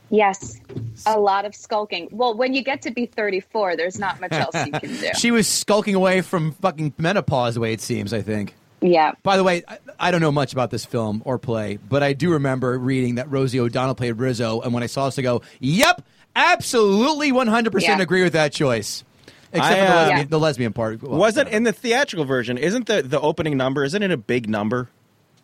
Yes, 0.09 0.59
a 1.05 1.19
lot 1.19 1.45
of 1.45 1.53
skulking. 1.53 2.07
Well, 2.11 2.33
when 2.35 2.53
you 2.53 2.63
get 2.63 2.81
to 2.83 2.91
be 2.91 3.05
34, 3.07 3.75
there's 3.75 3.99
not 3.99 4.21
much 4.21 4.31
else 4.31 4.55
you 4.65 4.71
can 4.71 4.89
do. 4.97 5.09
She 5.17 5.31
was 5.31 5.47
skulking 5.47 5.95
away 5.95 6.21
from 6.21 6.53
fucking 6.53 6.93
menopause, 6.97 7.55
the 7.55 7.59
way 7.59 7.73
it 7.73 7.81
seems. 7.81 8.13
I 8.13 8.21
think. 8.21 8.55
yeah. 8.81 9.11
By 9.23 9.35
the 9.37 9.43
way, 9.43 9.63
I, 9.67 9.77
I 9.99 10.11
don't 10.11 10.21
know 10.21 10.31
much 10.31 10.53
about 10.53 10.71
this 10.71 10.85
film 10.85 11.21
or 11.25 11.37
play, 11.37 11.77
but 11.77 12.03
I 12.03 12.13
do 12.13 12.31
remember 12.31 12.77
reading 12.77 13.15
that 13.15 13.29
Rosie 13.29 13.59
O'Donnell 13.59 13.95
played 13.95 14.13
Rizzo, 14.13 14.61
and 14.61 14.73
when 14.73 14.81
I 14.83 14.85
saw 14.87 15.05
this, 15.05 15.19
I 15.19 15.23
go, 15.23 15.41
"Yep, 15.59 16.01
absolutely, 16.35 17.31
one 17.31 17.47
hundred 17.47 17.71
percent 17.73 17.97
Yeah. 17.97 18.03
agree 18.03 18.23
with 18.23 18.33
that 18.33 18.53
choice." 18.53 19.03
Except 19.53 19.65
I, 19.65 19.79
for 19.79 19.81
the 19.85 19.91
uh, 19.91 19.95
lesbian, 19.95 20.17
Yeah. 20.19 20.25
the 20.29 20.39
lesbian 20.39 20.73
part. 20.73 21.01
Well, 21.03 21.17
Wasn't 21.19 21.49
in 21.49 21.63
the 21.63 21.71
theatrical 21.73 22.25
version? 22.25 22.57
Isn't 22.57 22.85
the 22.87 23.01
the 23.01 23.19
opening 23.19 23.57
number? 23.57 23.83
Isn't 23.83 24.03
it 24.03 24.11
a 24.11 24.17
big 24.17 24.49
number? 24.49 24.89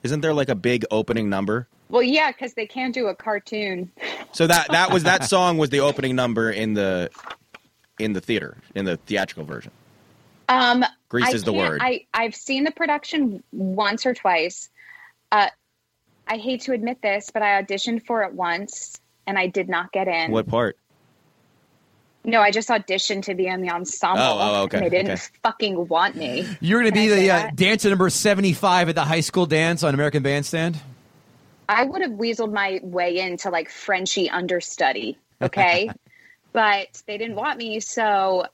Isn't 0.03 0.21
there 0.21 0.33
like 0.33 0.49
a 0.49 0.55
big 0.55 0.85
opening 0.91 1.29
number? 1.29 1.67
Well, 1.93 2.01
yeah, 2.01 2.31
because 2.31 2.55
they 2.55 2.65
can't 2.65 2.91
do 2.91 3.05
a 3.05 3.13
cartoon. 3.13 3.91
So 4.31 4.47
that 4.47 4.71
that 4.71 4.91
was 4.91 5.03
that 5.03 5.25
song 5.25 5.59
was 5.59 5.69
the 5.69 5.81
opening 5.81 6.15
number 6.15 6.49
in 6.49 6.73
the 6.73 7.11
in 7.99 8.13
the 8.13 8.19
theater 8.19 8.57
in 8.73 8.85
the 8.85 8.97
theatrical 8.97 9.43
version. 9.43 9.71
Um, 10.49 10.83
Grease 11.09 11.27
I 11.27 11.31
is 11.33 11.43
the 11.43 11.53
word. 11.53 11.81
I 11.83 12.07
I've 12.11 12.33
seen 12.33 12.63
the 12.63 12.71
production 12.71 13.43
once 13.51 14.07
or 14.07 14.15
twice. 14.15 14.71
Uh, 15.31 15.49
I 16.27 16.37
hate 16.37 16.61
to 16.61 16.71
admit 16.71 16.99
this, 17.03 17.29
but 17.31 17.43
I 17.43 17.61
auditioned 17.61 18.07
for 18.07 18.23
it 18.23 18.33
once 18.33 18.99
and 19.27 19.37
I 19.37 19.45
did 19.45 19.69
not 19.69 19.91
get 19.91 20.07
in. 20.07 20.31
What 20.31 20.47
part? 20.47 20.79
No, 22.25 22.41
I 22.41 22.49
just 22.49 22.69
auditioned 22.69 23.25
to 23.25 23.35
be 23.35 23.45
in 23.45 23.61
the 23.61 23.69
ensemble. 23.69 24.23
Oh, 24.23 24.39
oh, 24.39 24.61
okay, 24.63 24.77
And 24.77 24.85
they 24.87 24.89
didn't 24.89 25.11
okay. 25.11 25.21
fucking 25.43 25.87
want 25.89 26.15
me. 26.15 26.47
You're 26.59 26.81
going 26.81 26.91
to 26.91 26.99
be 26.99 27.07
the 27.07 27.29
uh, 27.29 27.51
dancer 27.53 27.89
number 27.89 28.09
75 28.09 28.89
at 28.89 28.95
the 28.95 29.03
high 29.03 29.19
school 29.19 29.45
dance 29.45 29.83
on 29.83 29.93
American 29.93 30.23
Bandstand? 30.23 30.79
I 31.69 31.83
would 31.85 32.01
have 32.01 32.11
weaseled 32.11 32.51
my 32.53 32.79
way 32.83 33.19
into 33.19 33.49
like 33.49 33.69
Frenchy 33.69 34.29
understudy, 34.29 35.17
okay? 35.41 35.89
but 36.53 37.01
they 37.07 37.17
didn't 37.17 37.35
want 37.35 37.57
me, 37.57 37.79
so 37.79 38.45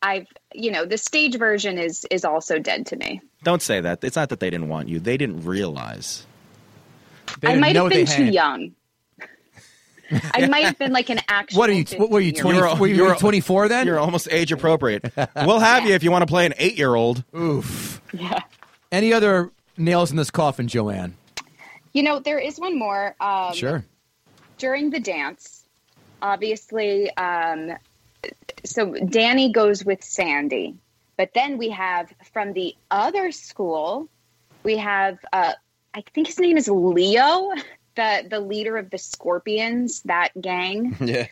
I've 0.00 0.26
you 0.54 0.70
know 0.70 0.84
the 0.84 0.98
stage 0.98 1.36
version 1.36 1.78
is 1.78 2.06
is 2.10 2.24
also 2.24 2.58
dead 2.58 2.86
to 2.86 2.96
me. 2.96 3.20
Don't 3.42 3.62
say 3.62 3.80
that. 3.80 4.02
It's 4.04 4.16
not 4.16 4.28
that 4.30 4.40
they 4.40 4.50
didn't 4.50 4.68
want 4.68 4.88
you. 4.88 5.00
They 5.00 5.16
didn't 5.16 5.42
realize. 5.44 6.24
They 7.40 7.48
I 7.48 7.50
didn't 7.52 7.60
might 7.60 7.76
have 7.76 7.88
been 7.90 8.06
too 8.06 8.24
had. 8.24 8.34
young. 8.34 8.72
I 10.10 10.46
might 10.46 10.64
have 10.64 10.78
been 10.78 10.92
like 10.92 11.10
an 11.10 11.20
actual. 11.28 11.58
What 11.58 11.68
are 11.68 11.74
you? 11.74 11.84
What 11.98 12.08
were 12.10 12.20
you? 12.20 12.32
20, 12.32 12.56
You're- 12.58 12.74
were 12.78 12.86
you 12.86 12.94
you're- 12.94 13.16
24 13.18 13.68
then? 13.68 13.86
You're 13.86 13.98
almost 13.98 14.26
age 14.30 14.52
appropriate. 14.52 15.12
we'll 15.36 15.58
have 15.58 15.84
you 15.86 15.94
if 15.94 16.02
you 16.02 16.10
want 16.10 16.22
to 16.22 16.26
play 16.26 16.46
an 16.46 16.54
eight 16.56 16.78
year 16.78 16.94
old. 16.94 17.22
Oof. 17.36 18.00
Yeah. 18.14 18.40
Any 18.90 19.12
other 19.12 19.50
nails 19.76 20.10
in 20.10 20.16
this 20.16 20.30
coffin, 20.30 20.66
Joanne? 20.66 21.14
You 21.98 22.04
know, 22.04 22.20
there 22.20 22.38
is 22.38 22.60
one 22.60 22.78
more. 22.78 23.16
Um, 23.20 23.54
Sure. 23.54 23.84
During 24.56 24.90
the 24.90 25.00
dance, 25.00 25.64
obviously, 26.22 27.10
um, 27.16 27.72
so 28.64 28.94
Danny 28.94 29.50
goes 29.50 29.84
with 29.84 30.04
Sandy, 30.04 30.76
but 31.16 31.34
then 31.34 31.58
we 31.58 31.70
have 31.70 32.12
from 32.32 32.52
the 32.52 32.76
other 32.88 33.32
school, 33.32 34.08
we 34.62 34.76
have 34.76 35.18
uh, 35.32 35.54
I 35.92 36.04
think 36.14 36.28
his 36.28 36.38
name 36.38 36.56
is 36.56 36.68
Leo, 36.68 37.50
the 37.96 38.24
the 38.30 38.38
leader 38.38 38.76
of 38.76 38.90
the 38.90 38.98
Scorpions, 38.98 40.02
that 40.02 40.40
gang. 40.40 40.96
Yeah. 41.00 41.26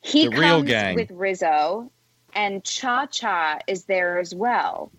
He 0.00 0.28
The 0.28 0.36
comes 0.36 0.96
with 0.96 1.10
Rizzo, 1.10 1.90
and 2.34 2.64
Cha 2.64 3.04
Cha 3.04 3.58
is 3.66 3.84
there 3.84 4.18
as 4.18 4.34
well. 4.34 4.90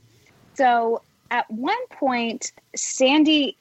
So 0.54 1.02
at 1.32 1.50
one 1.50 1.88
point, 1.88 2.52
Sandy 2.76 3.58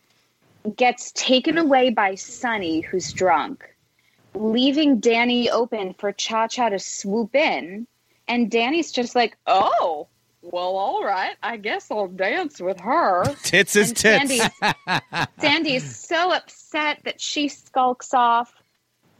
gets 0.74 1.12
taken 1.12 1.58
away 1.58 1.90
by 1.90 2.14
Sonny, 2.14 2.80
who's 2.80 3.12
drunk, 3.12 3.64
leaving 4.34 5.00
Danny 5.00 5.50
open 5.50 5.94
for 5.94 6.12
Cha 6.12 6.48
Cha 6.48 6.68
to 6.68 6.78
swoop 6.78 7.34
in. 7.34 7.86
And 8.28 8.50
Danny's 8.50 8.90
just 8.90 9.14
like, 9.14 9.36
oh, 9.46 10.08
well, 10.42 10.76
all 10.76 11.04
right. 11.04 11.36
I 11.42 11.56
guess 11.56 11.90
I'll 11.90 12.08
dance 12.08 12.60
with 12.60 12.80
her. 12.80 13.24
Tits 13.42 13.76
is 13.76 13.90
And 14.04 14.28
tits. 14.28 14.48
Sandy, 14.60 15.30
Sandy's 15.38 15.96
so 15.96 16.32
upset 16.32 17.00
that 17.04 17.20
she 17.20 17.48
skulks 17.48 18.14
off. 18.14 18.54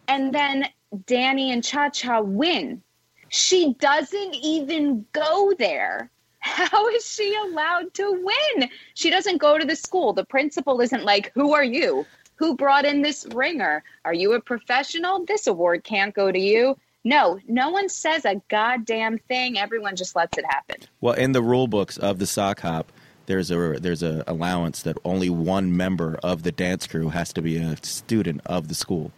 And 0.08 0.32
then 0.32 0.66
Danny 1.06 1.52
and 1.52 1.64
Cha 1.64 1.90
Cha 1.90 2.20
win. 2.20 2.82
She 3.28 3.74
doesn't 3.74 4.34
even 4.34 5.04
go 5.12 5.52
there. 5.58 6.10
How 6.46 6.88
is 6.88 7.06
she 7.06 7.36
allowed 7.44 7.92
to 7.94 8.12
win? 8.12 8.70
She 8.94 9.10
doesn't 9.10 9.38
go 9.38 9.58
to 9.58 9.64
the 9.64 9.76
school. 9.76 10.12
The 10.12 10.24
principal 10.24 10.80
isn't 10.80 11.04
like, 11.04 11.32
Who 11.34 11.54
are 11.54 11.64
you? 11.64 12.06
Who 12.36 12.54
brought 12.54 12.84
in 12.84 13.02
this 13.02 13.26
ringer? 13.34 13.82
Are 14.04 14.14
you 14.14 14.34
a 14.34 14.40
professional? 14.40 15.24
This 15.24 15.46
award 15.46 15.84
can't 15.84 16.14
go 16.14 16.30
to 16.30 16.38
you. 16.38 16.76
No, 17.04 17.38
no 17.48 17.70
one 17.70 17.88
says 17.88 18.24
a 18.24 18.40
goddamn 18.48 19.18
thing. 19.18 19.58
Everyone 19.58 19.96
just 19.96 20.16
lets 20.16 20.36
it 20.38 20.44
happen. 20.44 20.76
Well, 21.00 21.14
in 21.14 21.32
the 21.32 21.42
rule 21.42 21.66
books 21.66 21.96
of 21.98 22.18
the 22.18 22.26
sock 22.26 22.60
hop, 22.60 22.92
there's 23.26 23.50
a 23.50 23.78
there's 23.80 24.02
a 24.02 24.22
allowance 24.26 24.82
that 24.82 24.98
only 25.04 25.30
one 25.30 25.76
member 25.76 26.18
of 26.22 26.42
the 26.42 26.52
dance 26.52 26.86
crew 26.86 27.08
has 27.08 27.32
to 27.32 27.42
be 27.42 27.56
a 27.56 27.76
student 27.82 28.40
of 28.46 28.68
the 28.68 28.74
school. 28.74 29.12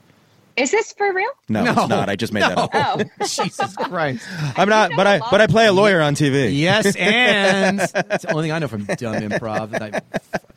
Is 0.59 0.71
this 0.73 0.93
for 0.93 1.13
real? 1.13 1.31
No, 1.49 1.65
No. 1.65 1.71
it's 1.73 1.89
not. 1.89 2.09
I 2.09 2.17
just 2.17 2.33
made 2.33 2.43
that 2.43 2.59
up. 2.59 2.71
Oh, 2.75 3.03
Jesus 3.27 3.77
Christ. 3.77 4.27
I'm 4.57 4.69
not, 4.69 4.91
but 4.97 5.07
I 5.07 5.19
but 5.31 5.41
I 5.41 5.47
play 5.47 5.67
a 5.67 5.73
lawyer 5.73 6.01
on 6.01 6.15
TV. 6.15 6.59
Yes, 6.59 6.97
and 6.99 7.79
that's 7.79 8.25
the 8.25 8.33
only 8.33 8.45
thing 8.45 8.53
I 8.53 8.59
know 8.59 8.69
from 8.69 8.85
dumb 8.85 9.15
improv. 9.15 9.71
That 9.71 9.83
I, 9.83 10.01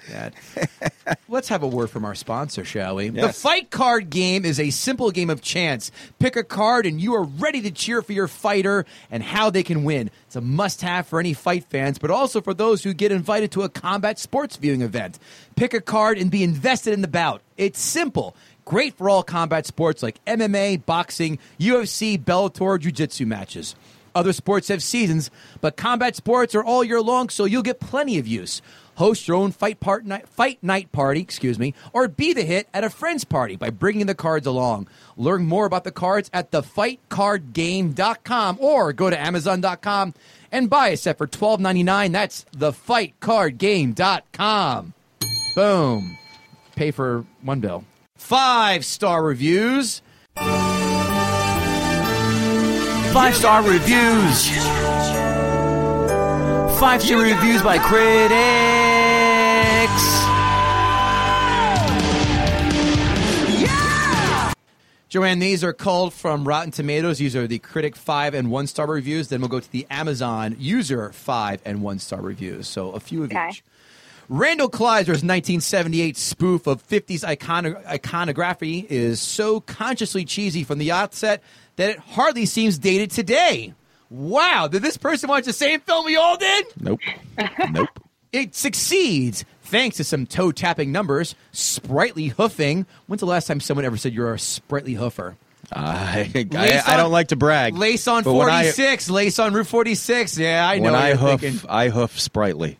that. 0.09 1.19
Let's 1.29 1.49
have 1.49 1.63
a 1.63 1.67
word 1.67 1.89
from 1.89 2.03
our 2.05 2.15
sponsor, 2.15 2.65
shall 2.65 2.95
we? 2.95 3.09
The 3.09 3.31
fight 3.31 3.69
card 3.69 4.09
game 4.09 4.43
is 4.43 4.59
a 4.59 4.69
simple 4.71 5.11
game 5.11 5.29
of 5.29 5.41
chance. 5.41 5.91
Pick 6.19 6.35
a 6.35 6.43
card, 6.43 6.85
and 6.85 6.99
you 6.99 7.13
are 7.15 7.23
ready 7.23 7.61
to 7.61 7.71
cheer 7.71 8.01
for 8.01 8.13
your 8.13 8.27
fighter 8.27 8.85
and 9.11 9.21
how 9.23 9.49
they 9.49 9.63
can 9.63 9.83
win. 9.83 10.09
It's 10.27 10.35
a 10.35 10.41
must-have 10.41 11.07
for 11.07 11.19
any 11.19 11.33
fight 11.33 11.65
fans, 11.65 11.99
but 11.99 12.09
also 12.09 12.41
for 12.41 12.53
those 12.53 12.83
who 12.83 12.93
get 12.93 13.11
invited 13.11 13.51
to 13.51 13.61
a 13.63 13.69
combat 13.69 14.17
sports 14.19 14.55
viewing 14.57 14.81
event. 14.81 15.19
Pick 15.55 15.73
a 15.73 15.81
card 15.81 16.17
and 16.17 16.31
be 16.31 16.43
invested 16.43 16.93
in 16.93 17.01
the 17.01 17.07
bout. 17.07 17.41
It's 17.57 17.79
simple. 17.79 18.35
Great 18.71 18.95
for 18.95 19.09
all 19.09 19.21
combat 19.21 19.65
sports 19.65 20.01
like 20.01 20.23
MMA, 20.23 20.85
boxing, 20.85 21.39
UFC, 21.59 22.17
Bellator, 22.17 22.79
Jiu 22.79 22.93
Jitsu 22.93 23.25
matches. 23.25 23.75
Other 24.15 24.31
sports 24.31 24.69
have 24.69 24.81
seasons, 24.81 25.29
but 25.59 25.75
combat 25.75 26.15
sports 26.15 26.55
are 26.55 26.63
all 26.63 26.81
year 26.81 27.01
long, 27.01 27.27
so 27.27 27.43
you'll 27.43 27.63
get 27.63 27.81
plenty 27.81 28.17
of 28.17 28.25
use. 28.25 28.61
Host 28.95 29.27
your 29.27 29.35
own 29.35 29.51
fight, 29.51 29.81
part 29.81 30.05
night, 30.05 30.25
fight 30.29 30.59
night 30.61 30.89
party, 30.93 31.19
excuse 31.19 31.59
me, 31.59 31.73
or 31.91 32.07
be 32.07 32.31
the 32.31 32.43
hit 32.43 32.69
at 32.73 32.85
a 32.85 32.89
friend's 32.89 33.25
party 33.25 33.57
by 33.57 33.71
bringing 33.71 34.05
the 34.05 34.15
cards 34.15 34.47
along. 34.47 34.87
Learn 35.17 35.45
more 35.45 35.65
about 35.65 35.83
the 35.83 35.91
cards 35.91 36.29
at 36.31 36.51
thefightcardgame.com 36.51 38.57
or 38.61 38.93
go 38.93 39.09
to 39.09 39.19
amazon.com 39.19 40.13
and 40.49 40.69
buy 40.69 40.87
a 40.87 40.95
set 40.95 41.17
for 41.17 41.27
$12.99. 41.27 42.13
That's 42.13 42.45
thefightcardgame.com. 42.55 44.93
Boom. 45.55 46.17
Pay 46.77 46.91
for 46.91 47.25
one 47.41 47.59
bill. 47.59 47.83
Five 48.21 48.85
star 48.85 49.23
reviews. 49.23 50.01
Five 53.11 53.35
star 53.35 53.61
reviews. 53.63 54.47
Five 56.79 57.01
star 57.01 57.21
reviews 57.23 57.61
by 57.61 57.77
critics. 57.79 58.31
Joanne, 65.09 65.39
these 65.39 65.61
are 65.61 65.73
culled 65.73 66.13
from 66.13 66.47
Rotten 66.47 66.71
Tomatoes. 66.71 67.17
These 67.17 67.35
are 67.35 67.45
the 67.47 67.59
critic 67.59 67.97
five 67.97 68.33
and 68.33 68.49
one 68.49 68.65
star 68.67 68.87
reviews. 68.87 69.27
Then 69.27 69.41
we'll 69.41 69.49
go 69.49 69.59
to 69.59 69.71
the 69.71 69.85
Amazon 69.89 70.55
user 70.57 71.11
five 71.11 71.59
and 71.65 71.81
one 71.81 71.99
star 71.99 72.21
reviews. 72.21 72.65
So 72.69 72.91
a 72.91 72.99
few 73.01 73.23
of 73.25 73.31
Okay. 73.31 73.49
each. 73.49 73.61
Randall 74.33 74.69
Kleiser's 74.69 75.21
1978 75.25 76.15
spoof 76.15 76.65
of 76.65 76.81
50s 76.87 77.25
icono- 77.25 77.85
iconography 77.85 78.87
is 78.89 79.19
so 79.19 79.59
consciously 79.59 80.23
cheesy 80.23 80.63
from 80.63 80.79
the 80.79 80.93
outset 80.93 81.43
that 81.75 81.89
it 81.89 81.99
hardly 81.99 82.45
seems 82.45 82.77
dated 82.77 83.11
today. 83.11 83.73
Wow, 84.09 84.69
did 84.71 84.83
this 84.83 84.95
person 84.95 85.27
watch 85.29 85.43
the 85.43 85.51
same 85.51 85.81
film 85.81 86.05
we 86.05 86.15
all 86.15 86.37
did? 86.37 86.65
Nope. 86.79 87.01
nope. 87.71 87.89
It 88.31 88.55
succeeds 88.55 89.43
thanks 89.63 89.97
to 89.97 90.05
some 90.05 90.25
toe 90.25 90.53
tapping 90.53 90.93
numbers, 90.93 91.35
sprightly 91.51 92.27
hoofing. 92.27 92.85
When's 93.07 93.19
the 93.19 93.25
last 93.25 93.47
time 93.47 93.59
someone 93.59 93.83
ever 93.83 93.97
said 93.97 94.13
you're 94.13 94.33
a 94.33 94.39
sprightly 94.39 94.95
hoofer? 94.95 95.35
I, 95.73 96.31
I, 96.33 96.47
Lace 96.49 96.87
I 96.87 96.95
don't 96.97 97.11
like 97.11 97.29
to 97.29 97.35
brag. 97.35 97.75
Lace 97.75 98.07
on 98.07 98.23
but 98.23 98.33
when 98.33 98.47
I- 98.49 98.63
46, 98.63 99.09
lace 99.09 99.39
on 99.39 99.53
Route 99.53 99.67
46. 99.67 100.37
Yeah, 100.37 100.65
I 100.65 100.77
know 100.77 100.83
When 100.83 100.93
what 100.93 101.01
I 101.01 101.07
you're 101.09 101.17
hoof, 101.17 101.41
thinking. 101.41 101.69
I 101.69 101.89
hoof 101.89 102.17
sprightly. 102.17 102.77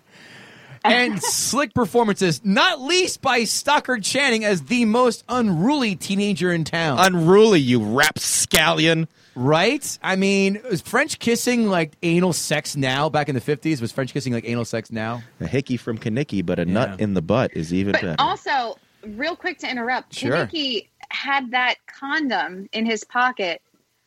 And 0.84 1.21
slick 1.21 1.73
performances, 1.73 2.41
not 2.43 2.82
least 2.82 3.21
by 3.21 3.43
Stockard 3.43 4.03
Channing 4.03 4.43
as 4.43 4.63
the 4.63 4.86
most 4.86 5.23
unruly 5.29 5.95
teenager 5.95 6.51
in 6.51 6.63
town. 6.63 6.97
Unruly, 6.99 7.59
you 7.59 7.79
rapscallion. 7.84 9.07
right? 9.36 9.97
I 10.01 10.15
mean, 10.15 10.59
was 10.69 10.82
French 10.82 11.19
kissing 11.19 11.67
like 11.67 11.93
anal 12.03 12.34
sex 12.34 12.75
now 12.75 13.09
back 13.09 13.29
in 13.29 13.36
the 13.36 13.41
50s? 13.41 13.79
Was 13.79 13.91
French 13.91 14.11
kissing 14.13 14.34
like 14.34 14.45
anal 14.47 14.65
sex 14.65 14.91
now? 14.91 15.21
A 15.39 15.47
hickey 15.47 15.77
from 15.77 15.97
Kenickie, 15.97 16.45
but 16.45 16.59
a 16.59 16.65
nut 16.65 16.99
in 16.99 17.13
the 17.13 17.21
butt 17.21 17.51
is 17.55 17.73
even 17.73 17.91
But 17.93 18.01
better. 18.01 18.15
also, 18.19 18.77
real 19.05 19.36
quick 19.36 19.59
to 19.59 19.69
interrupt, 19.69 20.13
Sure. 20.15 20.47
Kenickie 20.47 20.88
had 21.09 21.51
that 21.51 21.75
condom 21.88 22.67
in 22.73 22.86
his 22.86 23.03
pocket 23.03 23.61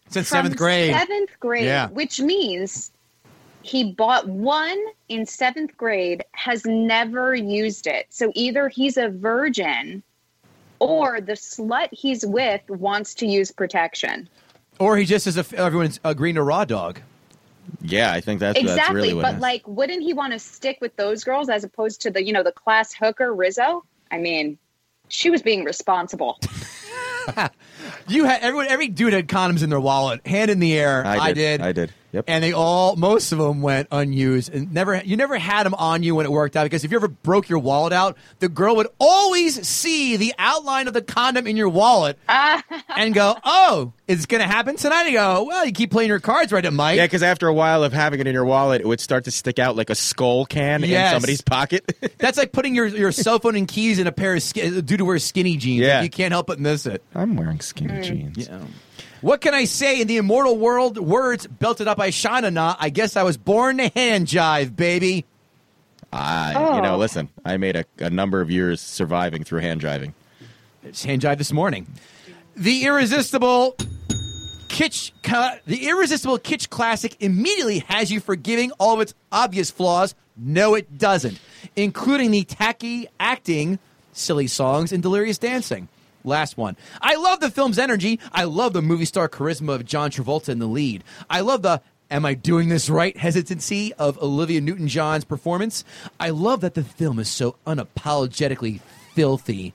Since 0.08 0.28
from 0.28 0.36
seventh 0.38 0.56
grade. 0.56 0.92
Seventh 0.94 1.38
grade, 1.40 1.64
Yeah. 1.64 1.88
which 1.90 2.20
means 2.20 2.90
he 3.64 3.92
bought 3.92 4.28
one 4.28 4.78
in 5.08 5.24
seventh 5.24 5.74
grade, 5.78 6.22
has 6.32 6.66
never 6.66 7.34
used 7.34 7.86
it. 7.86 8.06
So 8.10 8.30
either 8.34 8.68
he's 8.68 8.98
a 8.98 9.08
virgin 9.08 10.02
or 10.80 11.18
the 11.22 11.32
slut 11.32 11.88
he's 11.90 12.26
with 12.26 12.60
wants 12.68 13.14
to 13.14 13.26
use 13.26 13.50
protection. 13.50 14.28
Or 14.78 14.98
he 14.98 15.06
just 15.06 15.26
is 15.26 15.38
a, 15.38 15.46
everyone's 15.56 15.98
agreeing 16.04 16.34
to 16.34 16.42
raw 16.42 16.66
dog. 16.66 17.00
yeah, 17.80 18.12
I 18.12 18.20
think 18.20 18.40
that's, 18.40 18.58
that's 18.58 18.70
exactly. 18.70 18.96
really 18.96 19.14
what 19.14 19.20
it 19.20 19.22
but 19.22 19.34
is. 19.36 19.40
like, 19.40 19.66
wouldn't 19.66 20.02
he 20.02 20.12
want 20.12 20.34
to 20.34 20.38
stick 20.38 20.76
with 20.82 20.94
those 20.96 21.24
girls 21.24 21.48
as 21.48 21.64
opposed 21.64 22.02
to 22.02 22.10
the, 22.10 22.22
you 22.22 22.34
know, 22.34 22.42
the 22.42 22.52
class 22.52 22.92
hooker 22.92 23.32
Rizzo? 23.32 23.82
I 24.10 24.18
mean, 24.18 24.58
She 25.08 25.30
was 25.30 25.40
being 25.40 25.64
responsible. 25.64 26.38
You 28.08 28.24
had 28.24 28.42
everyone, 28.42 28.66
every 28.68 28.88
dude 28.88 29.14
had 29.14 29.28
condoms 29.28 29.62
in 29.62 29.70
their 29.70 29.80
wallet, 29.80 30.26
hand 30.26 30.50
in 30.50 30.58
the 30.58 30.76
air. 30.78 31.06
I 31.06 31.16
I 31.16 31.32
did. 31.32 31.58
did. 31.58 31.60
I 31.62 31.72
did. 31.72 31.92
Yep. 32.14 32.26
And 32.28 32.44
they 32.44 32.52
all, 32.52 32.94
most 32.94 33.32
of 33.32 33.38
them 33.38 33.60
went 33.60 33.88
unused, 33.90 34.54
and 34.54 34.72
never. 34.72 35.02
You 35.04 35.16
never 35.16 35.36
had 35.36 35.64
them 35.64 35.74
on 35.74 36.04
you 36.04 36.14
when 36.14 36.26
it 36.26 36.30
worked 36.30 36.56
out 36.56 36.62
because 36.62 36.84
if 36.84 36.92
you 36.92 36.96
ever 36.96 37.08
broke 37.08 37.48
your 37.48 37.58
wallet 37.58 37.92
out, 37.92 38.16
the 38.38 38.48
girl 38.48 38.76
would 38.76 38.86
always 39.00 39.66
see 39.66 40.16
the 40.16 40.32
outline 40.38 40.86
of 40.86 40.94
the 40.94 41.02
condom 41.02 41.48
in 41.48 41.56
your 41.56 41.68
wallet 41.68 42.16
and 42.28 43.14
go, 43.14 43.36
"Oh, 43.44 43.92
it's 44.06 44.26
going 44.26 44.42
to 44.42 44.46
happen 44.46 44.76
tonight." 44.76 45.06
And 45.06 45.14
go, 45.14 45.42
"Well, 45.42 45.66
you 45.66 45.72
keep 45.72 45.90
playing 45.90 46.08
your 46.08 46.20
cards 46.20 46.52
right, 46.52 46.64
it 46.64 46.70
might." 46.70 46.92
Yeah, 46.92 47.06
because 47.06 47.24
after 47.24 47.48
a 47.48 47.54
while 47.54 47.82
of 47.82 47.92
having 47.92 48.20
it 48.20 48.28
in 48.28 48.32
your 48.32 48.44
wallet, 48.44 48.80
it 48.80 48.86
would 48.86 49.00
start 49.00 49.24
to 49.24 49.32
stick 49.32 49.58
out 49.58 49.74
like 49.74 49.90
a 49.90 49.96
skull 49.96 50.46
can 50.46 50.82
Yes. 50.82 51.12
in 51.12 51.16
somebody's 51.16 51.40
pocket. 51.40 51.96
That's 52.18 52.38
like 52.38 52.52
putting 52.52 52.76
your, 52.76 52.86
your 52.86 53.10
cell 53.10 53.40
phone 53.40 53.56
and 53.56 53.66
keys 53.66 53.98
in 53.98 54.06
a 54.06 54.12
pair 54.12 54.36
of 54.36 54.42
skin, 54.42 54.74
a 54.74 54.82
dude 54.82 55.00
who 55.00 55.06
wears 55.06 55.24
skinny 55.24 55.56
jeans. 55.56 55.80
Yeah. 55.84 55.96
Like, 55.96 56.04
you 56.04 56.10
can't 56.10 56.32
help 56.32 56.46
but 56.46 56.60
miss 56.60 56.86
it. 56.86 57.02
I'm 57.12 57.34
wearing 57.34 57.60
skinny 57.60 57.94
mm. 57.94 58.02
jeans. 58.04 58.48
What 59.24 59.40
can 59.40 59.54
I 59.54 59.64
say 59.64 60.02
in 60.02 60.06
the 60.06 60.18
immortal 60.18 60.58
world? 60.58 60.98
Words 60.98 61.46
belted 61.46 61.88
up 61.88 61.96
by 61.96 62.10
Sha 62.10 62.40
Na 62.40 62.50
Na. 62.50 62.76
I 62.78 62.90
guess 62.90 63.16
I 63.16 63.22
was 63.22 63.38
born 63.38 63.78
to 63.78 63.88
hand 63.88 64.26
jive, 64.26 64.76
baby. 64.76 65.24
I, 66.12 66.50
you 66.76 66.82
know, 66.82 66.96
Oh. 66.96 66.98
listen, 66.98 67.30
I 67.42 67.56
made 67.56 67.74
a, 67.74 67.86
a 68.00 68.10
number 68.10 68.42
of 68.42 68.50
years 68.50 68.82
surviving 68.82 69.42
through 69.42 69.60
hand 69.60 69.80
driving. 69.80 70.12
It's 70.82 71.04
hand 71.04 71.22
jive 71.22 71.38
this 71.38 71.54
morning. 71.54 71.86
The 72.54 72.84
irresistible 72.84 73.76
kitsch, 74.68 75.12
the 75.64 75.86
irresistible 75.88 76.38
kitsch 76.38 76.68
classic 76.68 77.16
immediately 77.18 77.78
has 77.88 78.12
you 78.12 78.20
forgiving 78.20 78.72
all 78.72 78.92
of 78.92 79.00
its 79.00 79.14
obvious 79.32 79.70
flaws. 79.70 80.14
No, 80.36 80.74
it 80.74 80.98
doesn't, 80.98 81.40
including 81.76 82.30
the 82.30 82.44
tacky 82.44 83.08
acting, 83.18 83.78
silly 84.12 84.48
songs, 84.48 84.92
and 84.92 85.02
delirious 85.02 85.38
dancing. 85.38 85.88
Last 86.24 86.56
one. 86.56 86.76
I 87.00 87.16
love 87.16 87.40
the 87.40 87.50
film's 87.50 87.78
energy. 87.78 88.18
I 88.32 88.44
love 88.44 88.72
the 88.72 88.82
movie 88.82 89.04
star 89.04 89.28
charisma 89.28 89.74
of 89.74 89.84
John 89.84 90.10
Travolta 90.10 90.48
in 90.48 90.58
the 90.58 90.66
lead. 90.66 91.04
I 91.28 91.40
love 91.40 91.62
the 91.62 91.82
Am 92.10 92.26
I 92.26 92.34
doing 92.34 92.68
this 92.68 92.90
right? 92.90 93.16
hesitancy 93.16 93.92
of 93.94 94.18
Olivia 94.22 94.60
Newton 94.60 94.88
John's 94.88 95.24
performance. 95.24 95.84
I 96.20 96.30
love 96.30 96.60
that 96.60 96.74
the 96.74 96.84
film 96.84 97.18
is 97.18 97.28
so 97.28 97.56
unapologetically 97.66 98.80
filthy. 99.14 99.72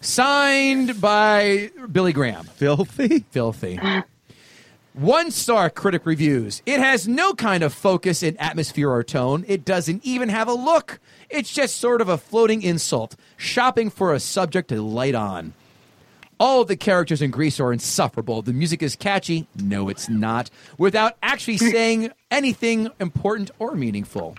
Signed 0.00 1.00
by 1.00 1.70
Billy 1.90 2.12
Graham. 2.12 2.44
Filthy? 2.44 3.24
Filthy. 3.30 3.80
One 4.92 5.30
star 5.32 5.70
critic 5.70 6.06
reviews. 6.06 6.62
It 6.66 6.78
has 6.78 7.08
no 7.08 7.32
kind 7.34 7.64
of 7.64 7.74
focus 7.74 8.22
in 8.22 8.36
atmosphere 8.36 8.90
or 8.90 9.02
tone. 9.02 9.44
It 9.48 9.64
doesn't 9.64 10.04
even 10.04 10.28
have 10.28 10.46
a 10.46 10.52
look. 10.52 11.00
It's 11.30 11.52
just 11.52 11.78
sort 11.78 12.00
of 12.00 12.08
a 12.08 12.18
floating 12.18 12.62
insult, 12.62 13.16
shopping 13.36 13.90
for 13.90 14.12
a 14.12 14.20
subject 14.20 14.68
to 14.68 14.80
light 14.80 15.16
on. 15.16 15.54
All 16.44 16.60
of 16.60 16.68
the 16.68 16.76
characters 16.76 17.22
in 17.22 17.30
Grease 17.30 17.58
are 17.58 17.72
insufferable. 17.72 18.42
The 18.42 18.52
music 18.52 18.82
is 18.82 18.96
catchy. 18.96 19.46
No, 19.56 19.88
it's 19.88 20.10
not. 20.10 20.50
Without 20.76 21.16
actually 21.22 21.56
saying 21.72 22.10
anything 22.30 22.90
important 23.00 23.50
or 23.58 23.74
meaningful. 23.74 24.36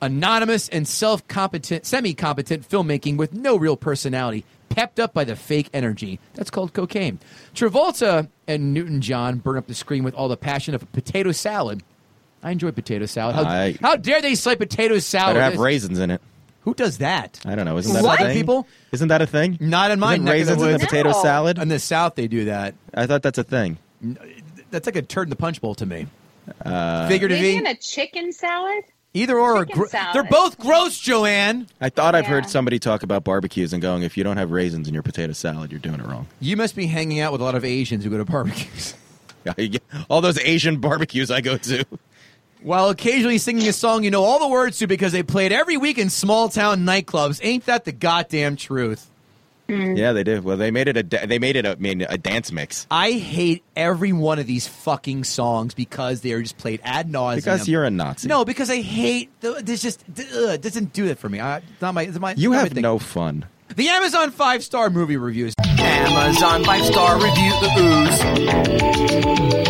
Anonymous 0.00 0.70
and 0.70 0.88
self 0.88 1.28
competent, 1.28 1.84
semi 1.84 2.14
competent 2.14 2.66
filmmaking 2.66 3.18
with 3.18 3.34
no 3.34 3.56
real 3.58 3.76
personality, 3.76 4.46
pepped 4.70 4.98
up 4.98 5.12
by 5.12 5.24
the 5.24 5.36
fake 5.36 5.68
energy. 5.74 6.18
That's 6.32 6.48
called 6.48 6.72
cocaine. 6.72 7.18
Travolta 7.54 8.28
and 8.48 8.72
Newton 8.72 9.02
John 9.02 9.36
burn 9.36 9.58
up 9.58 9.66
the 9.66 9.74
screen 9.74 10.02
with 10.02 10.14
all 10.14 10.28
the 10.28 10.36
passion 10.38 10.74
of 10.74 10.82
a 10.82 10.86
potato 10.86 11.30
salad. 11.32 11.82
I 12.42 12.52
enjoy 12.52 12.70
potato 12.72 13.04
salad. 13.04 13.36
How, 13.36 13.44
I- 13.44 13.76
how 13.82 13.96
dare 13.96 14.22
they 14.22 14.34
slay 14.34 14.56
potato 14.56 14.98
salad? 15.00 15.34
Better 15.34 15.50
have 15.50 15.58
raisins 15.60 15.98
in 15.98 16.10
it. 16.10 16.22
Who 16.66 16.74
does 16.74 16.98
that? 16.98 17.40
I 17.46 17.54
don't 17.54 17.64
know. 17.64 17.78
Isn't 17.78 17.94
that 17.94 18.02
What? 18.04 18.20
a 18.20 18.24
thing? 18.24 18.36
People? 18.36 18.66
Isn't 18.92 19.08
that 19.08 19.22
a 19.22 19.26
thing? 19.26 19.56
Not 19.60 19.90
in 19.92 19.98
my 20.00 20.14
Isn't 20.14 20.24
neck 20.24 20.32
of 20.32 20.46
the 20.48 20.52
raisins 20.52 20.62
in 20.62 20.66
the 20.66 20.72
woods. 20.74 20.84
potato 20.84 21.10
No. 21.12 21.22
salad? 21.22 21.58
In 21.58 21.68
the 21.68 21.78
South, 21.78 22.16
they 22.16 22.26
do 22.28 22.44
that. 22.46 22.74
I 22.92 23.06
thought 23.06 23.22
that's 23.22 23.38
a 23.38 23.44
thing. 23.44 23.78
That's 24.70 24.84
like 24.86 24.96
a 24.96 25.02
turd 25.02 25.28
in 25.28 25.30
the 25.30 25.36
punch 25.36 25.60
bowl 25.62 25.74
to 25.76 25.86
me. 25.86 26.08
Uh, 26.64 27.08
Figuratively, 27.08 27.54
Maybe 27.54 27.56
in 27.58 27.66
a 27.66 27.76
chicken 27.76 28.32
salad? 28.32 28.84
either 29.14 29.38
or. 29.38 29.64
chicken 29.64 29.80
gr- 29.82 29.86
salad. 29.88 30.14
they're 30.14 30.24
both 30.24 30.58
gross, 30.58 30.98
Joanne. 30.98 31.68
I 31.80 31.88
thought 31.88 32.14
I've 32.14 32.24
Yeah. 32.24 32.30
heard 32.30 32.50
somebody 32.50 32.78
talk 32.80 33.02
about 33.04 33.22
barbecues 33.24 33.72
and 33.72 33.80
going, 33.80 34.02
if 34.02 34.16
you 34.16 34.24
don't 34.24 34.36
have 34.36 34.50
raisins 34.50 34.88
in 34.88 34.92
your 34.94 35.02
potato 35.04 35.32
salad, 35.32 35.70
you're 35.70 35.78
doing 35.80 36.00
it 36.00 36.06
wrong. 36.06 36.26
You 36.40 36.56
must 36.56 36.74
be 36.76 36.86
hanging 36.86 37.20
out 37.20 37.30
with 37.32 37.40
a 37.40 37.44
lot 37.44 37.54
of 37.54 37.64
Asians 37.64 38.02
who 38.04 38.10
go 38.10 38.18
to 38.18 38.24
barbecues. 38.24 38.94
All 40.10 40.20
those 40.20 40.38
Asian 40.40 40.78
barbecues 40.78 41.30
I 41.30 41.40
go 41.40 41.56
to. 41.58 41.84
While 42.66 42.88
occasionally 42.88 43.38
singing 43.38 43.68
a 43.68 43.72
song 43.72 44.02
you 44.02 44.10
know 44.10 44.24
all 44.24 44.40
the 44.40 44.48
words 44.48 44.78
to 44.78 44.88
because 44.88 45.12
they 45.12 45.22
play 45.22 45.46
it 45.46 45.52
every 45.52 45.76
week 45.76 45.98
in 45.98 46.10
small 46.10 46.48
town 46.48 46.80
nightclubs. 46.80 47.38
Ain't 47.44 47.66
that 47.66 47.84
the 47.84 47.92
goddamn 47.92 48.56
truth? 48.56 49.08
Hmm. 49.68 49.94
Yeah, 49.94 50.12
they 50.12 50.24
did. 50.24 50.42
Well, 50.42 50.56
they 50.56 50.72
made 50.72 50.88
it 50.88 50.96
a 50.96 51.04
da- 51.04 51.26
they 51.26 51.38
made 51.38 51.54
it 51.54 51.64
a, 51.64 51.70
I 51.70 51.74
mean, 51.76 52.02
a 52.02 52.18
dance 52.18 52.50
mix 52.50 52.88
I 52.90 53.12
hate 53.12 53.62
every 53.76 54.12
one 54.12 54.40
of 54.40 54.48
these 54.48 54.66
fucking 54.66 55.22
songs 55.22 55.74
because 55.74 56.22
they 56.22 56.32
are 56.32 56.42
just 56.42 56.58
played 56.58 56.80
ad 56.82 57.08
nauseum. 57.08 57.36
because 57.36 57.68
you're 57.68 57.84
a 57.84 57.90
Nazi. 57.90 58.26
no, 58.26 58.44
because 58.44 58.68
I 58.68 58.80
hate. 58.80 59.30
The, 59.42 59.60
this 59.62 59.80
just 59.80 60.02
ugh, 60.34 60.60
doesn't 60.60 60.92
do 60.92 61.06
it 61.06 61.18
for 61.20 61.28
me. 61.28 61.40
I, 61.40 61.62
not 61.80 61.94
my. 61.94 62.02
It's 62.02 62.18
my 62.18 62.34
you 62.36 62.50
not 62.50 62.64
have 62.64 62.72
thing. 62.72 62.82
no 62.82 62.98
fun. 62.98 63.44
The 63.76 63.90
Amazon 63.90 64.32
five 64.32 64.64
star 64.64 64.90
movie 64.90 65.16
reviews. 65.16 65.54
Amazon 65.64 66.64
five 66.64 66.84
star 66.84 67.14
review 67.14 67.50
the 67.60 67.68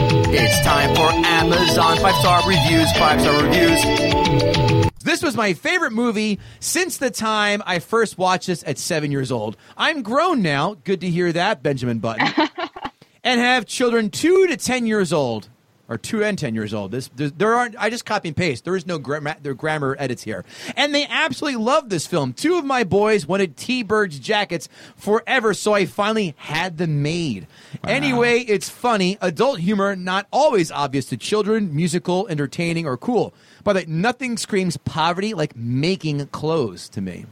reviews. 0.06 0.15
It's 0.38 0.60
time 0.60 0.94
for 0.94 1.08
Amazon 1.26 1.96
five 1.96 2.14
star 2.16 2.46
reviews. 2.46 2.92
Five 2.92 3.22
star 3.22 3.42
reviews. 3.42 4.92
This 5.02 5.22
was 5.22 5.34
my 5.34 5.54
favorite 5.54 5.92
movie 5.92 6.38
since 6.60 6.98
the 6.98 7.10
time 7.10 7.62
I 7.64 7.78
first 7.78 8.18
watched 8.18 8.48
this 8.48 8.62
at 8.66 8.76
seven 8.76 9.10
years 9.10 9.32
old. 9.32 9.56
I'm 9.78 10.02
grown 10.02 10.42
now. 10.42 10.74
Good 10.84 11.00
to 11.00 11.08
hear 11.08 11.32
that, 11.32 11.62
Benjamin 11.62 12.00
Button. 12.00 12.28
and 13.24 13.40
have 13.40 13.64
children 13.64 14.10
two 14.10 14.46
to 14.48 14.58
ten 14.58 14.84
years 14.86 15.10
old, 15.10 15.48
or 15.88 15.96
two 15.98 16.24
and 16.24 16.38
ten 16.38 16.54
years 16.54 16.74
old. 16.74 16.90
This 16.90 17.08
there, 17.16 17.30
there 17.30 17.54
aren't. 17.54 17.76
I 17.78 17.90
just 17.90 18.04
copy 18.04 18.28
and 18.28 18.36
paste. 18.36 18.64
There 18.64 18.76
is 18.76 18.86
no 18.86 18.98
grammar, 18.98 19.36
there 19.42 19.54
grammar 19.54 19.96
edits 19.98 20.22
here, 20.22 20.44
and 20.76 20.94
they 20.94 21.06
absolutely 21.06 21.62
love 21.62 21.88
this 21.88 22.06
film. 22.06 22.32
Two 22.32 22.58
of 22.58 22.64
my 22.64 22.84
boys 22.84 23.26
wanted 23.26 23.56
T-Birds 23.56 24.18
jackets 24.18 24.68
forever, 24.96 25.54
so 25.54 25.74
I 25.74 25.86
finally 25.86 26.34
had 26.38 26.78
them 26.78 27.02
made. 27.02 27.46
Anyway, 27.84 28.40
it's 28.40 28.68
funny, 28.68 29.18
adult 29.20 29.60
humor, 29.60 29.94
not 29.96 30.26
always 30.32 30.70
obvious 30.72 31.06
to 31.06 31.16
children, 31.16 31.74
musical, 31.74 32.26
entertaining, 32.28 32.86
or 32.86 32.96
cool. 32.96 33.34
But 33.64 33.76
like, 33.76 33.88
nothing 33.88 34.36
screams 34.36 34.76
poverty 34.76 35.34
like 35.34 35.56
making 35.56 36.26
clothes 36.28 36.88
to 36.90 37.00
me. 37.00 37.26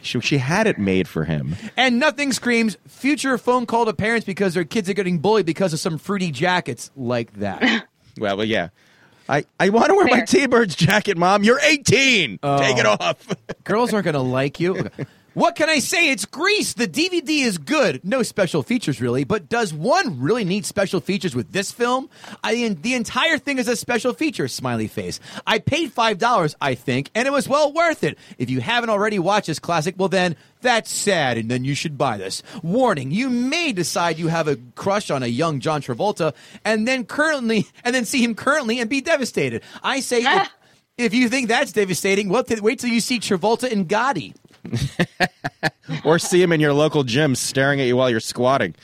She, 0.00 0.20
she 0.20 0.38
had 0.38 0.66
it 0.66 0.78
made 0.78 1.08
for 1.08 1.24
him. 1.24 1.56
And 1.76 1.98
nothing 1.98 2.32
screams 2.32 2.76
future 2.86 3.38
phone 3.38 3.66
call 3.66 3.86
to 3.86 3.92
parents 3.92 4.26
because 4.26 4.54
their 4.54 4.64
kids 4.64 4.88
are 4.88 4.94
getting 4.94 5.18
bullied 5.18 5.46
because 5.46 5.72
of 5.72 5.80
some 5.80 5.98
fruity 5.98 6.30
jackets 6.30 6.90
like 6.96 7.32
that. 7.34 7.86
Well, 8.16 8.36
well 8.36 8.46
yeah. 8.46 8.68
I, 9.28 9.44
I 9.58 9.70
want 9.70 9.88
to 9.88 9.96
wear 9.96 10.06
my 10.06 10.20
T-Birds 10.20 10.76
jacket, 10.76 11.18
Mom. 11.18 11.42
You're 11.42 11.58
18. 11.58 12.38
Take 12.38 12.78
it 12.78 12.86
off. 12.86 13.26
Girls 13.64 13.92
aren't 13.92 14.04
going 14.04 14.14
to 14.14 14.20
like 14.20 14.60
you. 14.60 14.76
Okay. 14.78 15.06
What 15.34 15.56
can 15.56 15.68
I 15.68 15.80
say? 15.80 16.10
It's 16.10 16.26
Grease. 16.26 16.74
The 16.74 16.86
DVD 16.86 17.44
is 17.44 17.58
good. 17.58 18.04
No 18.04 18.22
special 18.22 18.62
features, 18.62 19.00
really. 19.00 19.24
But 19.24 19.48
does 19.48 19.74
one 19.74 20.20
really 20.20 20.44
need 20.44 20.64
special 20.64 21.00
features 21.00 21.34
with 21.34 21.50
this 21.50 21.72
film? 21.72 22.08
I, 22.44 22.68
the 22.68 22.94
entire 22.94 23.38
thing 23.38 23.58
is 23.58 23.66
a 23.66 23.74
special 23.74 24.14
feature, 24.14 24.46
smiley 24.46 24.86
face. 24.86 25.18
I 25.44 25.58
paid 25.58 25.92
$5, 25.92 26.54
I 26.60 26.76
think, 26.76 27.10
and 27.16 27.26
it 27.26 27.32
was 27.32 27.48
well 27.48 27.72
worth 27.72 28.04
it. 28.04 28.16
If 28.38 28.48
you 28.48 28.60
haven't 28.60 28.90
already 28.90 29.18
watched 29.18 29.48
this 29.48 29.58
classic, 29.58 29.96
well, 29.98 30.08
then 30.08 30.36
that's 30.60 30.92
sad, 30.92 31.36
and 31.36 31.50
then 31.50 31.64
you 31.64 31.74
should 31.74 31.98
buy 31.98 32.16
this. 32.16 32.44
Warning, 32.62 33.10
you 33.10 33.28
may 33.28 33.72
decide 33.72 34.20
you 34.20 34.28
have 34.28 34.46
a 34.46 34.56
crush 34.76 35.10
on 35.10 35.24
a 35.24 35.26
young 35.26 35.58
John 35.58 35.82
Travolta, 35.82 36.32
and 36.64 36.86
then 36.86 37.04
currently, 37.06 37.66
and 37.82 37.92
then 37.92 38.04
see 38.04 38.22
him 38.22 38.36
currently 38.36 38.78
and 38.78 38.88
be 38.88 39.00
devastated. 39.00 39.64
I 39.82 39.98
say, 39.98 40.22
if, 40.24 40.48
if 40.96 41.12
you 41.12 41.28
think 41.28 41.48
that's 41.48 41.72
devastating, 41.72 42.28
well, 42.28 42.44
wait 42.62 42.78
till 42.78 42.90
you 42.90 43.00
see 43.00 43.18
Travolta 43.18 43.70
and 43.70 43.88
Gotti. 43.88 44.32
or 46.04 46.18
see 46.18 46.42
him 46.42 46.52
in 46.52 46.60
your 46.60 46.72
local 46.72 47.04
gym 47.04 47.34
staring 47.34 47.80
at 47.80 47.86
you 47.86 47.96
while 47.96 48.10
you're 48.10 48.20
squatting. 48.20 48.74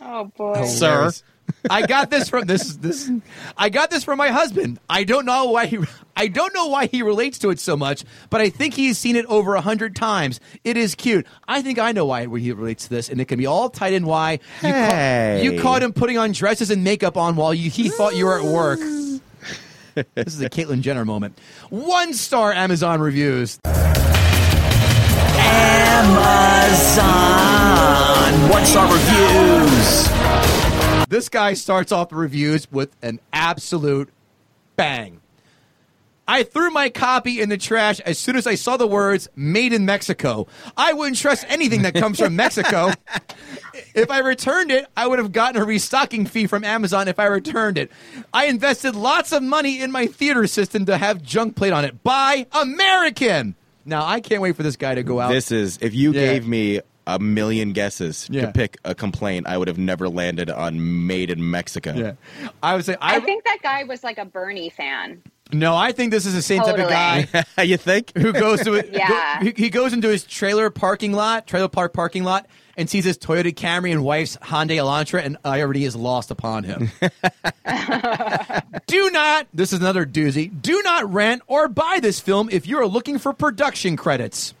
Oh 0.00 0.24
boy. 0.24 0.64
Sir. 0.66 1.12
I 1.68 1.86
got 1.86 2.10
this 2.10 2.28
from 2.28 2.46
this 2.46 2.76
this 2.76 3.10
I 3.56 3.68
got 3.68 3.90
this 3.90 4.04
from 4.04 4.18
my 4.18 4.28
husband. 4.28 4.78
I 4.88 5.04
don't 5.04 5.26
know 5.26 5.46
why 5.46 5.66
he 5.66 5.78
I 6.16 6.28
don't 6.28 6.54
know 6.54 6.66
why 6.66 6.86
he 6.86 7.02
relates 7.02 7.38
to 7.40 7.50
it 7.50 7.58
so 7.58 7.76
much, 7.76 8.04
but 8.28 8.40
I 8.40 8.50
think 8.50 8.74
he's 8.74 8.98
seen 8.98 9.16
it 9.16 9.26
over 9.26 9.54
a 9.54 9.60
hundred 9.60 9.96
times. 9.96 10.40
It 10.64 10.76
is 10.76 10.94
cute. 10.94 11.26
I 11.48 11.62
think 11.62 11.78
I 11.78 11.92
know 11.92 12.06
why 12.06 12.26
he 12.38 12.52
relates 12.52 12.84
to 12.84 12.90
this, 12.90 13.08
and 13.08 13.20
it 13.20 13.26
can 13.26 13.38
be 13.38 13.46
all 13.46 13.70
tied 13.70 13.92
in 13.92 14.06
why 14.06 14.40
you, 14.62 14.70
ca- 14.70 15.40
you 15.42 15.60
caught 15.60 15.82
him 15.82 15.92
putting 15.92 16.18
on 16.18 16.32
dresses 16.32 16.70
and 16.70 16.84
makeup 16.84 17.16
on 17.16 17.36
while 17.36 17.54
you, 17.54 17.70
he 17.70 17.88
thought 17.88 18.16
you 18.16 18.26
were 18.26 18.38
at 18.38 18.44
work. 18.44 18.80
this 20.14 20.34
is 20.34 20.40
a 20.40 20.50
Caitlyn 20.50 20.82
Jenner 20.82 21.04
moment. 21.04 21.38
One 21.70 22.14
star 22.14 22.52
Amazon 22.52 23.00
reviews. 23.00 23.58
Amazon 25.40 27.30
one 28.50 28.64
star 28.64 28.92
reviews. 28.92 30.08
This 31.08 31.28
guy 31.28 31.54
starts 31.54 31.92
off 31.92 32.10
the 32.10 32.16
reviews 32.16 32.70
with 32.70 32.94
an 33.02 33.20
absolute 33.32 34.10
bang. 34.76 35.20
I 36.28 36.44
threw 36.44 36.70
my 36.70 36.90
copy 36.90 37.40
in 37.40 37.48
the 37.48 37.56
trash 37.56 37.98
as 38.00 38.16
soon 38.16 38.36
as 38.36 38.46
I 38.46 38.54
saw 38.54 38.76
the 38.76 38.86
words 38.86 39.28
"Made 39.34 39.72
in 39.72 39.84
Mexico." 39.84 40.46
I 40.76 40.92
wouldn't 40.92 41.16
trust 41.18 41.44
anything 41.48 41.82
that 41.82 41.94
comes 41.94 42.20
from 42.20 42.36
Mexico. 42.36 42.92
If 43.94 44.10
I 44.10 44.20
returned 44.20 44.70
it, 44.70 44.86
I 44.96 45.08
would 45.08 45.18
have 45.18 45.32
gotten 45.32 45.60
a 45.60 45.64
restocking 45.64 46.26
fee 46.26 46.46
from 46.46 46.62
Amazon 46.62 47.08
if 47.08 47.18
I 47.18 47.26
returned 47.26 47.78
it. 47.78 47.90
I 48.32 48.46
invested 48.46 48.94
lots 48.94 49.32
of 49.32 49.42
money 49.42 49.80
in 49.80 49.90
my 49.90 50.06
theater 50.06 50.46
system 50.46 50.86
to 50.86 50.96
have 50.96 51.20
junk 51.20 51.56
plate 51.56 51.72
on 51.72 51.84
it. 51.84 52.04
Buy 52.04 52.46
American. 52.52 53.56
Now 53.84 54.04
I 54.06 54.20
can't 54.20 54.42
wait 54.42 54.56
for 54.56 54.62
this 54.62 54.76
guy 54.76 54.94
to 54.94 55.02
go 55.02 55.20
out. 55.20 55.30
This 55.32 55.50
is 55.52 55.78
if 55.80 55.94
you 55.94 56.12
Yeah. 56.12 56.32
gave 56.32 56.46
me 56.46 56.80
a 57.06 57.18
million 57.18 57.72
guesses 57.72 58.28
Yeah. 58.30 58.46
to 58.46 58.52
pick 58.52 58.76
a 58.84 58.94
complaint, 58.94 59.46
I 59.48 59.56
would 59.56 59.68
have 59.68 59.78
never 59.78 60.08
landed 60.08 60.50
on 60.50 61.06
"Made 61.06 61.30
in 61.30 61.50
Mexico." 61.50 61.94
yeah, 61.94 62.12
I 62.62 62.76
would 62.76 62.84
say 62.84 62.96
I, 63.00 63.16
I 63.16 63.20
think 63.20 63.44
that 63.44 63.58
guy 63.62 63.84
was 63.84 64.04
like 64.04 64.18
a 64.18 64.24
Bernie 64.24 64.68
fan. 64.70 65.22
no. 65.52 65.74
I 65.74 65.90
think 65.92 66.12
this 66.12 66.26
is 66.26 66.34
the 66.34 66.42
same 66.42 66.60
type 66.60 66.78
of 66.78 66.88
Totally. 66.88 67.26
guy 67.56 67.62
you 67.64 67.76
think? 67.76 68.16
who 68.16 68.32
goes 68.32 68.60
to 68.62 68.74
it. 68.74 68.90
Yeah. 68.92 69.42
he, 69.42 69.52
he 69.56 69.70
goes 69.70 69.92
into 69.92 70.08
his 70.08 70.22
trailer 70.24 70.70
parking 70.70 71.12
lot, 71.12 71.46
trailer 71.48 71.68
park 71.68 71.92
parking 71.92 72.22
lot, 72.22 72.46
and 72.76 72.88
sees 72.88 73.04
his 73.04 73.18
Toyota 73.18 73.54
Camry 73.54 73.92
and 73.92 74.04
wife's 74.04 74.36
Hyundai 74.38 74.76
Elantra, 74.76 75.24
and 75.24 75.36
already 75.44 75.84
is 75.84 75.96
lost 75.96 76.30
upon 76.30 76.64
him. 76.64 76.90
do 78.86 79.10
not. 79.10 79.46
This 79.52 79.72
is 79.72 79.80
another 79.80 80.06
doozy. 80.06 80.50
Do 80.60 80.82
not 80.82 81.12
rent 81.12 81.42
or 81.46 81.68
buy 81.68 81.98
this 82.00 82.20
film 82.20 82.48
if 82.50 82.66
you 82.66 82.78
are 82.78 82.86
looking 82.86 83.18
for 83.18 83.32
production 83.32 83.96
credits. 83.96 84.54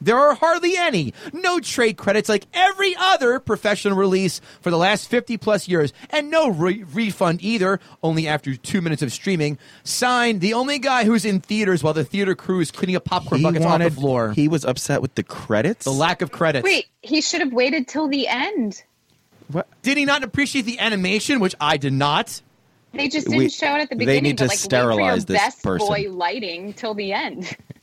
There 0.00 0.18
are 0.18 0.34
hardly 0.34 0.76
any. 0.76 1.12
No 1.32 1.60
trade 1.60 1.96
credits 1.96 2.28
like 2.28 2.46
every 2.54 2.94
other 2.98 3.38
professional 3.38 3.96
release 3.96 4.40
for 4.60 4.70
the 4.70 4.78
last 4.78 5.08
50 5.08 5.36
plus 5.36 5.68
years. 5.68 5.92
And 6.10 6.30
no 6.30 6.48
re- 6.48 6.82
refund 6.92 7.42
either, 7.42 7.80
only 8.02 8.26
after 8.26 8.56
two 8.56 8.80
minutes 8.80 9.02
of 9.02 9.12
streaming. 9.12 9.58
Signed, 9.84 10.40
the 10.40 10.54
only 10.54 10.78
guy 10.78 11.04
who's 11.04 11.24
in 11.24 11.40
theaters 11.40 11.82
while 11.82 11.92
the 11.94 12.04
theater 12.04 12.34
crew 12.34 12.60
is 12.60 12.70
cleaning 12.70 12.96
up 12.96 13.04
popcorn 13.04 13.42
buckets 13.42 13.64
off 13.64 13.78
the 13.80 13.90
floor. 13.90 14.32
He 14.32 14.48
was 14.48 14.64
upset 14.64 15.02
with 15.02 15.14
the 15.16 15.22
credits. 15.22 15.84
the 15.84 15.92
lack 15.92 16.22
of 16.22 16.30
credits. 16.32 16.64
Wait, 16.64 16.86
he 17.02 17.20
should 17.20 17.40
have 17.40 17.52
waited 17.52 17.86
till 17.86 18.08
the 18.08 18.26
end. 18.28 18.82
What? 19.48 19.66
Did 19.82 19.96
he 19.98 20.04
not 20.04 20.22
appreciate 20.24 20.62
the 20.64 20.78
animation, 20.78 21.40
which 21.40 21.54
I 21.60 21.76
did 21.76 21.92
not? 21.92 22.40
They 22.92 23.08
just 23.08 23.26
didn't 23.26 23.38
We- 23.38 23.48
show 23.50 23.74
it 23.76 23.80
at 23.82 23.90
the 23.90 23.96
beginning. 23.96 24.06
they 24.06 24.12
beginning. 24.20 24.22
need 24.30 24.38
to 24.38 24.46
like, 24.46 24.58
sterilize 24.58 24.96
wait 24.98 25.04
for 25.26 25.32
your 25.32 25.38
this 25.38 25.38
best 25.54 25.62
person. 25.62 25.86
boy 25.88 26.06
lighting 26.10 26.72
till 26.72 26.94
the 26.94 27.12
end. 27.12 27.56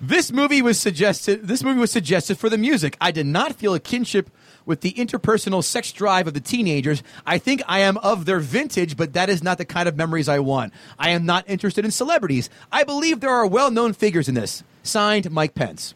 This 0.00 0.30
movie 0.30 0.62
was 0.62 0.78
suggested. 0.78 1.46
This 1.46 1.62
movie 1.62 1.80
was 1.80 1.90
suggested 1.90 2.38
for 2.38 2.48
the 2.48 2.58
music. 2.58 2.96
I 3.00 3.10
did 3.10 3.26
not 3.26 3.54
feel 3.54 3.74
a 3.74 3.80
kinship 3.80 4.30
with 4.66 4.82
the 4.82 4.92
interpersonal 4.92 5.64
sex 5.64 5.92
drive 5.92 6.26
of 6.26 6.34
the 6.34 6.40
teenagers. 6.40 7.02
I 7.26 7.38
think 7.38 7.62
I 7.66 7.80
am 7.80 7.96
of 7.98 8.26
their 8.26 8.38
vintage, 8.38 8.96
but 8.96 9.14
that 9.14 9.30
is 9.30 9.42
not 9.42 9.56
the 9.56 9.64
kind 9.64 9.88
of 9.88 9.96
memories 9.96 10.28
I 10.28 10.40
want. 10.40 10.74
I 10.98 11.10
am 11.10 11.24
not 11.24 11.48
interested 11.48 11.84
in 11.84 11.90
celebrities. 11.90 12.50
I 12.70 12.84
believe 12.84 13.20
there 13.20 13.30
are 13.30 13.46
well-known 13.46 13.94
figures 13.94 14.28
in 14.28 14.34
this. 14.34 14.62
Signed, 14.82 15.30
Mike 15.30 15.54
Pence. 15.54 15.94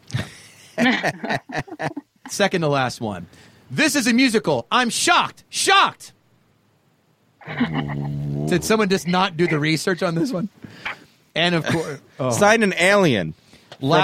Second 2.29 2.61
to 2.61 2.67
last 2.67 2.99
one. 2.99 3.27
This 3.69 3.95
is 3.95 4.07
a 4.07 4.13
musical. 4.13 4.65
I'm 4.71 4.89
shocked. 4.89 5.43
Shocked. 5.49 6.13
Did 8.47 8.63
someone 8.63 8.89
just 8.89 9.07
not 9.07 9.37
do 9.37 9.47
the 9.47 9.59
research 9.59 10.01
on 10.01 10.15
this 10.15 10.31
one? 10.31 10.49
And 11.35 11.55
of 11.55 11.65
course, 11.65 11.99
oh. 12.19 12.31
Signed 12.31 12.63
an 12.63 12.73
alien 12.77 13.33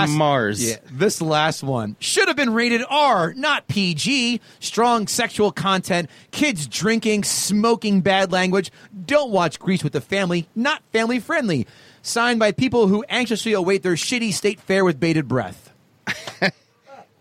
from 0.08 0.18
Mars. 0.18 0.68
Yeah, 0.68 0.78
this 0.92 1.22
last 1.22 1.64
one 1.64 1.96
should 2.00 2.28
have 2.28 2.38
been 2.38 2.54
rated 2.54 2.84
R, 2.90 3.34
not 3.34 3.68
PG. 3.68 4.42
Strong 4.60 5.08
sexual 5.08 5.52
content, 5.52 6.10
kids 6.32 6.68
drinking, 6.68 7.24
smoking, 7.24 8.02
bad 8.02 8.32
language. 8.32 8.72
Don't 9.06 9.32
watch 9.32 9.60
Grease 9.60 9.84
with 9.84 9.94
the 9.94 10.02
family, 10.02 10.48
not 10.56 10.84
family 10.92 11.20
friendly. 11.20 11.68
Signed 12.02 12.40
by 12.40 12.52
people 12.52 12.88
who 12.88 13.04
anxiously 13.10 13.54
await 13.54 13.84
their 13.84 13.94
shitty 13.94 14.34
state 14.34 14.60
fair 14.60 14.86
with 14.86 15.00
bated 15.00 15.28
breath. 15.28 15.72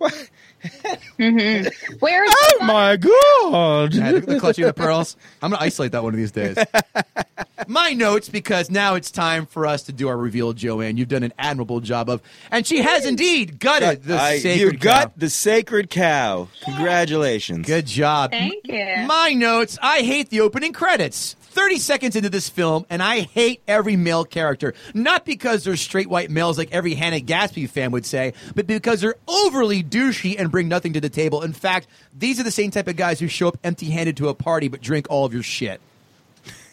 Mm-hmm. 0.62 1.96
Where 1.98 2.24
is 2.24 2.32
Oh 2.34 2.58
my 2.64 2.96
god! 2.96 3.94
Yeah, 3.94 4.12
the, 4.12 4.20
the 4.20 4.40
clutching 4.40 4.64
of 4.64 4.74
the 4.74 4.80
pearls. 4.82 5.16
I'm 5.42 5.50
going 5.50 5.58
to 5.58 5.64
isolate 5.64 5.92
that 5.92 6.02
one 6.02 6.14
of 6.14 6.18
these 6.18 6.32
days. 6.32 6.56
My 7.66 7.92
notes, 7.92 8.28
because 8.28 8.70
now 8.70 8.94
it's 8.94 9.10
time 9.10 9.44
for 9.46 9.66
us 9.66 9.82
to 9.84 9.92
do 9.92 10.08
our 10.08 10.16
reveal, 10.16 10.52
Joanne. 10.52 10.96
You've 10.96 11.08
done 11.08 11.22
an 11.22 11.32
admirable 11.38 11.80
job 11.80 12.08
of, 12.08 12.22
and 12.50 12.66
she 12.66 12.78
has 12.82 13.04
indeed 13.04 13.58
gutted 13.58 14.04
the 14.04 14.16
I- 14.18 14.38
sacred 14.38 14.72
you 14.74 14.78
got 14.78 15.08
cow. 15.08 15.12
the 15.16 15.30
sacred 15.30 15.90
cow. 15.90 16.48
Congratulations. 16.64 17.66
Good 17.66 17.86
job. 17.86 18.30
Thank 18.30 18.66
you. 18.66 19.04
My 19.06 19.34
notes 19.34 19.76
I 19.82 20.00
hate 20.00 20.30
the 20.30 20.40
opening 20.40 20.72
credits. 20.72 21.36
30 21.58 21.78
seconds 21.80 22.14
into 22.14 22.30
this 22.30 22.48
film, 22.48 22.86
and 22.88 23.02
I 23.02 23.18
hate 23.18 23.62
every 23.66 23.96
male 23.96 24.24
character. 24.24 24.74
Not 24.94 25.24
because 25.24 25.64
they're 25.64 25.74
straight 25.74 26.08
white 26.08 26.30
males 26.30 26.56
like 26.56 26.70
every 26.70 26.94
Hannah 26.94 27.18
Gadsby 27.18 27.66
fan 27.66 27.90
would 27.90 28.06
say, 28.06 28.34
but 28.54 28.68
because 28.68 29.00
they're 29.00 29.16
overly 29.26 29.82
douchey 29.82 30.38
and 30.38 30.52
bring 30.52 30.68
nothing 30.68 30.92
to 30.92 31.00
the 31.00 31.08
table. 31.08 31.42
In 31.42 31.52
fact, 31.52 31.88
these 32.16 32.38
are 32.38 32.44
the 32.44 32.52
same 32.52 32.70
type 32.70 32.86
of 32.86 32.94
guys 32.94 33.18
who 33.18 33.26
show 33.26 33.48
up 33.48 33.58
empty 33.64 33.86
handed 33.86 34.16
to 34.18 34.28
a 34.28 34.34
party 34.34 34.68
but 34.68 34.80
drink 34.80 35.08
all 35.10 35.24
of 35.24 35.34
your 35.34 35.42
shit. 35.42 35.80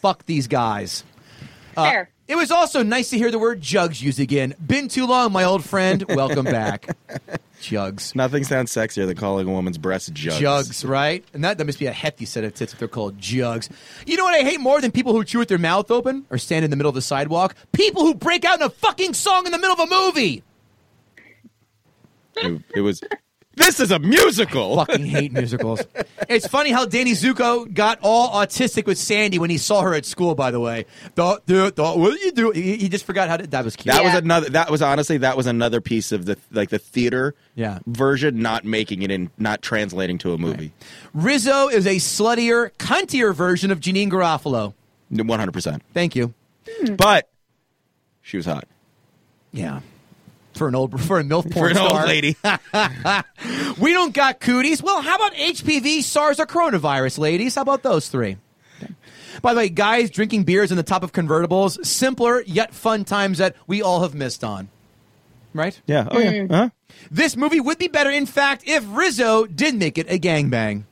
Fuck 0.00 0.24
these 0.26 0.46
guys. 0.46 1.02
Uh, 1.76 1.90
Fair. 1.90 2.10
It 2.28 2.36
was 2.36 2.50
also 2.50 2.82
nice 2.82 3.10
to 3.10 3.18
hear 3.18 3.30
the 3.30 3.38
word 3.38 3.60
jugs 3.60 4.02
used 4.02 4.18
again. 4.18 4.54
Been 4.64 4.88
too 4.88 5.06
long, 5.06 5.32
my 5.32 5.44
old 5.44 5.64
friend. 5.64 6.04
Welcome 6.08 6.44
back. 6.44 6.96
jugs. 7.60 8.14
Nothing 8.16 8.42
sounds 8.42 8.72
sexier 8.72 9.06
than 9.06 9.16
calling 9.16 9.46
a 9.46 9.52
woman's 9.52 9.78
breast 9.78 10.12
jugs. 10.12 10.40
Jugs, 10.40 10.84
right? 10.84 11.24
And 11.32 11.44
that, 11.44 11.58
that 11.58 11.64
must 11.64 11.78
be 11.78 11.86
a 11.86 11.92
hefty 11.92 12.24
set 12.24 12.42
of 12.42 12.54
tits 12.54 12.72
if 12.72 12.80
they're 12.80 12.88
called 12.88 13.18
jugs. 13.18 13.68
You 14.06 14.16
know 14.16 14.24
what 14.24 14.34
I 14.34 14.42
hate 14.42 14.60
more 14.60 14.80
than 14.80 14.90
people 14.90 15.12
who 15.12 15.24
chew 15.24 15.38
with 15.38 15.48
their 15.48 15.58
mouth 15.58 15.90
open 15.90 16.26
or 16.28 16.38
stand 16.38 16.64
in 16.64 16.70
the 16.70 16.76
middle 16.76 16.90
of 16.90 16.96
the 16.96 17.02
sidewalk? 17.02 17.54
People 17.72 18.02
who 18.02 18.14
break 18.14 18.44
out 18.44 18.60
in 18.60 18.66
a 18.66 18.70
fucking 18.70 19.14
song 19.14 19.46
in 19.46 19.52
the 19.52 19.58
middle 19.58 19.74
of 19.74 19.80
a 19.80 19.94
movie. 19.94 20.42
It, 22.36 22.62
it 22.74 22.80
was. 22.80 23.02
This 23.56 23.80
is 23.80 23.90
a 23.90 23.98
musical. 23.98 24.80
I 24.80 24.84
Fucking 24.84 25.06
hate 25.06 25.32
musicals. 25.32 25.80
It's 26.28 26.46
funny 26.46 26.70
how 26.70 26.84
Danny 26.84 27.12
Zuko 27.12 27.72
got 27.72 27.98
all 28.02 28.30
autistic 28.42 28.84
with 28.86 28.98
Sandy 28.98 29.38
when 29.38 29.48
he 29.50 29.56
saw 29.58 29.80
her 29.82 29.94
at 29.94 30.04
school. 30.04 30.34
By 30.34 30.50
the 30.50 30.60
way, 30.60 30.84
Thought- 31.14 31.46
thought- 31.46 31.74
thought, 31.74 31.98
what 31.98 32.12
are 32.12 32.16
you 32.18 32.32
do? 32.32 32.50
He, 32.50 32.76
he 32.76 32.88
just 32.88 33.04
forgot 33.06 33.28
how 33.28 33.38
to. 33.38 33.46
That 33.46 33.64
was 33.64 33.74
cute. 33.74 33.94
That 33.94 34.04
was 34.04 34.14
another. 34.14 34.50
That 34.50 34.70
was 34.70 34.82
honestly 34.82 35.18
that 35.18 35.36
was 35.36 35.46
another 35.46 35.80
piece 35.80 36.12
of 36.12 36.26
the 36.26 36.36
like 36.52 36.68
the 36.68 36.78
theater 36.78 37.34
Yeah. 37.54 37.78
version, 37.86 38.40
not 38.42 38.64
making 38.64 39.02
it 39.02 39.10
in, 39.10 39.30
not 39.38 39.62
translating 39.62 40.18
to 40.18 40.32
a 40.34 40.38
movie. 40.38 40.72
Rizzo 41.14 41.68
is 41.68 41.86
a 41.86 41.96
sluttier, 41.96 42.70
cuntier 42.78 43.34
version 43.34 43.70
of 43.70 43.80
Janeane 43.80 44.10
Garofalo. 44.10 44.74
One 45.08 45.38
hundred 45.40 45.52
percent. 45.52 45.82
Thank 45.94 46.14
you. 46.14 46.34
But 46.96 47.28
she 48.22 48.36
was 48.36 48.44
hot 48.46 48.66
Yeah. 49.52 49.80
For 50.56 50.68
an 50.68 50.74
old 50.74 51.00
for 51.00 51.20
a 51.20 51.22
milf 51.22 51.42
for 51.48 51.50
porn 51.50 51.70
an 51.72 51.78
old 51.78 51.90
star. 51.90 52.06
lady. 52.06 52.36
We 53.78 53.92
don't 53.92 54.14
got 54.14 54.40
cooties. 54.40 54.82
Well, 54.82 55.02
how 55.02 55.16
about 55.16 55.34
HPV, 55.34 56.02
SARS, 56.02 56.40
or 56.40 56.46
coronavirus, 56.46 57.18
ladies? 57.18 57.56
How 57.56 57.62
about 57.62 57.82
those 57.82 58.08
three? 58.08 58.38
By 59.42 59.52
the 59.52 59.58
way, 59.58 59.68
guys 59.68 60.08
drinking 60.10 60.44
beers 60.44 60.70
in 60.70 60.78
the 60.78 60.82
top 60.82 61.02
of 61.02 61.12
convertibles, 61.12 61.84
simpler 61.84 62.42
yet 62.46 62.72
fun 62.72 63.04
times 63.04 63.36
that 63.38 63.54
we 63.66 63.82
all 63.82 64.00
have 64.00 64.14
missed 64.14 64.42
on. 64.42 64.68
Right? 65.52 65.78
yeah. 65.86 66.08
Oh 66.10 66.18
yeah. 66.18 66.46
Huh? 66.48 66.68
This 67.10 67.36
movie 67.36 67.60
would 67.60 67.78
be 67.78 67.88
better, 67.88 68.10
in 68.10 68.24
fact, 68.26 68.62
if 68.66 68.84
Rizzo 68.88 69.44
did 69.46 69.74
make 69.74 69.98
it 69.98 70.06
a 70.10 70.18
gangbang. 70.18 70.84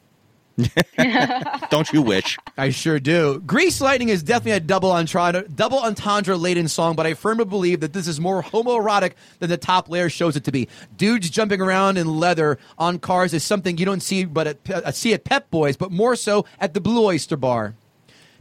Don't 1.71 1.93
you 1.93 2.03
wish? 2.03 2.39
I 2.57 2.71
sure 2.71 3.01
do. 3.01 3.41
Grease 3.41 3.81
Lightning 3.81 4.09
is 4.09 4.23
definitely 4.23 4.53
a 4.53 4.61
double 4.61 4.93
entendre, 4.93 5.49
double 5.49 5.79
entendre 5.79 6.37
laden 6.37 6.69
song, 6.69 6.95
but 6.95 7.07
I 7.07 7.15
firmly 7.15 7.45
believe 7.45 7.81
that 7.81 7.93
this 7.93 8.07
is 8.07 8.21
more 8.21 8.43
homoerotic 8.43 9.13
than 9.41 9.51
the 9.51 9.57
top 9.57 9.89
layer 9.89 10.09
shows 10.09 10.37
it 10.37 10.45
to 10.45 10.53
be. 10.53 10.69
Dudes 10.97 11.29
jumping 11.31 11.61
around 11.61 11.97
in 11.97 12.19
leather 12.21 12.59
on 12.79 12.99
cars 12.99 13.35
is 13.35 13.43
something 13.43 13.79
you 13.79 13.85
don't 13.85 14.03
see, 14.03 14.25
but 14.25 14.47
at, 14.47 14.71
uh, 14.71 14.93
see 14.93 15.13
at 15.13 15.25
Pep 15.25 15.51
Boys, 15.51 15.77
but 15.77 15.91
more 15.91 16.15
so 16.15 16.45
at 16.61 16.75
the 16.75 16.81
Blue 16.81 17.05
Oyster 17.05 17.37
Bar. 17.37 17.75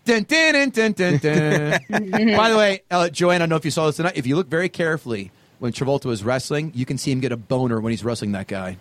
Dun, 0.05 0.23
dun, 0.23 0.53
dun, 0.53 0.69
dun, 0.69 0.91
dun, 0.91 1.17
dun. 1.17 1.79
By 2.37 2.49
the 2.49 2.57
way, 2.57 2.83
uh, 2.91 3.09
Joanne, 3.09 3.35
I 3.35 3.39
don't 3.39 3.49
know 3.49 3.55
if 3.55 3.65
you 3.65 3.71
saw 3.71 3.87
this 3.87 3.95
tonight. 3.95 4.13
If 4.15 4.27
you 4.27 4.35
look 4.35 4.47
very 4.47 4.69
carefully 4.69 5.31
when 5.59 5.71
Travolta 5.71 6.05
was 6.05 6.23
wrestling, 6.23 6.73
you 6.75 6.85
can 6.85 6.97
see 6.97 7.09
him 7.11 7.21
get 7.21 7.31
a 7.31 7.37
boner 7.37 7.79
when 7.79 7.91
he's 7.91 8.03
wrestling 8.03 8.33
that 8.33 8.47
guy. 8.47 8.77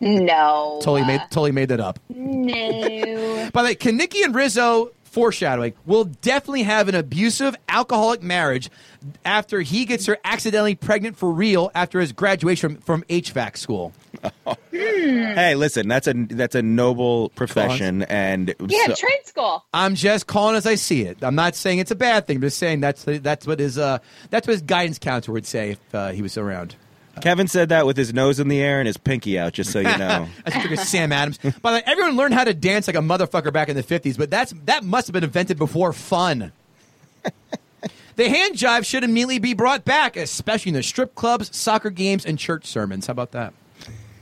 No. 0.00 0.78
Totally 0.82 1.04
made, 1.04 1.20
totally 1.30 1.52
made 1.52 1.68
that 1.70 1.80
up. 1.80 1.98
No. 2.08 3.50
By 3.52 3.62
the 3.62 3.68
way, 3.68 3.74
Kenickie 3.74 4.24
and 4.24 4.34
Rizzo, 4.34 4.90
foreshadowing, 5.04 5.74
will 5.86 6.04
definitely 6.04 6.64
have 6.64 6.88
an 6.88 6.94
abusive 6.94 7.56
alcoholic 7.68 8.22
marriage 8.22 8.70
after 9.24 9.60
he 9.60 9.84
gets 9.84 10.06
her 10.06 10.18
accidentally 10.24 10.74
pregnant 10.74 11.16
for 11.16 11.30
real 11.30 11.70
after 11.74 12.00
his 12.00 12.12
graduation 12.12 12.76
from, 12.76 12.82
from 12.82 13.02
HVAC 13.08 13.56
school. 13.56 13.92
Hey, 14.70 15.54
listen. 15.54 15.88
That's 15.88 16.06
a 16.06 16.12
that's 16.14 16.54
a 16.54 16.62
noble 16.62 17.28
profession, 17.30 18.02
and 18.04 18.54
yeah, 18.66 18.86
so- 18.86 18.94
trade 18.94 19.24
school. 19.26 19.64
I'm 19.72 19.94
just 19.94 20.26
calling 20.26 20.56
as 20.56 20.66
I 20.66 20.74
see 20.74 21.02
it. 21.02 21.18
I'm 21.22 21.34
not 21.34 21.54
saying 21.54 21.78
it's 21.78 21.90
a 21.90 21.96
bad 21.96 22.26
thing. 22.26 22.36
I'm 22.36 22.42
just 22.42 22.58
saying 22.58 22.80
that's 22.80 23.04
that's 23.04 23.46
what 23.46 23.60
his 23.60 23.78
uh, 23.78 23.98
that's 24.30 24.46
what 24.46 24.52
his 24.52 24.62
guidance 24.62 24.98
counselor 24.98 25.34
would 25.34 25.46
say 25.46 25.72
if 25.72 25.94
uh, 25.94 26.08
he 26.10 26.22
was 26.22 26.36
around. 26.38 26.76
Kevin 27.20 27.48
said 27.48 27.70
that 27.70 27.86
with 27.86 27.96
his 27.96 28.12
nose 28.12 28.38
in 28.40 28.48
the 28.48 28.60
air 28.60 28.78
and 28.78 28.86
his 28.86 28.96
pinky 28.96 29.38
out, 29.38 29.52
just 29.54 29.72
so 29.72 29.78
you 29.80 29.84
know. 29.98 30.28
I 30.44 30.50
just 30.50 30.62
figured 30.62 30.78
Sam 30.80 31.12
Adams. 31.12 31.38
By 31.38 31.70
the 31.70 31.76
way, 31.78 31.82
everyone 31.86 32.16
learned 32.16 32.34
how 32.34 32.44
to 32.44 32.54
dance 32.54 32.86
like 32.86 32.96
a 32.96 33.00
motherfucker 33.00 33.52
back 33.52 33.68
in 33.68 33.76
the 33.76 33.82
50s, 33.82 34.18
but 34.18 34.30
that's 34.30 34.52
that 34.64 34.84
must 34.84 35.06
have 35.08 35.12
been 35.12 35.24
invented 35.24 35.58
before 35.58 35.92
fun. 35.92 36.52
The 38.16 38.30
hand 38.30 38.54
jive 38.54 38.86
should 38.86 39.04
immediately 39.04 39.38
be 39.38 39.52
brought 39.52 39.84
back, 39.84 40.16
especially 40.16 40.70
in 40.70 40.74
the 40.74 40.82
strip 40.82 41.14
clubs, 41.14 41.54
soccer 41.54 41.90
games, 41.90 42.24
and 42.24 42.38
church 42.38 42.64
sermons. 42.64 43.06
How 43.08 43.10
about 43.10 43.32
that? 43.32 43.52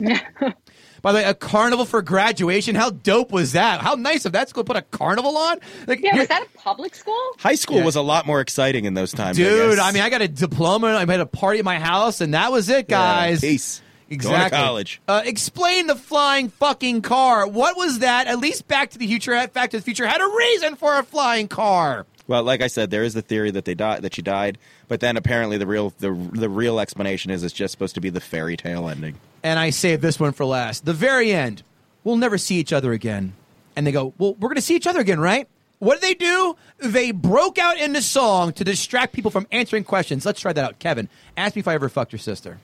By 1.05 1.13
the 1.13 1.19
way, 1.19 1.25
a 1.25 1.35
carnival 1.35 1.85
for 1.85 2.01
graduation. 2.01 2.75
How 2.75 2.89
dope 2.89 3.31
was 3.31 3.53
that? 3.53 3.83
How 3.83 3.95
nice 3.95 4.25
of 4.25 4.33
that 4.33 4.49
school 4.49 4.65
to 4.65 4.67
put 4.67 4.77
a 4.79 4.83
carnival 4.83 5.37
on. 5.37 5.59
Like, 5.87 6.01
Yeah, 6.03 6.17
was 6.17 6.29
that 6.29 6.43
a 6.43 6.59
public 6.59 6.95
school? 6.95 7.15
High 7.39 7.57
school 7.57 7.77
Yeah. 7.77 7.85
was 7.85 7.95
a 7.95 8.01
lot 8.01 8.27
more 8.27 8.41
exciting 8.41 8.87
in 8.87 8.95
those 8.95 9.13
times, 9.13 9.37
dude? 9.37 9.77
guess. 9.77 9.85
I, 9.85 9.93
mean, 9.93 10.03
I 10.03 10.09
got 10.09 10.23
a 10.23 10.29
diploma. 10.29 10.87
I 10.97 11.01
had 11.01 11.21
a 11.21 11.27
party 11.27 11.59
at 11.59 11.65
my 11.67 11.79
house, 11.79 12.23
and 12.23 12.33
that 12.33 12.51
was 12.51 12.71
it, 12.71 12.87
Yeah, 12.89 12.97
guys. 12.97 13.43
peace. 13.43 13.83
Going 14.09 14.19
to 14.21 14.27
Exactly. 14.27 14.59
college. 14.59 15.01
Uh, 15.09 15.23
explain 15.25 15.89
the 15.89 15.97
flying 15.97 16.49
fucking 16.49 17.03
car. 17.03 17.47
What 17.47 17.77
was 17.77 17.99
that? 17.99 18.27
At 18.27 18.39
least 18.39 18.67
Back 18.69 18.91
to 18.91 18.99
the 18.99 19.07
Future, 19.07 19.33
Back 19.49 19.71
to 19.73 19.77
the 19.79 19.83
Future 19.83 20.07
had 20.07 20.21
a 20.21 20.27
reason 20.37 20.77
for 20.77 20.99
a 20.99 21.03
flying 21.03 21.49
car. 21.49 22.07
Well, 22.27 22.43
like 22.43 22.63
I 22.63 22.69
said, 22.69 22.91
there 22.91 23.03
is 23.03 23.15
the 23.15 23.23
theory 23.23 23.51
that 23.51 23.67
they 23.67 23.75
died, 23.75 24.03
that 24.03 24.15
she 24.15 24.23
died, 24.23 24.57
but 24.89 25.01
then 25.01 25.17
apparently 25.17 25.59
the 25.59 25.67
real 25.67 25.91
the 25.99 26.13
the 26.33 26.49
real 26.49 26.81
explanation 26.81 27.31
is 27.31 27.43
it's 27.43 27.53
just 27.53 27.73
supposed 27.73 27.95
to 27.97 28.01
be 28.01 28.11
the 28.11 28.21
fairy 28.21 28.57
tale 28.57 28.89
ending. 28.89 29.17
And 29.43 29.59
I 29.59 29.71
saved 29.71 30.01
this 30.01 30.19
one 30.19 30.33
for 30.33 30.47
last. 30.47 30.87
The 30.87 30.95
very 30.95 31.33
end. 31.33 31.63
We'll 32.03 32.17
never 32.17 32.39
see 32.39 32.57
each 32.57 32.73
other 32.73 32.93
again. 32.93 33.35
And 33.77 33.87
they 33.87 33.93
go, 33.93 34.15
Well, 34.19 34.35
we're 34.35 34.49
going 34.49 34.57
to 34.57 34.63
see 34.63 34.77
each 34.77 34.87
other 34.87 35.01
again, 35.01 35.21
right? 35.21 35.49
What 35.81 36.01
did 36.01 36.03
they 36.03 36.15
do? 36.15 36.57
They 36.79 37.11
broke 37.11 37.59
out 37.59 37.79
into 37.79 38.01
song 38.01 38.53
to 38.55 38.65
distract 38.65 39.13
people 39.13 39.31
from 39.31 39.47
answering 39.53 39.85
questions. 39.85 40.25
Let's 40.25 40.41
try 40.41 40.53
that 40.53 40.65
out. 40.65 40.79
Kevin, 40.79 41.09
ask 41.37 41.57
me 41.57 41.61
if 41.61 41.69
I 41.69 41.75
ever 41.75 41.89
fucked 41.89 42.13
your 42.13 42.21
sister. 42.21 42.59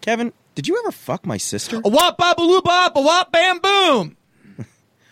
Kevin, 0.00 0.32
did 0.54 0.68
you 0.68 0.78
ever 0.78 0.92
fuck 0.92 1.26
my 1.26 1.38
sister? 1.38 1.80
A 1.84 1.88
wop 1.88 2.18
bop 2.18 2.38
a 2.38 2.42
loop 2.42 2.64
bop 2.64 2.96
a 2.96 3.00
wop 3.00 3.32
bam 3.32 3.58
boom. 3.58 4.16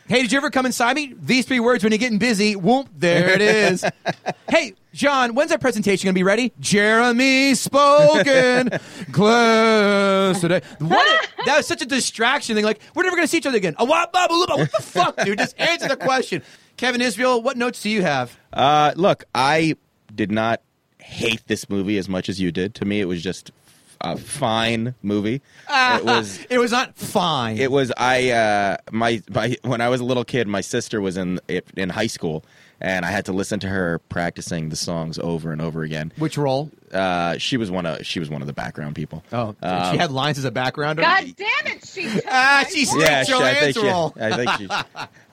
Hey, 0.09 0.23
did 0.23 0.33
you 0.33 0.39
ever 0.39 0.51
come 0.51 0.67
inside 0.67 0.97
me? 0.97 1.15
These 1.17 1.47
three 1.47 1.61
words 1.61 1.85
when 1.85 1.93
you're 1.93 1.99
getting 1.99 2.19
busy. 2.19 2.57
Whoop, 2.57 2.89
there 2.97 3.29
it 3.31 3.41
is. 3.41 3.85
hey, 4.49 4.75
John, 4.93 5.35
when's 5.35 5.51
that 5.51 5.61
presentation 5.61 6.07
gonna 6.07 6.15
be 6.15 6.23
ready? 6.23 6.53
Jeremy 6.59 7.55
spoken 7.55 8.71
class 9.13 10.41
today. 10.41 10.63
What? 10.79 11.29
that 11.47 11.59
was 11.59 11.67
such 11.67 11.83
a 11.83 11.87
distraction 11.87 12.57
thing. 12.57 12.65
Like 12.65 12.81
we're 12.95 13.05
never 13.05 13.17
gonna 13.17 13.29
see 13.29 13.39
each 13.39 13.47
other 13.47 13.59
again. 13.59 13.77
A 13.79 13.85
wop 13.85 14.13
bop 14.13 14.31
a 14.31 14.33
loop. 14.33 14.49
What 14.49 14.73
the 14.73 14.83
fuck, 14.83 15.17
dude? 15.25 15.39
Just 15.39 15.59
answer 15.61 15.89
the 15.89 15.97
question. 15.97 16.43
Kevin 16.77 17.01
Israel, 17.01 17.43
what 17.43 17.57
notes 17.57 17.83
do 17.83 17.91
you 17.91 18.03
have? 18.03 18.39
Uh, 18.53 18.93
look, 18.97 19.25
I 19.35 19.77
did 20.15 20.31
not 20.31 20.63
hate 21.01 21.43
this 21.47 21.69
movie 21.69 21.99
as 21.99 22.09
much 22.09 22.29
as 22.29 22.41
you 22.41 22.51
did. 22.51 22.75
To 22.77 22.85
me, 22.85 23.01
it 23.01 23.07
was 23.07 23.23
just 23.23 23.51
a 24.01 24.17
fine 24.17 24.95
movie. 25.03 25.41
it 25.71 26.05
was. 26.05 26.45
It 26.51 26.59
was 26.59 26.73
not 26.73 26.97
fine. 26.97 27.59
It 27.59 27.71
was. 27.71 27.93
I 27.97 28.31
uh, 28.31 28.77
my, 28.93 29.23
my 29.31 29.57
when 29.63 29.81
I 29.81 29.89
was 29.89 30.01
a 30.01 30.05
little 30.05 30.25
kid, 30.25 30.47
my 30.49 30.61
sister 30.61 31.01
was 31.01 31.17
in 31.17 31.41
in 31.77 31.89
high 31.91 32.07
school, 32.07 32.45
and 32.81 33.05
I 33.05 33.11
had 33.11 33.25
to 33.27 33.33
listen 33.33 33.61
to 33.61 33.69
her 33.69 33.99
practicing 34.09 34.69
the 34.69 34.77
songs 34.77 35.19
over 35.19 35.53
and 35.53 35.61
over 35.61 35.83
again. 35.83 36.13
Which 36.17 36.39
role? 36.39 36.71
Uh, 36.93 37.37
she 37.39 37.57
was 37.57 37.71
one 37.71 37.87
of 37.87 38.07
she 38.07 38.19
was 38.21 38.31
one 38.31 38.41
of 38.41 38.47
the 38.47 38.53
background 38.55 38.95
people. 38.95 39.23
Oh, 39.33 39.55
Um, 39.63 39.93
she 39.93 39.99
had 39.99 40.11
lines 40.11 40.39
as 40.39 40.45
a 40.45 40.51
background. 40.51 40.99
God 40.99 41.25
damn 41.37 41.73
it, 41.73 41.85
she 41.87 42.05
took 42.13 42.25
Ah, 42.29 42.63
my 42.65 42.71
she's- 42.71 42.91
point. 42.91 43.03
yeah, 43.03 43.25
she, 43.25 43.33
I 43.35 43.55
think 43.55 43.75
Joanne's 43.77 43.93
role. 43.93 44.15
she, 44.17 44.23
I 44.23 44.37
think 44.37 44.51
she. 44.53 44.69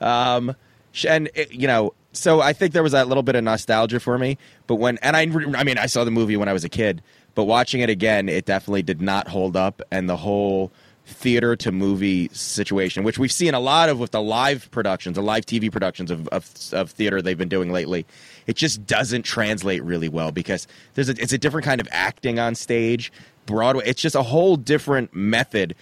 Um, 0.04 0.54
she, 0.92 1.08
and 1.08 1.30
it, 1.34 1.52
you 1.52 1.66
know, 1.66 1.92
so 2.12 2.40
I 2.40 2.52
think 2.52 2.72
there 2.72 2.82
was 2.82 2.92
that 2.92 3.08
little 3.08 3.22
bit 3.22 3.34
of 3.36 3.44
nostalgia 3.44 4.00
for 4.00 4.18
me. 4.18 4.38
But 4.66 4.76
when 4.76 4.98
and 4.98 5.16
I, 5.16 5.24
re- 5.24 5.54
I 5.56 5.64
mean, 5.64 5.78
I 5.78 5.86
saw 5.86 6.04
the 6.04 6.10
movie 6.10 6.36
when 6.36 6.48
I 6.48 6.52
was 6.54 6.64
a 6.64 6.68
kid, 6.68 7.02
but 7.36 7.44
watching 7.44 7.82
it 7.82 7.90
again, 7.90 8.28
it 8.28 8.46
definitely 8.46 8.82
did 8.82 9.00
not 9.00 9.28
hold 9.28 9.56
up, 9.56 9.82
and 9.92 10.08
the 10.08 10.16
whole 10.16 10.72
theater 11.04 11.54
to 11.54 11.70
movie 11.70 12.28
situation, 12.32 13.04
which 13.04 13.18
we've 13.18 13.30
seen 13.30 13.54
a 13.54 13.60
lot 13.60 13.88
of 13.88 14.00
with 14.00 14.10
the 14.10 14.20
live 14.20 14.68
productions, 14.72 15.14
the 15.14 15.22
live 15.22 15.46
TV 15.46 15.70
productions 15.70 16.10
of, 16.10 16.26
of, 16.28 16.50
of 16.72 16.90
theater 16.90 17.22
they've 17.22 17.38
been 17.38 17.48
doing 17.48 17.70
lately, 17.70 18.04
it 18.46 18.56
just 18.56 18.84
doesn't 18.86 19.22
translate 19.22 19.84
really 19.84 20.08
well 20.08 20.32
because 20.32 20.66
there's 20.94 21.08
a, 21.08 21.12
it's 21.22 21.32
a 21.32 21.38
different 21.38 21.64
kind 21.64 21.80
of 21.80 21.86
acting 21.92 22.40
on 22.40 22.56
stage. 22.56 23.12
Broadway, 23.44 23.84
it's 23.86 24.02
just 24.02 24.16
a 24.16 24.22
whole 24.22 24.56
different 24.56 25.14
method 25.14 25.76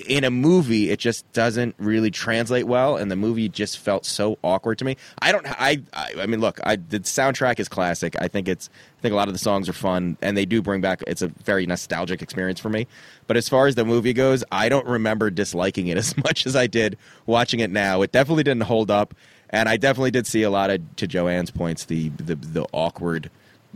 in 0.00 0.24
a 0.24 0.30
movie 0.30 0.90
it 0.90 0.98
just 0.98 1.30
doesn't 1.32 1.74
really 1.78 2.10
translate 2.10 2.66
well 2.66 2.96
and 2.96 3.10
the 3.10 3.16
movie 3.16 3.48
just 3.48 3.78
felt 3.78 4.04
so 4.04 4.38
awkward 4.42 4.78
to 4.78 4.84
me. 4.84 4.96
I 5.20 5.32
don't 5.32 5.46
i 5.46 5.82
i, 5.92 6.12
I 6.18 6.26
mean 6.26 6.40
look 6.40 6.60
I, 6.64 6.76
the 6.76 7.00
soundtrack 7.00 7.58
is 7.60 7.68
classic. 7.68 8.16
I 8.20 8.28
think 8.28 8.48
it's 8.48 8.70
i 8.98 9.00
think 9.02 9.12
a 9.12 9.16
lot 9.16 9.28
of 9.28 9.34
the 9.34 9.38
songs 9.38 9.68
are 9.68 9.72
fun 9.72 10.16
and 10.22 10.36
they 10.36 10.44
do 10.44 10.62
bring 10.62 10.80
back 10.80 11.02
it's 11.06 11.22
a 11.22 11.28
very 11.28 11.66
nostalgic 11.66 12.22
experience 12.22 12.60
for 12.60 12.68
me. 12.68 12.86
But 13.26 13.36
as 13.36 13.48
far 13.48 13.66
as 13.66 13.74
the 13.74 13.84
movie 13.84 14.12
goes 14.12 14.44
i 14.52 14.68
don't 14.68 14.86
remember 14.86 15.30
disliking 15.30 15.88
it 15.88 15.96
as 15.98 16.16
much 16.16 16.46
as 16.46 16.56
i 16.56 16.66
did 16.66 16.96
watching 17.26 17.60
it 17.60 17.70
now. 17.70 18.02
It 18.02 18.12
definitely 18.12 18.44
didn't 18.44 18.64
hold 18.64 18.90
up 18.90 19.14
and 19.50 19.68
i 19.68 19.76
definitely 19.76 20.10
did 20.10 20.26
see 20.26 20.42
a 20.42 20.50
lot 20.50 20.70
of 20.70 20.80
to 20.96 21.06
joanne's 21.06 21.50
points 21.50 21.84
the 21.86 22.10
the, 22.10 22.34
the 22.34 22.66
awkward 22.72 23.30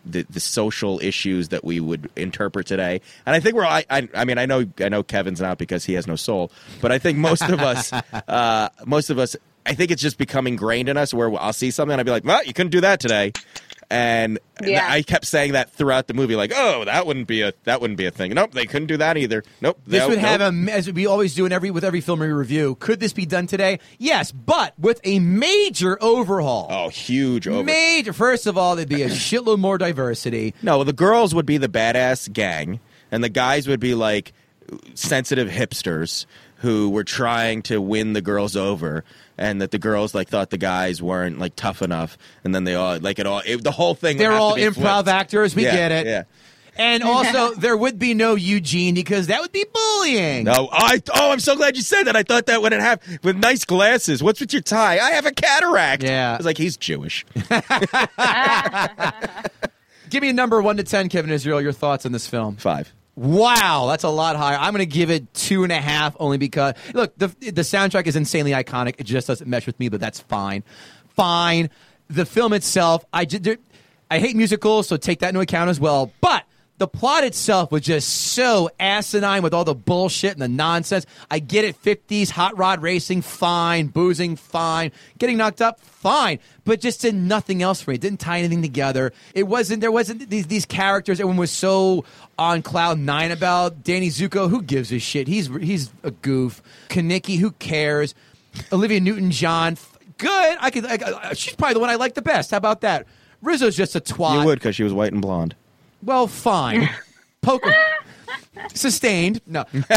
the, 0.05 0.23
the 0.29 0.41
social 0.41 1.01
issues 1.01 1.49
that 1.49 1.65
we 1.65 1.81
would 1.81 2.11
interpret 2.17 2.67
today. 2.67 3.01
And 3.27 3.35
I 3.35 3.41
think 3.41 3.55
we're 3.55 3.65
I, 3.65 3.85
I 3.91 4.09
I 4.15 4.25
mean 4.25 4.39
I 4.39 4.47
know 4.47 4.65
I 4.81 4.89
know 4.89 5.03
Kevin's 5.03 5.41
not 5.41 5.59
because 5.59 5.85
he 5.85 5.95
has 5.95 6.07
no 6.07 6.17
soul, 6.17 6.51
but 6.81 6.93
I 6.93 6.99
think 6.99 7.19
most 7.19 7.43
of 7.43 7.61
us 7.61 7.93
uh, 8.29 8.69
most 8.87 9.11
of 9.11 9.19
us 9.19 9.37
I 9.67 9.75
think 9.75 9.91
it's 9.91 10.03
just 10.03 10.19
become 10.19 10.47
ingrained 10.47 10.89
in 10.89 10.97
us 10.97 11.15
where 11.15 11.33
I'll 11.41 11.53
see 11.53 11.71
something 11.71 11.93
and 11.93 12.01
I'll 12.01 12.05
be 12.05 12.11
like, 12.11 12.25
"Well, 12.25 12.43
you 12.45 12.53
couldn't 12.53 12.73
do 12.73 12.81
that 12.83 13.01
today." 13.01 13.33
And 13.91 14.39
Yeah. 14.65 14.87
I 14.91 15.03
kept 15.03 15.27
saying 15.27 15.53
that 15.53 15.71
throughout 15.71 16.07
the 16.07 16.15
movie, 16.15 16.35
like, 16.35 16.51
"Oh, 16.57 16.85
that 16.87 17.07
wouldn't 17.07 17.27
be 17.27 17.43
a 17.43 17.53
that 17.65 17.81
wouldn't 17.83 17.99
be 17.99 18.07
a 18.07 18.11
thing." 18.11 18.33
Nope, 18.33 18.53
they 18.53 18.65
couldn't 18.65 18.89
do 18.89 18.97
that 18.97 19.19
either. 19.19 19.45
Nope. 19.61 19.79
This 19.87 20.01
nope, 20.01 20.11
would 20.11 20.19
have 20.19 20.41
nope. 20.41 20.69
a, 20.71 20.73
as 20.73 20.91
we 20.91 21.07
always 21.07 21.35
do 21.35 21.45
in 21.45 21.53
every 21.53 21.71
with 21.71 21.85
every 21.85 22.01
film 22.01 22.21
we 22.21 22.29
review. 22.29 22.77
Could 22.81 23.01
this 23.01 23.13
be 23.13 23.27
done 23.27 23.47
today? 23.47 23.81
Yes, 23.99 24.33
but 24.33 24.73
with 24.79 24.99
a 25.05 25.19
major 25.19 25.99
overhaul. 26.03 26.69
oh 26.71 26.89
huge 26.89 27.47
over. 27.47 27.63
Major. 27.65 28.15
First 28.15 28.47
of 28.47 28.57
all, 28.57 28.77
there'd 28.77 28.89
be 28.89 29.03
a 29.03 29.09
shitload 29.11 29.59
more 29.59 29.77
diversity. 29.77 30.55
No, 30.63 30.85
the 30.85 30.95
girls 30.95 31.35
would 31.35 31.47
be 31.47 31.59
the 31.59 31.69
badass 31.69 32.33
gang, 32.33 32.81
and 33.11 33.23
the 33.23 33.29
guys 33.29 33.69
would 33.69 33.81
be 33.81 33.95
like 33.95 34.33
sensitive 34.95 35.49
hipsters 35.49 36.25
who 36.63 36.89
were 36.91 37.03
trying 37.03 37.61
to 37.61 37.81
win 37.81 38.13
the 38.13 38.21
girls 38.21 38.57
over, 38.57 39.03
and 39.37 39.61
that 39.61 39.73
the 39.73 39.79
girls 39.79 40.15
like 40.15 40.29
thought 40.29 40.51
the 40.51 40.59
guys 40.59 41.03
weren't 41.03 41.41
like 41.41 41.57
tough 41.57 41.83
enough, 41.83 42.17
and 42.45 42.55
then 42.55 42.63
they 42.63 42.77
all 42.77 42.99
like 43.01 43.19
it 43.19 43.27
all. 43.27 43.43
It, 43.45 43.65
the 43.65 43.73
whole 43.73 43.97
thing. 43.97 44.17
They're 44.17 44.31
have 44.31 44.39
to 44.39 44.43
all 44.43 44.55
be 44.55 44.63
improv 44.63 44.75
flipped. 44.75 45.09
actors. 45.09 45.57
We 45.57 45.65
Yeah, 45.65 45.75
get 45.75 45.93
it. 45.93 46.07
Yeah. 46.07 46.23
And 46.77 47.03
also, 47.03 47.53
there 47.59 47.77
would 47.77 47.99
be 47.99 48.15
no 48.15 48.37
Eugene 48.37 48.95
because 48.95 49.27
that 49.27 49.41
would 49.41 49.51
be 49.51 49.65
bullying. 49.75 50.45
No, 50.45 50.69
I 50.71 51.03
oh, 51.13 51.33
I'm 51.33 51.41
so 51.41 51.57
glad 51.57 51.77
you 51.77 51.83
said 51.83 52.05
that. 52.05 52.15
I 52.15 52.23
thought 52.23 52.47
that 52.47 52.63
wouldn't 52.63 52.81
have 52.81 53.03
with 53.25 53.37
nice 53.37 53.65
glasses. 53.65 54.23
What's 54.23 54.41
with 54.41 54.53
your 54.53 54.63
tie? 54.63 55.01
I 55.01 55.11
have 55.11 55.27
a 55.27 55.33
cataract. 55.33 56.05
Yeah. 56.05 56.35
I 56.35 56.37
was 56.37 56.47
like, 56.47 56.59
he's 56.59 56.77
Jewish. 56.77 57.27
Give 60.11 60.23
me 60.23 60.29
a 60.29 60.33
number 60.33 60.63
one 60.63 60.77
to 60.77 60.85
ten, 60.85 61.09
Kevin 61.09 61.33
Israel. 61.33 61.61
Your 61.61 61.73
thoughts 61.73 62.07
on 62.07 62.13
this 62.13 62.29
film? 62.29 62.55
Five. 62.55 62.93
Wow, 63.15 63.87
that's 63.89 64.05
a 64.05 64.09
lot 64.09 64.37
higher. 64.37 64.57
I'm 64.57 64.73
going 64.73 64.79
to 64.79 64.87
give 64.87 65.11
it 65.11 65.33
two 65.35 65.65
and 65.65 65.73
a 65.73 65.81
half 65.81 66.17
only 66.19 66.39
because 66.39 66.75
look, 66.95 67.17
the 67.19 67.29
the 67.29 67.63
soundtrack 67.63 68.07
is 68.07 68.17
insanely 68.17 68.53
iconic. 68.53 68.95
It 68.99 69.05
just 69.05 69.27
doesn't 69.27 69.49
mesh 69.49 69.67
with 69.67 69.79
me, 69.79 69.89
but 69.91 70.01
that's 70.01 70.21
fine. 70.21 70.65
Fine. 71.09 71.69
The 72.09 72.25
film 72.25 72.53
itself, 72.53 73.05
I 73.13 73.27
I 74.11 74.19
hate 74.19 74.37
musicals, 74.37 74.89
so 74.89 74.97
take 74.97 75.21
that 75.21 75.29
into 75.29 75.41
account 75.41 75.71
as 75.71 75.79
well. 75.79 76.13
But 76.21 76.42
the 76.83 76.89
plot 76.89 77.23
itself 77.23 77.71
was 77.71 77.83
just 77.83 78.09
so 78.09 78.69
asinine 78.81 79.45
with 79.45 79.55
all 79.55 79.63
the 79.63 79.73
bullshit 79.73 80.33
and 80.33 80.43
the 80.43 80.49
nonsense. 80.49 81.07
I 81.31 81.39
get 81.39 81.65
it, 81.65 81.81
50s 81.81 82.29
hot 82.29 82.59
rod 82.59 82.83
racing, 82.83 83.23
fine. 83.23 83.87
Boozing, 83.87 84.35
fine. 84.35 84.91
Getting 85.17 85.37
knocked 85.37 85.63
up, 85.63 85.79
fine. 85.79 86.41
But 86.65 86.81
just 86.81 87.01
did 87.01 87.15
nothing 87.15 87.63
else 87.63 87.81
for 87.81 87.93
me. 87.93 87.95
It 87.95 88.01
didn't 88.01 88.19
tie 88.19 88.41
anything 88.41 88.63
together. 88.63 89.13
It 89.33 89.45
wasn't. 89.45 89.81
There 89.81 89.93
wasn't 89.93 90.29
these 90.29 90.49
these 90.49 90.67
characters. 90.67 91.21
Everyone 91.21 91.37
was 91.37 91.53
so 91.53 92.05
on 92.37 92.63
cloud 92.63 92.99
nine 92.99 93.31
about 93.31 93.85
Danny 93.85 94.09
Zuko. 94.09 94.51
Who 94.51 94.61
gives 94.61 94.91
a 94.91 94.99
shit? 94.99 95.29
He's 95.29 95.47
he's 95.47 95.93
a 96.03 96.11
goof. 96.11 96.61
Kenickie, 96.89 97.39
who 97.39 97.53
cares? 97.53 98.13
Olivia 98.73 98.99
Newton 98.99 99.31
John, 99.31 99.77
good. 100.19 100.59
I 100.61 100.71
could. 100.73 100.85
I, 100.85 101.35
she's 101.35 101.55
probably 101.55 101.75
the 101.75 101.81
one 101.81 101.91
I 101.91 101.95
like 101.95 102.15
the 102.15 102.23
best. 102.23 102.51
How 102.51 102.57
about 102.57 102.81
that? 102.81 103.07
Rizzo's 103.41 103.77
just 103.77 103.95
a 103.95 104.01
twat. 104.01 104.41
You 104.41 104.47
would 104.47 104.59
because 104.59 104.75
she 104.75 104.83
was 104.83 104.93
white 104.93 105.13
and 105.13 105.23
blonde. 105.23 105.55
Well, 106.03 106.27
fine. 106.27 106.89
Poker. 107.43 107.75
Sustained. 108.75 109.41
No. 109.47 109.65
but 109.73 109.89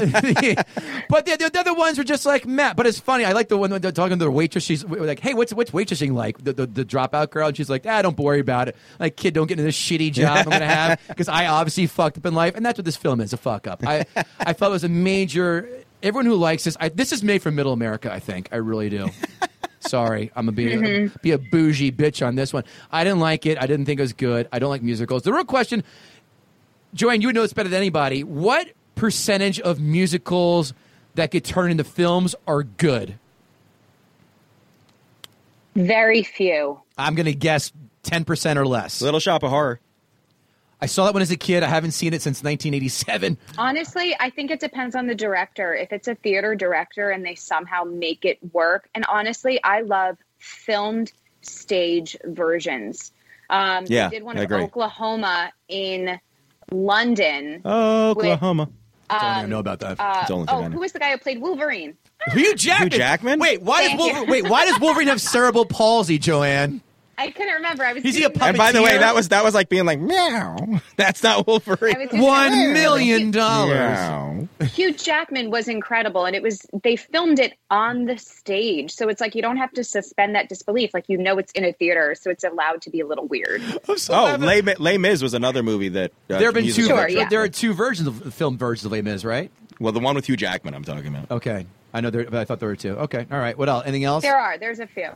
the, 1.26 1.38
the 1.38 1.60
other 1.60 1.74
ones 1.74 1.97
were 1.97 2.03
just 2.03 2.26
like, 2.26 2.45
Matt. 2.45 2.76
But 2.76 2.88
it's 2.88 2.99
funny. 2.99 3.26
I 3.26 3.34
like 3.34 3.49
the 3.49 3.58
one 3.58 3.70
when 3.70 3.82
they're 3.82 3.91
talking 3.91 4.18
to 4.18 4.26
the 4.26 4.32
waitress. 4.32 4.64
She's 4.64 4.84
like, 4.84 5.20
hey, 5.20 5.34
what's 5.34 5.53
what's 5.53 5.72
waitressing 5.72 6.14
like? 6.14 6.43
The, 6.43 6.53
the, 6.53 6.66
the 6.66 6.86
dropout 6.86 7.30
girl. 7.32 7.47
And 7.47 7.58
she's 7.58 7.70
like, 7.70 7.86
ah, 7.86 8.01
don't 8.01 8.18
worry 8.18 8.39
about 8.39 8.70
it. 8.70 8.76
Like, 8.99 9.16
kid, 9.16 9.34
don't 9.34 9.47
get 9.47 9.53
into 9.60 9.64
this 9.64 9.78
shitty 9.78 10.12
job 10.14 10.38
I'm 10.38 10.45
going 10.45 10.60
to 10.62 10.68
have 10.68 11.01
because 11.08 11.28
I 11.28 11.47
obviously 11.47 11.88
fucked 11.88 12.18
up 12.18 12.26
in 12.26 12.34
life. 12.34 12.56
And 12.56 12.66
that's 12.66 12.78
what 12.78 12.86
this 12.86 12.97
film 12.97 13.22
is 13.22 13.34
a 13.34 13.38
fuck 13.38 13.68
up. 13.68 13.86
I, 13.86 14.06
I 14.39 14.53
felt 14.53 14.72
it 14.72 14.74
was 14.74 14.84
a 14.84 14.89
major. 14.89 15.70
Everyone 16.01 16.26
who 16.26 16.36
likes 16.36 16.64
this, 16.64 16.78
I, 16.80 16.89
this 16.89 17.12
is 17.12 17.24
made 17.24 17.41
for 17.41 17.51
middle 17.51 17.74
America, 17.74 18.12
I 18.12 18.20
think. 18.20 18.49
I 18.51 18.58
really 18.58 18.89
do. 18.89 19.10
Sorry, 19.88 20.31
I'm 20.36 20.45
gonna 20.45 20.55
be 20.55 20.73
a, 20.73 20.77
mm-hmm. 20.77 21.15
be 21.21 21.31
a 21.31 21.38
bougie 21.38 21.91
bitch 21.91 22.25
on 22.25 22.36
this 22.36 22.53
one. 22.53 22.63
I 22.91 23.03
didn't 23.03 23.19
like 23.19 23.45
it. 23.45 23.61
I 23.61 23.67
didn't 23.67 23.86
think 23.86 23.99
it 23.99 24.03
was 24.03 24.13
good. 24.13 24.47
I 24.51 24.59
don't 24.59 24.69
like 24.69 24.81
musicals. 24.81 25.23
The 25.23 25.33
real 25.33 25.45
question, 25.45 25.83
Joanne, 26.93 27.21
you 27.21 27.27
would 27.27 27.36
know 27.36 27.41
this 27.41 27.53
better 27.53 27.69
than 27.69 27.77
anybody. 27.77 28.23
What 28.23 28.69
percentage 28.95 29.59
of 29.59 29.79
musicals 29.79 30.73
that 31.15 31.31
get 31.31 31.43
turned 31.43 31.71
into 31.71 31.83
films 31.83 32.36
are 32.47 32.63
good? 32.63 33.17
Very 35.75 36.23
few. 36.23 36.79
I'm 36.97 37.15
going 37.15 37.25
to 37.25 37.33
guess 37.33 37.71
10% 38.03 38.55
or 38.55 38.65
less. 38.65 39.01
Little 39.01 39.19
Shop 39.19 39.43
of 39.43 39.49
Horror. 39.49 39.79
I 40.86 40.88
saw 40.88 41.05
that 41.05 41.13
one 41.15 41.23
as 41.23 41.31
a 41.31 41.36
kid. 41.36 41.63
I 41.63 41.67
haven't 41.67 41.93
seen 41.93 42.13
it 42.13 42.21
since 42.21 42.43
1987. 42.43 43.39
Honestly, 43.57 44.15
I 44.19 44.29
think 44.29 44.51
it 44.51 44.59
depends 44.59 44.95
on 44.95 45.07
the 45.07 45.15
director. 45.15 45.73
If 45.73 45.91
it's 45.91 46.07
a 46.07 46.13
theater 46.13 46.53
director 46.53 47.09
and 47.09 47.25
they 47.25 47.33
somehow 47.33 47.86
make 47.86 48.23
it 48.23 48.38
work, 48.53 48.88
and 48.93 49.03
honestly, 49.09 49.59
I 49.63 49.81
love 49.81 50.19
filmed 50.38 51.11
stage 51.41 52.15
versions. 52.23 53.13
Um, 53.49 53.86
Yeah, 53.88 54.09
they 54.09 54.17
did 54.17 54.23
one 54.25 54.38
I 54.38 54.41
of 54.41 54.51
agree. 54.51 54.61
Oklahoma 54.63 55.51
in 55.67 56.19
London. 56.71 57.61
Oklahoma. 57.65 58.69
I 59.09 59.19
don't 59.19 59.38
even 59.39 59.49
know 59.49 59.59
about 59.59 59.79
that. 59.79 59.91
It's 59.93 60.27
the 60.27 60.36
Oh, 60.36 60.45
I 60.47 60.67
know. 60.67 60.69
who 60.69 60.81
was 60.81 60.91
the 60.91 60.99
guy 60.99 61.11
who 61.13 61.17
played 61.17 61.41
Wolverine? 61.41 61.97
Hugh 62.31 62.53
Jackman. 62.53 62.91
Hugh 62.91 62.97
Jackman? 62.99 63.39
Wait, 63.39 63.63
why 63.63 63.88
Thank 63.88 63.99
you. 63.99 64.05
Wolverine, 64.05 64.29
wait, 64.29 64.43
why 64.47 64.65
does 64.65 64.79
Wolverine 64.79 65.07
have 65.07 65.19
cerebral 65.19 65.65
palsy, 65.65 66.19
Joanne? 66.19 66.81
I 67.18 67.32
couldn't 67.32 67.53
remember. 67.53 67.84
I 67.84 67.93
was. 67.93 68.03
Is 68.03 68.16
he 68.16 68.24
a 68.24 68.28
doing- 68.28 68.34
puppet? 68.34 68.49
And 68.49 68.57
by 68.57 68.72
the 68.72 68.82
way, 68.82 68.97
that 68.97 69.16
was 69.16 69.30
that 69.30 69.43
was 69.43 69.53
like 69.53 69.70
being 69.70 69.86
like 69.86 69.99
meow. 69.99 70.82
That's 70.97 71.24
not 71.24 71.39
I 71.39 71.43
Wolverine. 71.47 72.09
One 72.13 72.74
million 72.74 73.32
dollars. 73.32 73.78
Meow. 73.78 74.47
Hugh 74.66 74.93
Jackman 74.93 75.51
was 75.51 75.68
incredible, 75.68 76.26
and 76.26 76.36
it 76.36 76.41
was 76.41 76.66
they 76.84 76.95
filmed 76.95 77.39
it 77.39 77.53
on 77.70 78.05
the 78.05 78.18
stage, 78.18 78.91
so 78.91 79.09
it's 79.09 79.22
like 79.22 79.36
you 79.36 79.41
don't 79.41 79.57
have 79.57 79.72
to 79.74 79.84
suspend 79.84 80.36
that 80.36 80.49
disbelief. 80.49 80.93
Like 80.93 81.05
you 81.07 81.18
know, 81.18 81.38
it's 81.38 81.51
in 81.53 81.66
a 81.66 81.74
theater, 81.74 82.16
so 82.20 82.30
it's 82.30 82.43
allowed 82.43 82.82
to 82.84 82.89
be 82.89 82.99
a 82.99 83.07
little 83.07 83.28
weird. 83.28 83.61
Oh, 83.88 84.38
Les, 84.39 84.61
Mi- 84.61 84.76
Les 84.78 84.97
Mis 84.97 85.22
was 85.22 85.34
another 85.34 85.63
movie 85.63 85.89
that 85.89 86.11
uh, 86.30 86.38
There 86.38 86.47
have 86.47 86.53
been 86.53 86.66
two. 86.66 86.84
that 86.84 86.88
Sure, 86.88 87.09
yeah. 87.09 87.30
There 87.30 87.41
are 87.41 87.49
two 87.49 87.74
versions 87.74 88.07
of 88.07 88.24
the 88.24 88.32
film 88.32 88.57
versions 88.57 88.86
of 88.86 88.91
Les 88.91 89.01
Mis, 89.01 89.24
right? 89.24 89.51
Well, 89.80 89.91
the 89.91 89.99
one 89.99 90.16
with 90.16 90.28
Hugh 90.28 90.38
Jackman, 90.38 90.74
I'm 90.74 90.84
talking 90.84 91.07
about. 91.07 91.32
Okay, 91.32 91.66
I 91.93 92.01
know 92.01 92.09
there. 92.09 92.24
But 92.26 92.36
I 92.36 92.45
thought 92.45 92.59
there 92.59 92.70
were 92.70 92.76
two. 92.76 92.93
Okay, 92.93 93.26
all 93.32 93.39
right. 93.39 93.57
What 93.57 93.70
else? 93.70 93.84
Anything 93.86 94.05
else? 94.05 94.24
There 94.24 94.38
are. 94.38 94.57
There's 94.57 94.80
a 94.80 94.88
few. 94.88 95.09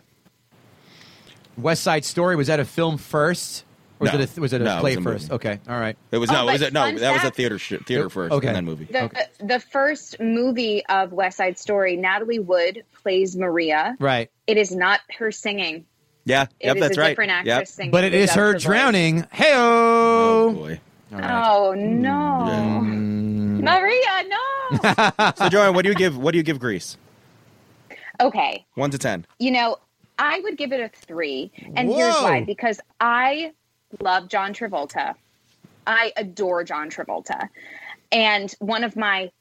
West 1.62 1.84
Side 1.84 2.06
Story 2.06 2.36
was 2.36 2.48
that 2.48 2.60
a 2.60 2.66
film 2.66 2.98
first, 2.98 3.66
or 4.00 4.06
No. 4.08 4.12
was 4.18 4.22
it 4.32 4.38
a, 4.38 4.42
was 4.42 4.54
it 4.54 4.62
a 4.62 4.64
No, 4.66 4.78
it 4.78 4.80
play 4.82 4.96
was 4.96 5.06
a 5.06 5.10
first? 5.10 5.24
movie. 5.30 5.34
Okay, 5.36 5.60
all 5.70 5.80
right. 5.80 5.98
It 6.12 6.18
was 6.18 6.30
Oh, 6.30 6.34
no, 6.34 6.48
it 6.50 6.52
was 6.54 6.62
but 6.62 6.70
a, 6.70 6.74
no. 6.74 6.82
fun 6.84 6.96
That 6.96 7.14
was 7.14 7.24
a 7.24 7.32
theater 7.32 7.58
sh- 7.60 7.74
theater 7.86 8.06
oh, 8.06 8.10
first, 8.10 8.34
Okay. 8.34 8.48
and 8.48 8.56
then 8.56 8.66
movie. 8.66 8.86
The 8.86 9.10
the 9.44 9.60
first 9.60 10.20
movie 10.20 10.86
of 10.88 11.12
West 11.12 11.38
Side 11.38 11.58
Story, 11.60 11.96
Natalie 11.98 12.40
Wood 12.40 12.84
plays 13.02 13.36
Maria. 13.38 13.96
Right, 14.00 14.30
It 14.48 14.58
is 14.58 14.74
not 14.76 15.00
her 15.18 15.32
singing. 15.32 15.86
Yeah, 16.26 16.44
It 16.60 16.68
yep, 16.68 16.76
is 16.78 16.82
that's 16.82 16.98
a 16.98 17.02
right. 17.02 17.08
different 17.10 17.32
actress 17.32 17.48
Yep. 17.58 17.68
singing. 17.68 17.92
but 17.92 18.04
it 18.04 18.14
is 18.14 18.28
That's 18.28 18.36
her 18.38 18.54
drowning. 18.56 19.26
Hey 19.32 19.54
Oh 19.56 20.50
oh. 20.50 20.54
boy. 20.54 20.80
Oh 21.12 21.74
mm. 21.76 21.80
no, 21.80 22.82
mm. 22.84 23.64
Maria, 23.64 24.30
no. 24.30 25.34
So, 25.36 25.50
Joanne, 25.50 25.74
what 25.74 25.82
do 25.84 25.90
you 25.90 25.96
give? 25.96 26.16
What 26.18 26.32
do 26.34 26.38
you 26.38 26.44
give 26.44 26.60
Grease? 26.60 26.98
okay, 28.22 28.66
One 28.76 28.92
to 28.92 28.98
ten. 28.98 29.26
you 29.40 29.52
know, 29.52 29.78
I 30.20 30.42
would 30.42 30.58
give 30.58 30.74
it 30.74 30.82
a 30.82 30.90
three, 30.90 31.52
and 31.76 31.90
here's 31.90 32.14
why: 32.16 32.44
because 32.44 32.80
I 33.00 33.54
love 34.02 34.28
John 34.28 34.54
Travolta. 34.54 35.16
I 35.88 36.12
adore 36.18 36.64
John 36.66 36.90
Travolta, 36.92 37.48
and 38.12 38.54
one 38.60 38.84
of 38.84 38.96
my, 38.98 39.32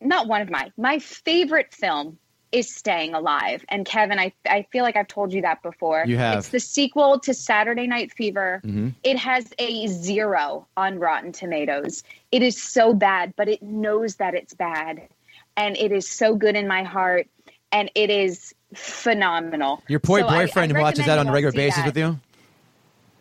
not 0.00 0.28
one 0.28 0.42
of 0.42 0.50
my, 0.50 0.70
my 0.76 0.98
favorite 0.98 1.72
film 1.72 2.18
is 2.52 2.72
Staying 2.74 3.14
Alive. 3.14 3.64
And 3.68 3.86
Kevin, 3.86 4.18
I 4.18 4.32
I 4.46 4.66
feel 4.70 4.82
like 4.84 4.96
I've 4.96 5.08
told 5.08 5.32
you 5.32 5.42
that 5.42 5.62
before. 5.62 6.04
You 6.06 6.18
have. 6.18 6.38
It's 6.38 6.48
the 6.50 6.60
sequel 6.60 7.18
to 7.20 7.32
Saturday 7.32 7.86
Night 7.86 8.12
Fever. 8.12 8.60
Mm-hmm. 8.64 8.90
It 9.02 9.16
has 9.18 9.50
a 9.58 9.86
zero 9.86 10.66
on 10.76 10.98
Rotten 10.98 11.32
Tomatoes. 11.32 12.02
It 12.30 12.42
is 12.42 12.60
so 12.60 12.92
bad, 12.92 13.34
but 13.34 13.48
it 13.48 13.62
knows 13.62 14.16
that 14.16 14.34
it's 14.34 14.52
bad, 14.52 15.08
and 15.56 15.76
it 15.76 15.90
is 15.90 16.06
so 16.06 16.34
good 16.34 16.54
in 16.54 16.68
my 16.68 16.82
heart, 16.82 17.28
and 17.72 17.90
it 17.94 18.10
is 18.10 18.54
phenomenal. 18.74 19.82
Your 19.88 20.00
boy 20.00 20.20
So 20.20 20.28
boyfriend 20.28 20.76
I 20.76 20.80
watches 20.80 21.06
that 21.06 21.18
on 21.18 21.28
a 21.28 21.32
regular 21.32 21.52
basis 21.52 21.78
that. 21.78 21.86
with 21.86 21.96
you. 21.96 22.18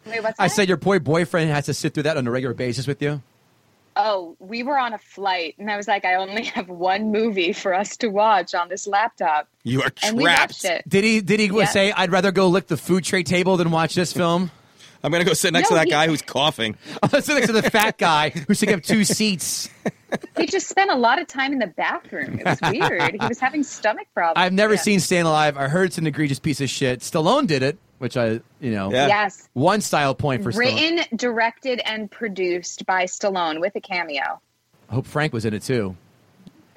Wait, 0.06 0.24
what's 0.24 0.40
I 0.40 0.48
said 0.48 0.68
your 0.68 0.78
boy 0.78 1.00
boyfriend 1.00 1.50
has 1.52 1.66
to 1.66 1.74
sit 1.74 1.94
through 1.94 2.04
that 2.04 2.18
on 2.18 2.26
a 2.28 2.32
regular 2.32 2.54
basis 2.56 2.88
with 2.88 3.02
you. 3.02 3.22
oh, 3.96 4.36
we 4.40 4.64
were 4.64 4.78
on 4.80 4.94
a 4.94 4.98
flight, 4.98 5.56
and 5.60 5.70
I 5.70 5.76
was 5.76 5.86
like, 5.88 6.06
I 6.06 6.16
only 6.16 6.44
have 6.46 6.70
one 6.70 7.12
movie 7.12 7.52
for 7.52 7.74
us 7.74 7.98
to 7.98 8.08
watch 8.08 8.56
on 8.56 8.70
this 8.70 8.88
laptop, 8.88 9.50
You 9.64 9.82
are 9.82 9.92
and 10.04 10.16
we 10.16 10.24
trapped. 10.24 10.52
watched 10.52 10.66
it. 10.66 10.88
Did 10.88 11.04
he? 11.04 11.20
Did 11.22 11.40
he 11.42 11.48
Yeah. 11.48 11.66
say, 11.66 11.92
"I'd 11.92 12.12
rather 12.12 12.32
go 12.32 12.48
lick 12.48 12.68
the 12.68 12.78
food 12.78 13.04
tray 13.04 13.24
table 13.24 13.58
than 13.58 13.72
watch 13.72 13.96
this 13.96 14.14
film"? 14.14 14.52
I'm 15.04 15.12
gonna 15.12 15.24
go 15.24 15.34
sit 15.34 15.54
next 15.54 15.70
No, 15.72 15.76
to 15.78 15.80
that 15.82 15.86
he- 15.88 15.92
guy 15.92 16.08
who's 16.08 16.22
coughing. 16.22 16.76
I'll 17.04 17.10
sit 17.22 17.34
next 17.36 17.48
to 17.48 17.54
the 17.54 17.70
fat 17.70 17.98
guy 17.98 18.30
who's 18.32 18.60
taking 18.60 18.76
up 18.76 18.84
two 18.84 19.04
seats. 19.06 19.70
He 20.38 20.46
just 20.48 20.68
spent 20.68 20.90
a 20.92 20.96
lot 20.96 21.22
of 21.22 21.28
time 21.28 21.54
in 21.54 21.60
the 21.60 21.68
bathroom. 21.68 22.40
It 22.40 22.46
was 22.46 22.60
weird. 22.72 23.16
he 23.22 23.28
was 23.28 23.40
having 23.40 23.64
stomach 23.64 24.08
problems. 24.14 24.44
I've 24.44 24.54
never 24.54 24.74
Yeah. 24.74 24.80
seen 24.82 25.00
Staying 25.00 25.26
Alive. 25.26 25.56
I 25.58 25.68
heard 25.68 25.86
it's 25.86 25.98
an 26.00 26.08
egregious 26.08 26.40
piece 26.40 26.60
of 26.62 26.70
shit. 26.70 27.00
Stallone 27.02 27.46
did 27.48 27.62
it, 27.64 27.78
which 28.00 28.18
I, 28.18 28.42
you 28.60 28.72
know, 28.72 28.92
Yeah. 28.92 29.08
Yes, 29.08 29.48
one 29.54 29.82
style 29.82 30.16
point 30.16 30.42
for 30.44 30.52
Stallone. 30.52 30.58
written, 30.58 31.18
directed, 31.18 31.80
and 31.86 32.10
produced 32.10 32.86
by 32.88 33.06
Stallone 33.06 33.62
with 33.62 33.76
a 33.76 33.82
cameo. 33.82 34.42
I 34.90 34.94
hope 34.96 35.06
Frank 35.06 35.32
was 35.32 35.46
in 35.46 35.54
it 35.54 35.62
too. 35.62 35.96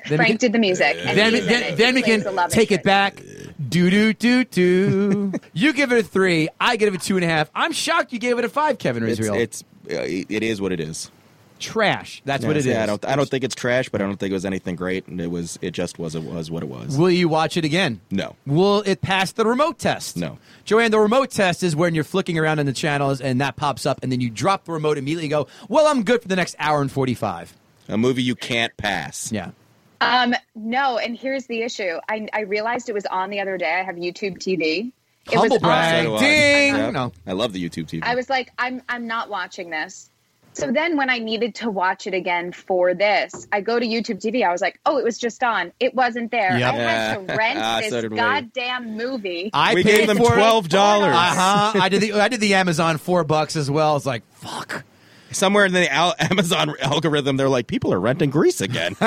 Then 0.08 0.18
Frank 0.18 0.28
can- 0.32 0.36
did 0.36 0.52
the 0.52 0.58
music. 0.58 0.96
and 1.06 1.16
Then, 1.16 1.32
he's 1.34 1.46
then, 1.46 1.76
then 1.76 1.94
we 1.94 2.02
can 2.02 2.24
take 2.50 2.70
it 2.70 2.82
back. 2.82 3.20
Do 3.68 3.90
do 3.90 4.12
do 4.12 4.44
do. 4.44 5.32
you 5.52 5.72
give 5.72 5.92
it 5.92 5.98
a 5.98 6.02
three. 6.02 6.48
I 6.60 6.76
give 6.76 6.92
it 6.94 7.02
a 7.02 7.04
two 7.06 7.16
and 7.16 7.24
a 7.24 7.28
half. 7.28 7.50
I'm 7.54 7.72
shocked 7.72 8.12
you 8.12 8.18
gave 8.18 8.38
it 8.38 8.44
a 8.44 8.48
five, 8.48 8.78
Kevin 8.78 9.02
It's, 9.04 9.18
Israel. 9.20 9.34
it's 9.36 9.62
uh, 9.90 9.96
it 10.06 10.42
is 10.42 10.60
what 10.60 10.72
it 10.72 10.80
is. 10.80 11.10
trash. 11.58 12.22
That's 12.24 12.44
what 12.44 12.56
Yeah, 12.56 12.60
it 12.62 12.66
is. 12.66 12.76
I 12.76 12.86
don't 12.86 13.04
I 13.04 13.16
don't 13.16 13.28
think 13.28 13.44
it's 13.44 13.54
trash, 13.54 13.88
but 13.88 14.00
I 14.00 14.04
don't 14.06 14.16
think 14.16 14.30
it 14.30 14.34
was 14.34 14.44
anything 14.44 14.74
great. 14.74 15.06
And 15.06 15.20
it 15.20 15.30
was 15.30 15.58
it 15.62 15.70
just 15.72 15.98
was 15.98 16.14
it 16.14 16.22
was 16.24 16.50
what 16.50 16.62
it 16.62 16.68
was. 16.68 16.96
Will 16.96 17.10
you 17.10 17.28
watch 17.28 17.56
it 17.56 17.64
again? 17.64 18.00
No. 18.10 18.34
Will 18.46 18.82
it 18.86 19.00
pass 19.00 19.32
the 19.32 19.44
remote 19.44 19.78
test? 19.78 20.16
No. 20.16 20.38
Joanne, 20.64 20.90
the 20.90 20.98
remote 20.98 21.30
test 21.30 21.62
is 21.62 21.76
when 21.76 21.94
you're 21.94 22.04
flicking 22.04 22.38
around 22.38 22.58
in 22.58 22.66
the 22.66 22.72
channels 22.72 23.20
and 23.20 23.40
that 23.40 23.56
pops 23.56 23.86
up, 23.86 24.00
and 24.02 24.10
then 24.10 24.20
you 24.20 24.28
drop 24.30 24.64
the 24.64 24.72
remote 24.72 24.98
immediately 24.98 25.24
and 25.26 25.30
go, 25.30 25.46
Well, 25.68 25.86
I'm 25.86 26.02
good 26.02 26.20
for 26.22 26.28
the 26.28 26.36
next 26.36 26.56
hour 26.58 26.80
and 26.80 26.90
45. 26.90 27.54
A 27.88 27.98
movie 27.98 28.22
you 28.22 28.34
can't 28.34 28.74
pass. 28.76 29.30
Yeah. 29.32 29.50
Um, 30.02 30.34
no, 30.54 30.98
and 30.98 31.16
here's 31.16 31.46
the 31.46 31.62
issue. 31.62 31.98
I, 32.08 32.28
I 32.32 32.40
realized 32.40 32.88
it 32.88 32.92
was 32.94 33.06
on 33.06 33.30
the 33.30 33.40
other 33.40 33.56
day. 33.58 33.72
I 33.72 33.82
have 33.82 33.96
YouTube 33.96 34.38
TV. 34.38 34.92
It 35.30 35.34
Humble 35.34 35.56
was 35.56 35.62
brag. 35.62 36.06
on. 36.06 36.18
So 36.18 36.24
I. 36.24 36.28
Ding. 36.28 36.74
Yep. 36.74 36.92
No. 36.94 37.12
I 37.26 37.32
love 37.32 37.52
the 37.52 37.62
YouTube 37.68 37.86
TV. 37.86 38.00
I 38.02 38.14
was 38.16 38.28
like, 38.28 38.50
I'm 38.58 38.82
I'm 38.88 39.06
not 39.06 39.30
watching 39.30 39.70
this. 39.70 40.08
So 40.54 40.70
then 40.70 40.98
when 40.98 41.08
I 41.08 41.18
needed 41.18 41.54
to 41.56 41.70
watch 41.70 42.06
it 42.06 42.12
again 42.12 42.52
for 42.52 42.92
this, 42.92 43.46
I 43.52 43.62
go 43.62 43.78
to 43.80 43.86
YouTube 43.86 44.20
TV. 44.20 44.46
I 44.46 44.52
was 44.52 44.60
like, 44.60 44.78
oh, 44.84 44.98
it 44.98 45.04
was 45.04 45.16
just 45.16 45.42
on. 45.42 45.72
It 45.80 45.94
wasn't 45.94 46.30
there. 46.30 46.58
Yeah. 46.58 46.70
I 46.72 46.74
had 46.74 47.26
to 47.28 47.34
rent 47.38 47.58
Ah, 47.58 47.76
so 47.76 47.90
this 47.90 48.02
did 48.02 48.10
we. 48.10 48.16
goddamn 48.18 48.94
movie. 48.96 49.48
I 49.54 49.72
we 49.74 49.82
paid 49.82 49.96
gave 49.98 50.08
them 50.08 50.18
for 50.18 50.32
it. 50.32 50.36
twelve 50.36 50.68
dollars. 50.68 51.14
Uh 51.14 51.34
huh. 51.72 51.80
I 51.80 51.88
did 51.88 52.02
the 52.02 52.12
I 52.14 52.28
did 52.28 52.40
the 52.40 52.54
Amazon 52.54 52.98
four 52.98 53.24
bucks 53.24 53.56
as 53.56 53.70
well. 53.70 53.96
It's 53.96 54.04
like 54.04 54.24
fuck. 54.34 54.84
Somewhere 55.32 55.64
in 55.66 55.72
the 55.72 55.90
al- 55.92 56.14
Amazon 56.18 56.74
algorithm, 56.80 57.36
they're 57.36 57.48
like, 57.48 57.66
people 57.66 57.92
are 57.92 58.00
renting 58.00 58.30
Grease 58.30 58.60
again. 58.60 58.94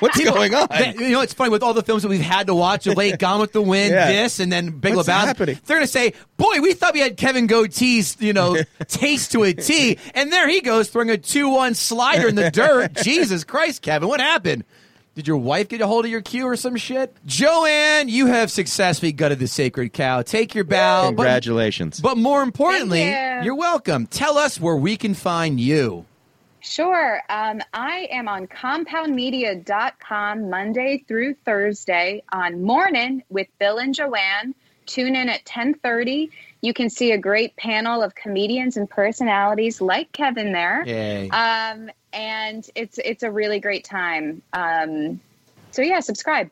What's 0.00 0.22
going 0.22 0.54
on? 0.54 0.66
That- 0.70 0.96
you 0.98 1.10
know, 1.10 1.20
it's 1.20 1.34
funny 1.34 1.50
with 1.50 1.62
all 1.62 1.74
the 1.74 1.82
films 1.82 2.02
that 2.02 2.08
we've 2.08 2.20
had 2.20 2.46
to 2.48 2.54
watch 2.54 2.86
of 2.86 2.96
late, 2.96 3.18
Gone 3.18 3.40
with 3.40 3.52
the 3.52 3.62
Wind, 3.62 3.92
Yeah. 3.92 4.10
this, 4.10 4.40
and 4.40 4.50
then 4.52 4.70
Big 4.70 4.94
What's 4.94 5.08
Lebowski. 5.08 5.12
happening? 5.26 5.58
They're 5.66 5.76
going 5.78 5.86
to 5.86 5.92
say, 5.92 6.14
"Boy, 6.36 6.60
we 6.60 6.72
thought 6.74 6.94
we 6.94 7.00
had 7.00 7.16
Kevin 7.16 7.46
Goatee's, 7.48 8.16
you 8.20 8.32
know, 8.32 8.56
taste 8.88 9.32
to 9.32 9.42
a 9.44 9.52
T," 9.52 9.98
and 10.14 10.32
there 10.32 10.48
he 10.48 10.60
goes 10.60 10.88
throwing 10.88 11.10
a 11.10 11.18
two-one 11.18 11.74
slider 11.74 12.28
in 12.28 12.34
the 12.34 12.50
dirt. 12.50 12.94
Jesus 13.02 13.44
Christ, 13.44 13.82
Kevin, 13.82 14.08
what 14.08 14.20
happened? 14.20 14.64
Did 15.16 15.26
your 15.26 15.38
wife 15.38 15.68
get 15.68 15.80
a 15.80 15.86
hold 15.86 16.04
of 16.04 16.10
your 16.10 16.20
cue 16.22 16.46
or 16.46 16.56
some 16.56 16.76
shit? 16.76 17.14
Joanne, 17.26 18.08
you 18.08 18.26
have 18.26 18.50
successfully 18.50 19.12
gutted 19.12 19.38
the 19.40 19.48
sacred 19.48 19.92
cow. 19.92 20.22
Take 20.22 20.54
your 20.54 20.64
bow. 20.64 21.02
But, 21.10 21.16
Congratulations. 21.16 22.00
but 22.00 22.16
more 22.16 22.42
importantly, 22.42 23.00
Thank 23.02 23.42
you. 23.42 23.46
you're 23.46 23.56
welcome. 23.56 24.06
Tell 24.06 24.38
us 24.38 24.60
where 24.60 24.76
we 24.76 24.96
can 24.96 25.14
find 25.14 25.58
you. 25.60 26.06
Sure. 26.60 27.20
Um, 27.28 27.60
I 27.74 28.06
am 28.12 28.28
on 28.28 28.46
compoundmedia.com 28.46 30.48
Monday 30.50 31.04
through 31.08 31.34
Thursday 31.44 32.22
on 32.32 32.62
morning 32.62 33.22
with 33.30 33.48
Bill 33.58 33.78
and 33.78 33.92
Joanne. 33.94 34.54
Tune 34.86 35.16
in 35.16 35.28
at 35.28 35.40
1030. 35.40 36.30
You 36.62 36.74
can 36.74 36.90
see 36.90 37.12
a 37.12 37.18
great 37.18 37.56
panel 37.56 38.02
of 38.02 38.14
comedians 38.14 38.76
and 38.76 38.88
personalities 38.88 39.80
like 39.80 40.12
Kevin 40.12 40.52
there. 40.52 40.84
Yay. 40.86 41.30
Um, 41.30 41.90
and 42.12 42.68
it's 42.74 42.98
it's 42.98 43.22
a 43.22 43.30
really 43.30 43.60
great 43.60 43.84
time. 43.84 44.42
Um, 44.52 45.20
so 45.70 45.82
yeah, 45.82 46.00
subscribe. 46.00 46.50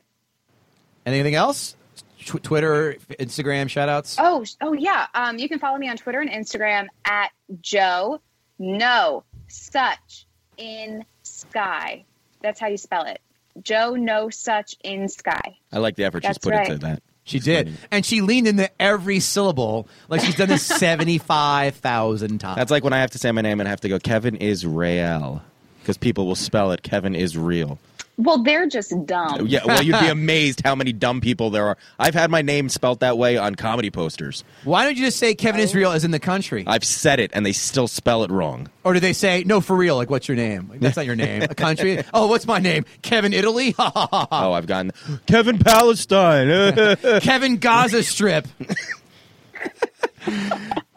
Anything 1.04 1.34
else? 1.34 1.76
Tw- 2.20 2.42
Twitter, 2.42 2.96
Instagram, 3.18 3.68
shout 3.70 3.88
outs? 3.88 4.16
Oh, 4.18 4.44
oh 4.60 4.72
yeah. 4.72 5.06
Um, 5.14 5.38
you 5.38 5.48
can 5.48 5.58
follow 5.58 5.78
me 5.78 5.88
on 5.88 5.96
Twitter 5.96 6.20
and 6.20 6.30
Instagram 6.30 6.86
at 7.04 7.30
Joe 7.60 8.20
No 8.58 9.24
Such 9.48 10.26
in 10.56 11.04
Sky. 11.22 12.04
That's 12.42 12.60
how 12.60 12.66
you 12.66 12.76
spell 12.76 13.04
it. 13.04 13.20
Joe 13.62 13.94
No 13.94 14.30
Such 14.30 14.76
in 14.84 15.08
Sky. 15.08 15.58
I 15.72 15.78
like 15.78 15.96
the 15.96 16.04
effort 16.04 16.22
she's 16.22 16.28
That's 16.28 16.38
put 16.38 16.52
right. 16.52 16.68
into 16.68 16.86
that. 16.86 17.02
She 17.28 17.40
did. 17.40 17.76
And 17.90 18.04
she 18.06 18.20
leaned 18.22 18.48
into 18.48 18.70
every 18.80 19.20
syllable 19.20 19.86
like 20.08 20.22
she's 20.22 20.36
done 20.36 20.48
this 20.48 20.64
75,000 20.66 22.38
times. 22.38 22.56
That's 22.56 22.70
like 22.70 22.84
when 22.84 22.92
I 22.92 23.00
have 23.00 23.10
to 23.12 23.18
say 23.18 23.30
my 23.32 23.42
name 23.42 23.60
and 23.60 23.68
I 23.68 23.70
have 23.70 23.82
to 23.82 23.88
go, 23.88 23.98
Kevin 23.98 24.36
is 24.36 24.66
real. 24.66 25.42
Because 25.80 25.98
people 25.98 26.26
will 26.26 26.34
spell 26.34 26.72
it, 26.72 26.82
Kevin 26.82 27.14
is 27.14 27.36
real. 27.36 27.78
Well, 28.18 28.42
they're 28.42 28.66
just 28.66 28.92
dumb. 29.06 29.46
Yeah, 29.46 29.60
well, 29.64 29.80
you'd 29.80 29.98
be 30.00 30.06
amazed 30.08 30.62
how 30.64 30.74
many 30.74 30.92
dumb 30.92 31.20
people 31.20 31.50
there 31.50 31.68
are. 31.68 31.76
I've 32.00 32.14
had 32.14 32.32
my 32.32 32.42
name 32.42 32.68
spelt 32.68 32.98
that 32.98 33.16
way 33.16 33.36
on 33.36 33.54
comedy 33.54 33.90
posters. 33.90 34.42
Why 34.64 34.84
don't 34.84 34.96
you 34.96 35.04
just 35.04 35.18
say 35.18 35.36
Kevin 35.36 35.60
oh. 35.60 35.64
Israel 35.64 35.92
is 35.92 36.04
in 36.04 36.10
the 36.10 36.18
country? 36.18 36.64
I've 36.66 36.82
said 36.82 37.20
it, 37.20 37.30
and 37.32 37.46
they 37.46 37.52
still 37.52 37.86
spell 37.86 38.24
it 38.24 38.30
wrong. 38.32 38.68
Or 38.82 38.92
do 38.92 38.98
they 38.98 39.12
say, 39.12 39.44
no, 39.44 39.60
for 39.60 39.76
real, 39.76 39.94
like, 39.94 40.10
what's 40.10 40.26
your 40.26 40.36
name? 40.36 40.66
Like, 40.68 40.80
that's 40.80 40.96
not 40.96 41.06
your 41.06 41.14
name. 41.16 41.42
A 41.42 41.54
country? 41.54 42.02
Oh, 42.12 42.26
what's 42.26 42.44
my 42.46 42.58
name? 42.58 42.84
Kevin 43.02 43.32
Italy? 43.32 43.70
Ha 43.72 43.90
ha 43.94 44.08
ha 44.10 44.26
ha. 44.28 44.48
Oh, 44.48 44.52
I've 44.52 44.66
gotten 44.66 44.90
Kevin 45.26 45.60
Palestine. 45.60 46.96
Kevin 47.20 47.58
Gaza 47.58 48.02
Strip. 48.02 48.48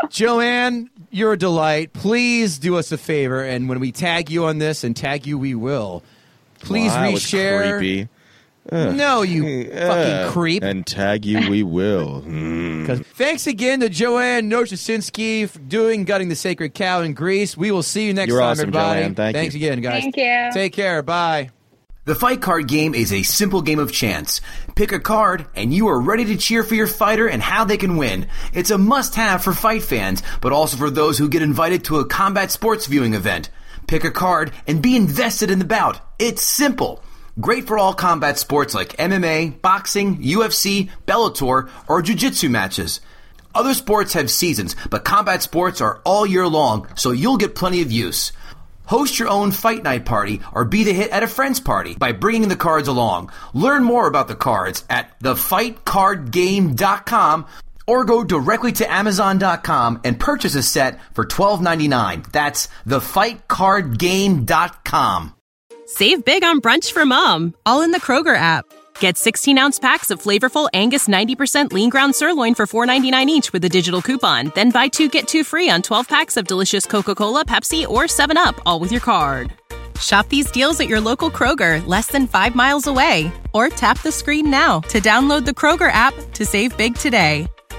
Joanne, 0.10 0.90
you're 1.12 1.34
a 1.34 1.38
delight. 1.38 1.94
Please 1.94 2.58
do 2.58 2.78
us 2.78 2.92
a 2.92 2.98
favor, 2.98 3.44
and 3.44 3.70
when 3.70 3.80
we 3.80 3.92
tag 3.92 4.32
you 4.32 4.46
on 4.46 4.58
this, 4.58 4.84
and 4.84 4.96
tag 4.96 5.28
you 5.28 5.38
we 5.38 5.54
will, 5.54 6.04
please 6.64 6.92
Wow, 6.92 7.10
it's 7.10 7.26
reshare. 7.26 7.78
creepy. 7.78 8.10
No, 8.72 9.24
you 9.24 9.66
fucking 9.72 9.78
Uh, 9.78 10.30
creep. 10.32 10.62
And 10.64 10.86
tag 10.86 11.26
you, 11.26 11.50
we 11.50 11.64
will. 11.64 12.22
Mm. 12.28 12.86
'Cause- 12.86 13.00
Thanks 13.16 13.48
again 13.48 13.80
to 13.80 13.90
Joanne 13.90 14.50
Nosuchinsky 14.52 15.50
for 15.50 15.58
doing 15.60 16.04
Gutting 16.06 16.30
the 16.30 16.36
Sacred 16.36 16.74
Cow 16.76 17.02
in 17.02 17.14
Grease. 17.14 17.58
We 17.58 17.72
will 17.72 17.82
see 17.84 18.06
you 18.06 18.14
next 18.14 18.30
You're 18.30 18.40
time, 18.40 18.52
awesome, 18.52 18.62
everybody. 18.70 19.02
Joanne. 19.02 19.16
Thank 19.16 19.36
Thanks 19.36 19.56
you. 19.56 19.60
again, 19.68 19.82
guys. 19.82 20.02
Thank 20.04 20.16
you. 20.18 20.50
Take 20.54 20.74
care. 20.74 21.02
Bye. 21.02 21.50
The 22.06 22.16
fight 22.16 22.42
card 22.42 22.68
game 22.68 22.96
is 22.96 23.12
a 23.14 23.22
simple 23.24 23.62
game 23.62 23.78
of 23.80 23.92
chance. 23.92 24.42
Pick 24.76 24.92
a 24.92 25.00
card, 25.00 25.46
and 25.56 25.72
you 25.74 25.88
are 25.88 26.00
ready 26.00 26.26
to 26.26 26.36
cheer 26.38 26.64
for 26.64 26.74
your 26.76 26.88
fighter 26.88 27.28
and 27.28 27.42
how 27.44 27.64
they 27.64 27.78
can 27.78 27.96
win. 27.98 28.28
It's 28.54 28.72
a 28.72 28.78
must 28.78 29.14
have 29.16 29.44
for 29.44 29.54
fight 29.54 29.84
fans, 29.84 30.24
but 30.42 30.52
also 30.52 30.78
for 30.78 30.90
those 30.90 31.18
who 31.18 31.30
get 31.30 31.42
invited 31.44 31.84
to 31.86 31.98
a 32.00 32.06
combat 32.06 32.50
sports 32.52 32.88
viewing 32.88 33.14
event. 33.14 33.50
Pick 33.92 34.06
a 34.06 34.12
card 34.12 34.54
and 34.68 34.82
be 34.82 34.96
invested 34.96 35.52
in 35.52 35.60
the 35.60 35.66
bout. 35.66 36.00
It's 36.18 36.42
simple. 36.42 37.04
Great 37.42 37.68
for 37.68 37.78
all 37.78 37.94
combat 37.94 38.38
sports 38.38 38.74
like 38.74 38.96
MMA, 38.96 39.62
boxing, 39.62 40.24
UFC, 40.24 40.90
Bellator, 41.06 41.70
or 41.90 42.02
Jiu 42.02 42.16
Jitsu 42.16 42.48
matches. 42.48 43.02
Other 43.54 43.74
sports 43.74 44.14
have 44.14 44.32
seasons, 44.32 44.78
but 44.90 45.04
combat 45.04 45.44
sports 45.44 45.82
are 45.82 46.00
all 46.06 46.26
year 46.26 46.48
long, 46.48 46.88
so 46.96 47.12
you'll 47.12 47.36
get 47.36 47.54
plenty 47.54 47.82
of 47.82 47.92
use. 47.92 48.32
Host 48.86 49.20
your 49.20 49.28
own 49.28 49.52
fight 49.52 49.84
night 49.84 50.06
party 50.06 50.40
or 50.54 50.64
be 50.64 50.86
the 50.86 50.94
hit 50.94 51.12
at 51.12 51.24
a 51.24 51.28
friend's 51.28 51.60
party 51.60 51.96
by 51.96 52.14
bringing 52.14 52.48
the 52.48 52.56
cards 52.56 52.88
along. 52.88 53.30
Learn 53.54 53.84
more 53.84 54.08
about 54.08 54.30
the 54.30 54.36
cards 54.36 54.86
at 54.90 55.20
thefightcardgame.com 55.20 57.46
or 57.92 58.06
go 58.06 58.24
directly 58.24 58.72
to 58.72 58.90
amazon.com 58.90 60.00
and 60.06 60.18
purchase 60.18 60.56
a 60.56 60.64
set 60.64 61.02
for 61.14 61.26
$12.99. 61.26 62.32
That's 62.32 62.70
thefightcardgame.com. 62.88 65.36
Save 65.88 66.24
big 66.24 66.46
on 66.46 66.62
brunch 66.62 66.94
for 66.94 67.06
mom, 67.06 67.54
all 67.66 67.82
in 67.82 67.92
the 67.92 68.00
Kroger 68.00 68.38
app. 68.38 68.64
Get 69.00 69.18
16 69.18 69.58
ounce 69.58 69.78
packs 69.78 70.10
of 70.10 70.22
flavorful 70.22 70.70
Angus 70.74 71.10
90% 71.10 71.74
lean 71.74 71.90
ground 71.90 72.16
sirloin 72.16 72.56
for 72.56 72.66
$4.99 72.66 73.26
each 73.28 73.52
with 73.52 73.66
a 73.66 73.70
digital 73.70 74.02
coupon. 74.02 74.54
Then 74.56 74.72
buy 74.72 74.88
two 74.88 75.10
get 75.10 75.28
two 75.28 75.44
free 75.44 75.70
on 75.70 75.82
12 75.82 76.08
packs 76.08 76.38
of 76.38 76.48
delicious 76.48 76.86
Coca 76.86 77.14
Cola, 77.14 77.44
Pepsi, 77.44 77.86
or 77.86 78.04
7UP, 78.04 78.58
all 78.66 78.80
with 78.80 78.94
your 78.94 79.02
card. 79.02 79.52
Shop 80.00 80.26
these 80.30 80.50
deals 80.52 80.80
at 80.80 80.88
your 80.88 81.02
local 81.02 81.30
Kroger, 81.30 81.86
less 81.86 82.08
than 82.08 82.26
five 82.26 82.56
miles 82.56 82.88
away. 82.88 83.30
Or 83.54 83.68
tap 83.68 84.02
the 84.02 84.14
screen 84.14 84.50
now 84.50 84.80
to 84.92 85.02
download 85.02 85.46
the 85.46 85.52
Kroger 85.52 85.92
app 85.92 86.14
to 86.36 86.46
save 86.46 86.78
big 86.78 86.96
today. 86.96 87.48